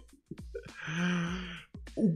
[1.96, 2.14] O-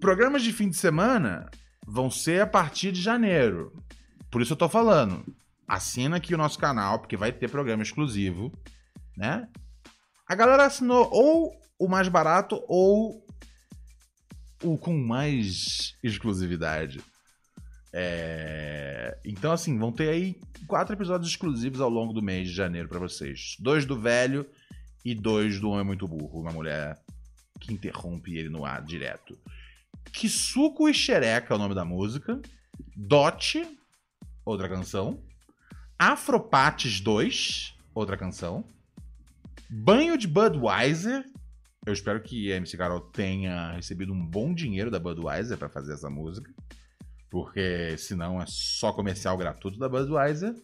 [0.00, 1.48] Programas de fim de semana
[1.86, 3.72] vão ser a partir de janeiro.
[4.30, 5.24] Por isso eu tô falando.
[5.66, 8.52] Assina aqui o nosso canal, porque vai ter programa exclusivo,
[9.16, 9.48] né?
[10.28, 13.23] A galera assinou ou o mais barato ou
[14.64, 17.00] o com mais exclusividade.
[17.92, 20.36] É, Então, assim, vão ter aí
[20.66, 23.56] quatro episódios exclusivos ao longo do mês de janeiro pra vocês.
[23.60, 24.46] Dois do velho
[25.04, 26.98] e dois do Homem Muito Burro, uma mulher
[27.60, 29.38] que interrompe ele no ar direto.
[30.12, 32.40] Kisuko e Xereca é o nome da música.
[32.96, 33.66] Dot,
[34.44, 35.22] outra canção.
[35.98, 38.64] Afropates 2, outra canção.
[39.70, 41.24] Banho de Budweiser.
[41.86, 45.92] Eu espero que a MC Carol tenha recebido um bom dinheiro da Budweiser pra fazer
[45.92, 46.50] essa música.
[47.28, 50.54] Porque senão é só comercial gratuito da Budweiser.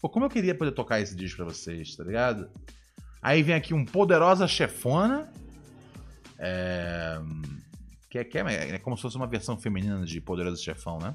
[0.00, 2.50] Pô, como eu queria poder tocar esse disco pra vocês, tá ligado?
[3.22, 5.32] Aí vem aqui um Poderosa Chefona.
[6.38, 7.18] É...
[8.10, 11.14] Que, é, que é, é como se fosse uma versão feminina de Poderosa Chefão, né?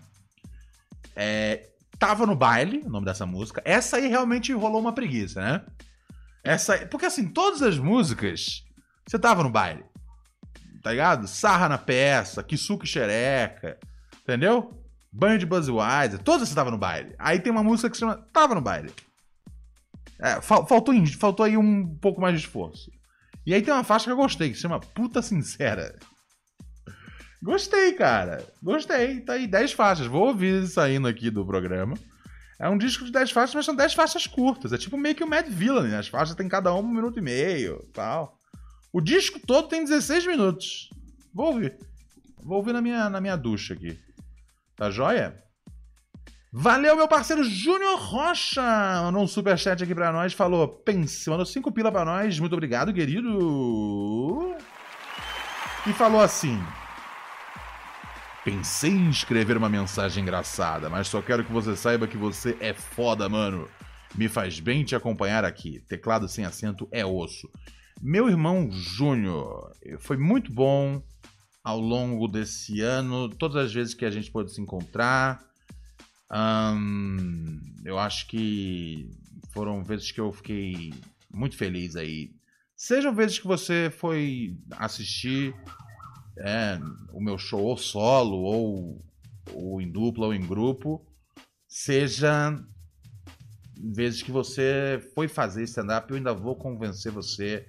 [1.16, 1.70] É...
[2.00, 3.62] Tava no baile, o nome dessa música.
[3.64, 5.66] Essa aí realmente rolou uma preguiça, né?
[6.44, 8.66] Essa Porque assim, todas as músicas,
[9.08, 9.84] você tava no baile.
[10.82, 11.28] Tá ligado?
[11.28, 13.78] Sarra na peça, Kisuke Xereca,
[14.22, 14.80] entendeu?
[15.12, 17.16] Banho de Buzzweiser, todas você tava no baile.
[17.20, 18.92] Aí tem uma música que se chama Tava no baile.
[20.20, 22.90] É, fal- faltou, faltou aí um pouco mais de esforço.
[23.46, 25.98] E aí tem uma faixa que eu gostei, que se chama Puta Sincera.
[27.42, 28.46] Gostei, cara.
[28.62, 29.20] Gostei.
[29.22, 30.08] Tá aí 10 faixas.
[30.08, 31.96] Vou ouvir saindo aqui do programa.
[32.60, 34.72] É um disco de 10 faixas, mas são 10 faixas curtas.
[34.72, 35.98] É tipo meio que o Mad Villain, né?
[35.98, 38.38] As faixas tem cada uma um minuto e meio tal.
[38.94, 40.90] O disco todo tem 16 minutos.
[41.34, 41.76] Vou ouvir.
[42.44, 44.00] Vou ouvir na minha, na minha ducha aqui.
[44.76, 45.42] Tá joia?
[46.52, 48.62] Valeu, meu parceiro Júnior Rocha!
[49.02, 50.34] Mandou um superchat aqui pra nós.
[50.34, 52.38] Falou, pense, mandou 5 pila pra nós.
[52.38, 54.56] Muito obrigado, querido.
[55.88, 56.62] E falou assim:
[58.46, 62.74] Pensei em escrever uma mensagem engraçada, mas só quero que você saiba que você é
[62.74, 63.68] foda, mano.
[64.14, 65.80] Me faz bem te acompanhar aqui.
[65.88, 67.50] Teclado sem acento é osso.
[68.02, 71.02] Meu irmão Júnior, foi muito bom
[71.64, 75.44] ao longo desse ano, todas as vezes que a gente pôde se encontrar.
[77.86, 79.10] Eu acho que
[79.52, 80.94] foram vezes que eu fiquei
[81.34, 82.32] muito feliz aí.
[82.76, 85.56] Sejam vezes que você foi assistir
[86.38, 86.80] é,
[87.14, 89.06] o meu show ou solo, ou,
[89.54, 91.06] ou em dupla, ou em grupo,
[91.68, 92.60] seja
[93.78, 97.66] vezes que você foi fazer stand-up, eu ainda vou convencer você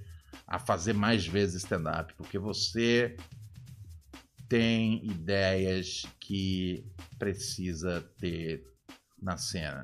[0.55, 3.16] a fazer mais vezes stand-up, porque você
[4.48, 6.86] tem ideias que
[7.18, 8.64] precisa ter
[9.20, 9.82] na cena.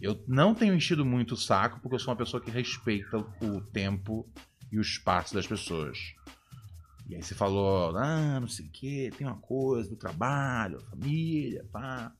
[0.00, 3.60] Eu não tenho enchido muito o saco, porque eu sou uma pessoa que respeita o
[3.60, 4.26] tempo
[4.72, 6.14] e o espaço das pessoas.
[7.06, 11.62] E aí você falou, ah, não sei o que, tem uma coisa do trabalho, família,
[11.70, 12.10] pá.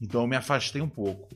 [0.00, 1.34] Então eu me afastei um pouco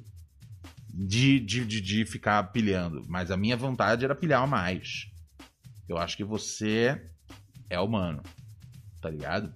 [0.98, 3.04] de, de, de, de ficar pilhando.
[3.08, 5.06] Mas a minha vontade era pilhar mais.
[5.88, 7.00] Eu acho que você
[7.70, 8.20] é humano.
[9.00, 9.52] Tá ligado?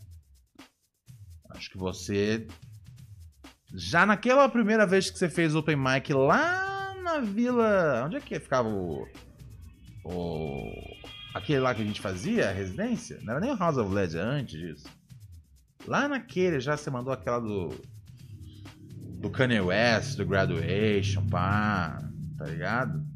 [1.51, 2.47] Acho que você.
[3.75, 8.05] Já naquela primeira vez que você fez Open Mic lá na vila.
[8.07, 9.05] Onde é que ficava o.
[10.05, 10.71] O.
[11.35, 13.19] Aquele lá que a gente fazia, a residência?
[13.23, 14.89] Não era nem o House of Legends antes disso.
[15.87, 17.71] Lá naquele já você mandou aquela do.
[19.23, 21.97] Do Kanye West, do Graduation, pá.
[22.37, 23.07] Tá ligado?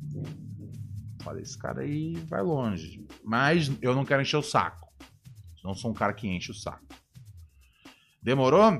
[1.26, 3.04] Olha, esse cara aí vai longe.
[3.24, 4.86] Mas eu não quero encher o saco.
[5.64, 6.86] Não sou um cara que enche o saco.
[8.22, 8.78] Demorou?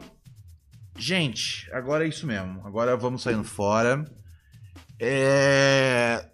[0.96, 2.64] Gente, agora é isso mesmo.
[2.64, 4.04] Agora vamos saindo fora.
[5.00, 6.30] É...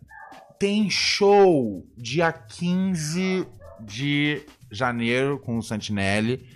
[0.59, 3.47] Tem show dia 15
[3.81, 6.47] de janeiro com o Santinelli.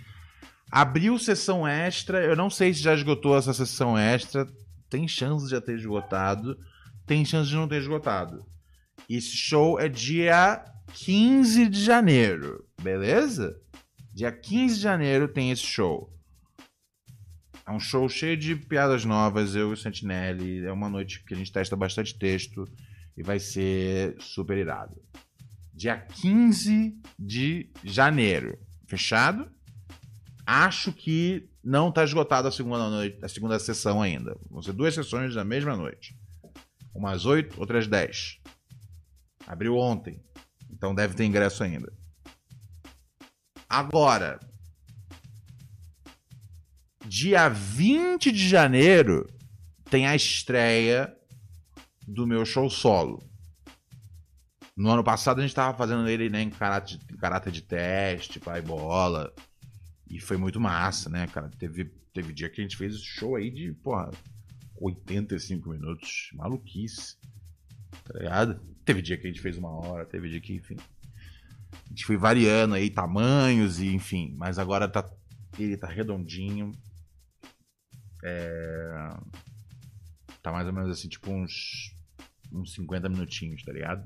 [0.71, 2.23] Abriu sessão extra.
[2.23, 4.47] Eu não sei se já esgotou essa sessão extra.
[4.89, 6.57] Tem chance de já ter esgotado.
[7.05, 8.45] Tem chance de não ter esgotado.
[9.09, 10.63] Esse show é dia
[10.93, 13.59] 15 de janeiro, beleza?
[14.13, 16.13] Dia 15 de janeiro tem esse show.
[17.65, 20.65] É um show cheio de piadas novas, eu e o Sentinelli.
[20.65, 22.65] É uma noite que a gente testa bastante texto
[23.15, 25.01] e vai ser super irado.
[25.73, 28.57] Dia 15 de janeiro.
[28.87, 29.51] Fechado?
[30.49, 34.39] Acho que não está esgotada a segunda noite, a segunda sessão ainda.
[34.49, 36.17] Vão ser duas sessões na mesma noite.
[36.95, 38.39] Umas 8, outras 10.
[39.45, 40.23] Abriu ontem.
[40.71, 41.91] Então deve ter ingresso ainda.
[43.67, 44.39] Agora,
[47.05, 49.29] dia 20 de janeiro
[49.89, 51.13] tem a estreia
[52.07, 53.21] do meu show solo.
[54.77, 58.39] No ano passado a gente tava fazendo ele né, em caráter, em caráter de teste,
[58.39, 59.33] pai bola.
[60.09, 61.49] E foi muito massa, né, cara?
[61.57, 64.11] Teve, teve dia que a gente fez show aí de, porra,
[64.79, 66.29] 85 minutos.
[66.33, 67.17] Maluquice.
[68.03, 68.59] Tá ligado?
[68.85, 70.77] Teve dia que a gente fez uma hora, teve dia que, enfim.
[71.73, 74.33] A gente foi variando aí tamanhos e, enfim.
[74.37, 75.09] Mas agora tá,
[75.59, 76.71] ele tá redondinho.
[78.23, 79.17] É...
[80.41, 81.93] Tá mais ou menos assim, tipo uns,
[82.51, 84.05] uns 50 minutinhos, tá ligado?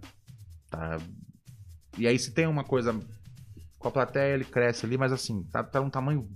[0.69, 0.98] Tá.
[1.98, 2.99] E aí se tem uma coisa.
[3.81, 6.29] Com a plateia ele cresce ali, mas assim, tá, tá um tamanho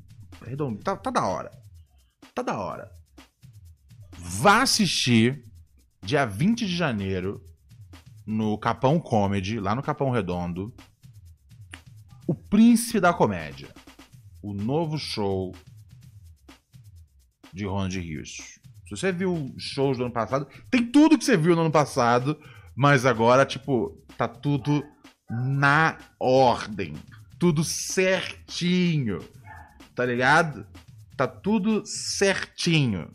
[0.44, 0.82] redondo.
[0.82, 1.52] Tá, tá da hora.
[2.34, 2.90] Tá da hora.
[4.18, 5.44] Vá assistir
[6.02, 7.40] dia 20 de janeiro
[8.26, 10.74] no Capão Comedy, lá no Capão Redondo,
[12.28, 13.70] O Príncipe da Comédia.
[14.42, 15.54] O novo show
[17.54, 18.60] de Ronald Rios.
[18.88, 22.40] Se você viu shows do ano passado, tem tudo que você viu no ano passado,
[22.76, 24.84] mas agora, tipo, tá tudo
[25.30, 26.94] na ordem.
[27.46, 29.20] Tudo certinho.
[29.94, 30.66] Tá ligado?
[31.16, 33.08] Tá tudo certinho.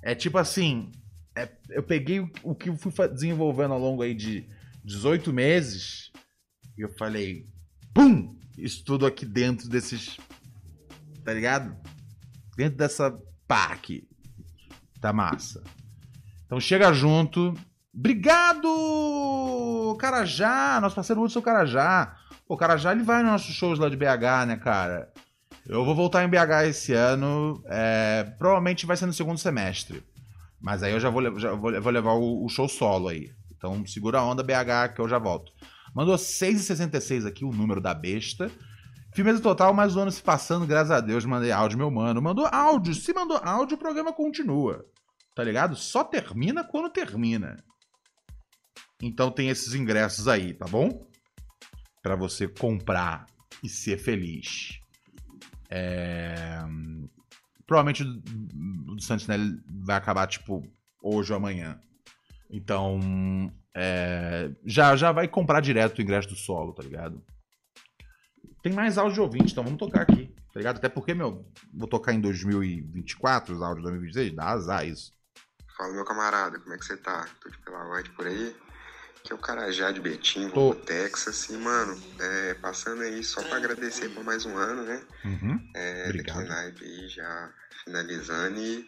[0.00, 0.92] É tipo assim,
[1.34, 4.48] é, eu peguei o, o, que eu fui desenvolvendo ao longo aí de
[4.84, 6.12] 18 meses
[6.78, 7.48] e eu falei,
[7.92, 8.38] pum!
[8.56, 10.16] Isso tudo aqui dentro desses.
[11.24, 11.76] Tá ligado?
[12.56, 14.06] Dentro dessa pá aqui.
[15.00, 15.60] Tá massa.
[16.46, 17.52] Então chega junto.
[17.92, 18.68] Obrigado!
[19.98, 20.78] Carajá!
[20.80, 22.16] Nosso parceiro Hudson Carajá.
[22.46, 25.10] Pô, Carajá ele vai nos nossos shows lá de BH, né, cara?
[25.66, 27.62] Eu vou voltar em BH esse ano.
[27.66, 30.04] É, provavelmente vai ser no segundo semestre.
[30.60, 33.30] Mas aí eu já vou, já vou, vou levar o, o, show solo aí.
[33.56, 35.52] Então segura a onda BH que eu já volto.
[35.94, 38.50] Mandou 6,66 aqui o número da besta.
[39.14, 41.24] Firmeza total, mais um ano se passando, graças a Deus.
[41.24, 42.20] Mandei áudio, meu mano.
[42.20, 42.94] Mandou áudio.
[42.94, 44.84] Se mandou áudio, o programa continua.
[45.34, 45.76] Tá ligado?
[45.76, 47.56] Só termina quando termina.
[49.00, 51.06] Então tem esses ingressos aí, tá bom?
[52.04, 53.24] Para você comprar
[53.62, 54.78] e ser feliz.
[55.70, 56.62] É...
[57.66, 60.62] Provavelmente o do Sentinel vai acabar, tipo,
[61.02, 61.80] hoje ou amanhã.
[62.50, 63.00] Então,
[63.74, 64.50] é...
[64.66, 67.24] já, já vai comprar direto o ingresso do solo, tá ligado?
[68.62, 70.76] Tem mais áudio de ouvinte, então vamos tocar aqui, tá ligado?
[70.76, 75.14] Até porque, meu, vou tocar em 2024 os áudios de 2026, dá azar isso.
[75.76, 77.26] Fala, meu camarada, como é que você tá?
[77.40, 78.54] Tudo pela ordem por aí?
[79.24, 81.48] Que é o Carajá de Betim, pro Texas.
[81.48, 85.02] E, mano, é, passando aí só pra agradecer por mais um ano, né?
[85.24, 85.70] Uhum.
[85.74, 86.46] É, Obrigado.
[86.46, 87.50] Live aí já
[87.84, 88.86] finalizando e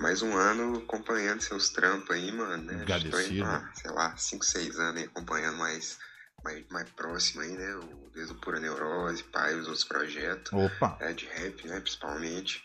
[0.00, 2.80] mais um ano acompanhando seus trampos aí, mano, né?
[2.82, 3.18] Agradecido.
[3.18, 5.98] Estou aí pra, sei lá, 5, 6 anos aí acompanhando mais,
[6.42, 7.76] mais, mais próximo aí, né?
[7.76, 10.50] O, desde o Pura Neurose, pai, os outros projetos.
[10.50, 10.96] Opa!
[10.98, 11.78] É, de rap, né?
[11.80, 12.62] Principalmente.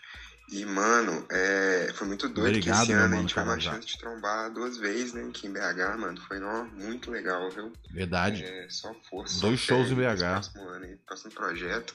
[0.51, 3.59] E, mano, é, foi muito doido Obrigado, que esse ano a mano gente teve uma
[3.59, 5.23] chance de trombar duas vezes, né?
[5.29, 6.19] Aqui em BH, mano.
[6.21, 7.71] Foi ó, muito legal, viu?
[7.91, 8.43] Verdade.
[8.43, 9.41] É, só força.
[9.41, 10.17] Dois só shows em BH.
[10.17, 11.93] Próximo ano aí, próximo projeto.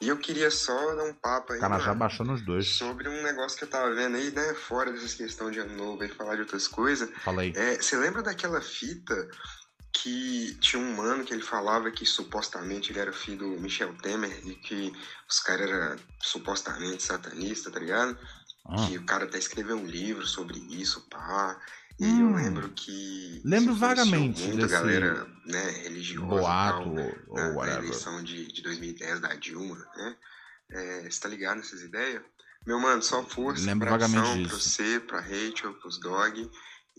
[0.00, 2.68] E eu queria só dar um papo aí, cara já baixou nos dois.
[2.68, 4.54] sobre um negócio que eu tava vendo aí, né?
[4.54, 7.10] Fora dessas questões de ano novo e falar de outras coisas.
[7.24, 7.52] Fala aí.
[7.56, 9.28] É, você lembra daquela fita
[10.02, 14.46] que tinha um mano que ele falava que supostamente ele era filho do Michel Temer
[14.46, 14.92] e que
[15.28, 18.18] os caras eram supostamente satanistas, tá ligado?
[18.66, 18.86] Ah.
[18.86, 21.58] Que o cara até escreveu um livro sobre isso, pá.
[21.98, 22.30] E Hum.
[22.30, 23.40] eu lembro que.
[23.44, 26.26] Lembro vagamente Muito desse galera né, religiosa.
[26.26, 27.84] boato tal, ou- na, ou na whatever.
[27.84, 30.16] eleição de, de 2010 da Dilma, né?
[30.72, 32.22] É, você tá ligado nessas ideias?
[32.66, 34.60] Meu mano, só força, Lembro vagamente pra disso.
[34.70, 36.50] você, pra Rachel, pros dog.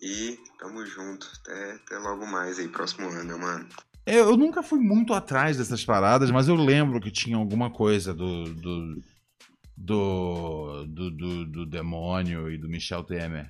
[0.02, 1.28] E tamo junto.
[1.42, 3.68] Até, até logo mais aí, próximo ano, mano.
[4.06, 8.14] Eu, eu nunca fui muito atrás dessas paradas, mas eu lembro que tinha alguma coisa
[8.14, 8.44] do.
[8.54, 9.02] do.
[9.76, 13.50] do, do, do- do demônio e do Michel Temer.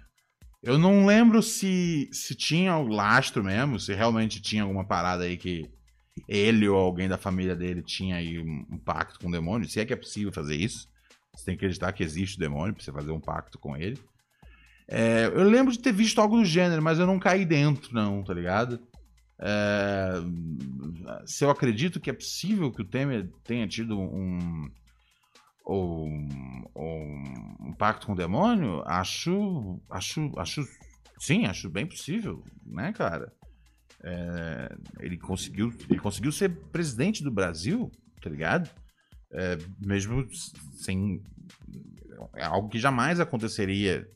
[0.63, 5.37] Eu não lembro se, se tinha o lastro mesmo, se realmente tinha alguma parada aí
[5.37, 5.69] que
[6.27, 9.69] ele ou alguém da família dele tinha aí um pacto com o demônio.
[9.69, 10.87] Se é que é possível fazer isso.
[11.35, 13.99] Você tem que acreditar que existe o demônio pra você fazer um pacto com ele.
[14.89, 18.23] É, eu lembro de ter visto algo do gênero, mas eu não caí dentro, não,
[18.23, 18.79] tá ligado?
[19.39, 20.13] É,
[21.25, 24.69] se eu acredito que é possível que o Temer tenha tido um,
[25.67, 26.27] um,
[26.75, 30.65] um, pacto com o demônio, acho, acho, acho,
[31.19, 33.31] sim, acho bem possível, né, cara?
[34.03, 37.91] É, ele conseguiu, ele conseguiu ser presidente do Brasil,
[38.21, 38.69] tá ligado?
[39.31, 40.25] É, mesmo
[40.77, 41.21] sem
[42.35, 44.09] é algo que jamais aconteceria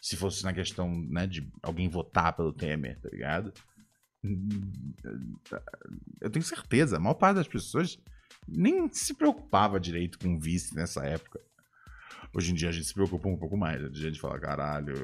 [0.00, 3.52] se fosse na questão né, de alguém votar pelo Temer, tá ligado?
[6.20, 7.98] Eu tenho certeza, a maior parte das pessoas
[8.46, 11.40] nem se preocupava direito com vice nessa época.
[12.34, 13.82] Hoje em dia a gente se preocupa um pouco mais.
[13.82, 14.94] A gente fala, caralho,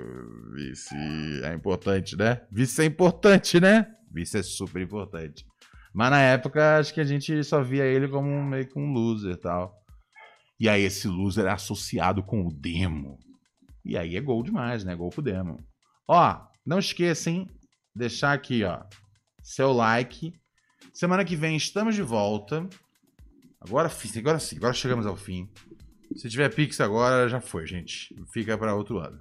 [0.52, 0.94] vice
[1.42, 2.42] é importante, né?
[2.50, 3.94] Vice é importante, né?
[4.12, 5.44] Vice é super importante.
[5.92, 9.32] Mas na época acho que a gente só via ele como meio que um loser
[9.32, 9.74] e tal.
[10.58, 13.18] E aí esse loser é associado com o demo.
[13.84, 14.94] E aí é gol demais, né?
[14.96, 15.64] Gol pro demo.
[16.08, 17.48] Ó, não esqueça, hein?
[17.94, 18.82] Deixar aqui, ó,
[19.42, 20.32] seu like.
[20.92, 22.68] Semana que vem estamos de volta.
[23.60, 25.48] Agora, agora sim, agora chegamos ao fim.
[26.16, 28.14] Se tiver Pix agora, já foi, gente.
[28.32, 29.18] Fica para outro ano.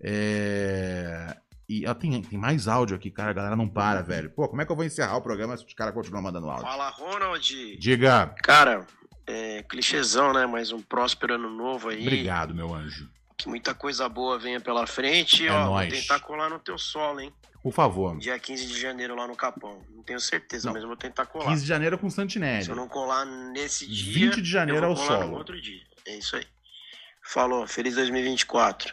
[0.00, 1.36] É...
[1.68, 3.30] E ó, tem, tem mais áudio aqui, cara.
[3.30, 4.30] A galera não para, velho.
[4.30, 6.66] Pô, como é que eu vou encerrar o programa se os caras continuam mandando áudio?
[6.66, 7.76] Fala, Ronald.
[7.78, 8.34] Diga.
[8.42, 8.86] Cara,
[9.26, 10.46] é clichêzão, né?
[10.46, 12.02] Mas um próspero ano novo aí.
[12.02, 13.10] Obrigado, meu anjo.
[13.36, 15.46] Que muita coisa boa venha pela frente.
[15.46, 15.88] É Ó, nóis.
[15.90, 17.32] vou tentar colar no teu solo, hein?
[17.62, 18.16] Por favor.
[18.18, 19.82] Dia 15 de janeiro lá no Capão.
[19.90, 20.72] Não tenho certeza, Não.
[20.72, 21.46] mas eu vou tentar colar.
[21.46, 22.64] 15 de janeiro com Santinelli.
[22.64, 24.30] Se eu não colar nesse dia.
[24.30, 25.30] 20 de janeiro eu é vou o colar solo.
[25.32, 25.82] No outro dia.
[26.06, 26.44] É isso aí.
[27.22, 28.92] Falou, feliz 2024.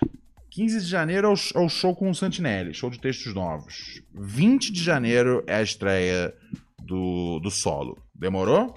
[0.50, 4.02] 15 de janeiro é o, é o show com o Santinelli, show de textos novos.
[4.14, 6.34] 20 de janeiro é a estreia
[6.80, 7.98] do, do solo.
[8.14, 8.76] Demorou?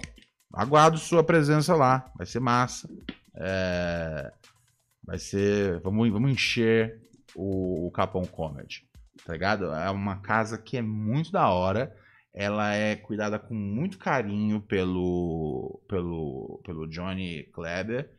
[0.53, 2.05] Aguardo sua presença lá.
[2.15, 2.87] Vai ser massa.
[3.35, 4.31] É,
[5.07, 5.79] vai ser.
[5.79, 7.01] Vamos, vamos encher
[7.33, 8.85] o, o Capão Comedy.
[9.25, 9.73] Tá ligado?
[9.73, 11.95] É uma casa que é muito da hora.
[12.33, 18.11] Ela é cuidada com muito carinho pelo, pelo, pelo Johnny Kleber.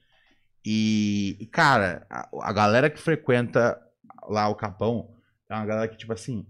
[0.65, 3.81] E, cara, a, a galera que frequenta
[4.28, 5.15] lá o Capão
[5.48, 6.44] é uma galera que, tipo assim,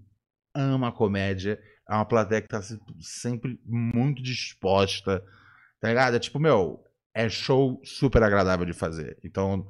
[0.54, 1.60] ama a comédia.
[1.88, 5.22] É uma plateia que tá se- sempre muito disposta.
[5.80, 6.16] Tá ligado?
[6.16, 6.82] É tipo, meu,
[7.14, 9.18] é show super agradável de fazer.
[9.22, 9.66] Então,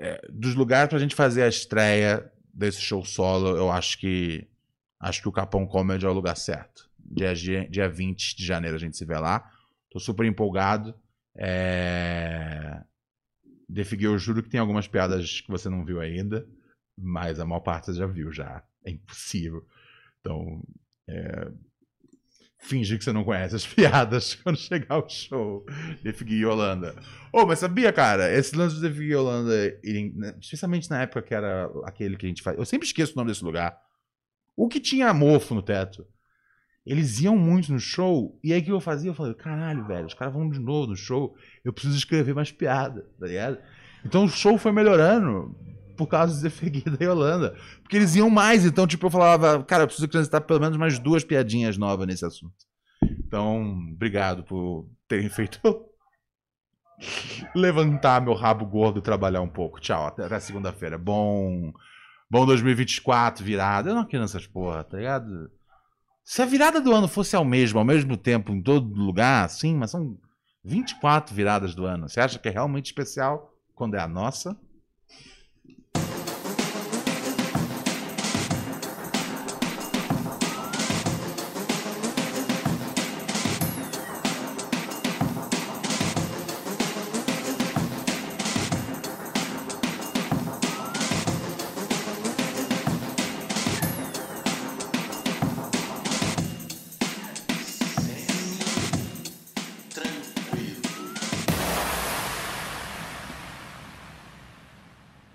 [0.00, 4.48] é, dos lugares pra gente fazer a estreia desse show solo, eu acho que
[4.98, 6.90] acho que o Capão Comedy é o lugar certo.
[6.98, 9.50] Dia, dia, dia 20 de janeiro a gente se vê lá.
[9.90, 10.94] Tô super empolgado.
[11.36, 12.82] É...
[13.84, 16.46] Fig, eu juro que tem algumas piadas que você não viu ainda,
[16.96, 18.62] mas a maior parte você já viu já.
[18.84, 19.66] É impossível.
[20.20, 20.62] Então,
[21.08, 21.50] é...
[22.60, 25.64] finge que você não conhece as piadas quando chegar o show.
[26.02, 26.94] The Fig e Holanda.
[27.32, 29.52] Ô, mas sabia, cara, esse lance do The Fig e Holanda,
[30.14, 32.58] né, especialmente na época que era aquele que a gente faz.
[32.58, 33.76] Eu sempre esqueço o nome desse lugar.
[34.56, 36.06] O que tinha mofo no teto.
[36.84, 39.10] Eles iam muito no show, e aí o que eu fazia?
[39.10, 42.50] Eu falei, caralho, velho, os caras vão de novo no show, eu preciso escrever mais
[42.50, 43.58] piada, tá ligado?
[44.04, 45.54] Então o show foi melhorando
[46.00, 47.54] por causa do Zé Figueira e Holanda.
[47.82, 50.98] Porque eles iam mais, então, tipo, eu falava, cara, eu preciso acrescentar pelo menos mais
[50.98, 52.56] duas piadinhas novas nesse assunto.
[53.02, 55.60] Então, obrigado por terem feito
[57.54, 59.78] levantar meu rabo gordo e trabalhar um pouco.
[59.78, 60.96] Tchau, até, até segunda-feira.
[60.96, 61.70] Bom.
[62.30, 63.90] Bom 2024, virada.
[63.90, 65.50] Eu não quero essas porra, tá ligado?
[66.24, 69.74] Se a virada do ano fosse ao mesmo, ao mesmo tempo, em todo lugar, sim,
[69.74, 70.16] mas são
[70.64, 72.08] 24 viradas do ano.
[72.08, 73.50] Você acha que é realmente especial?
[73.80, 74.54] quando é a nossa.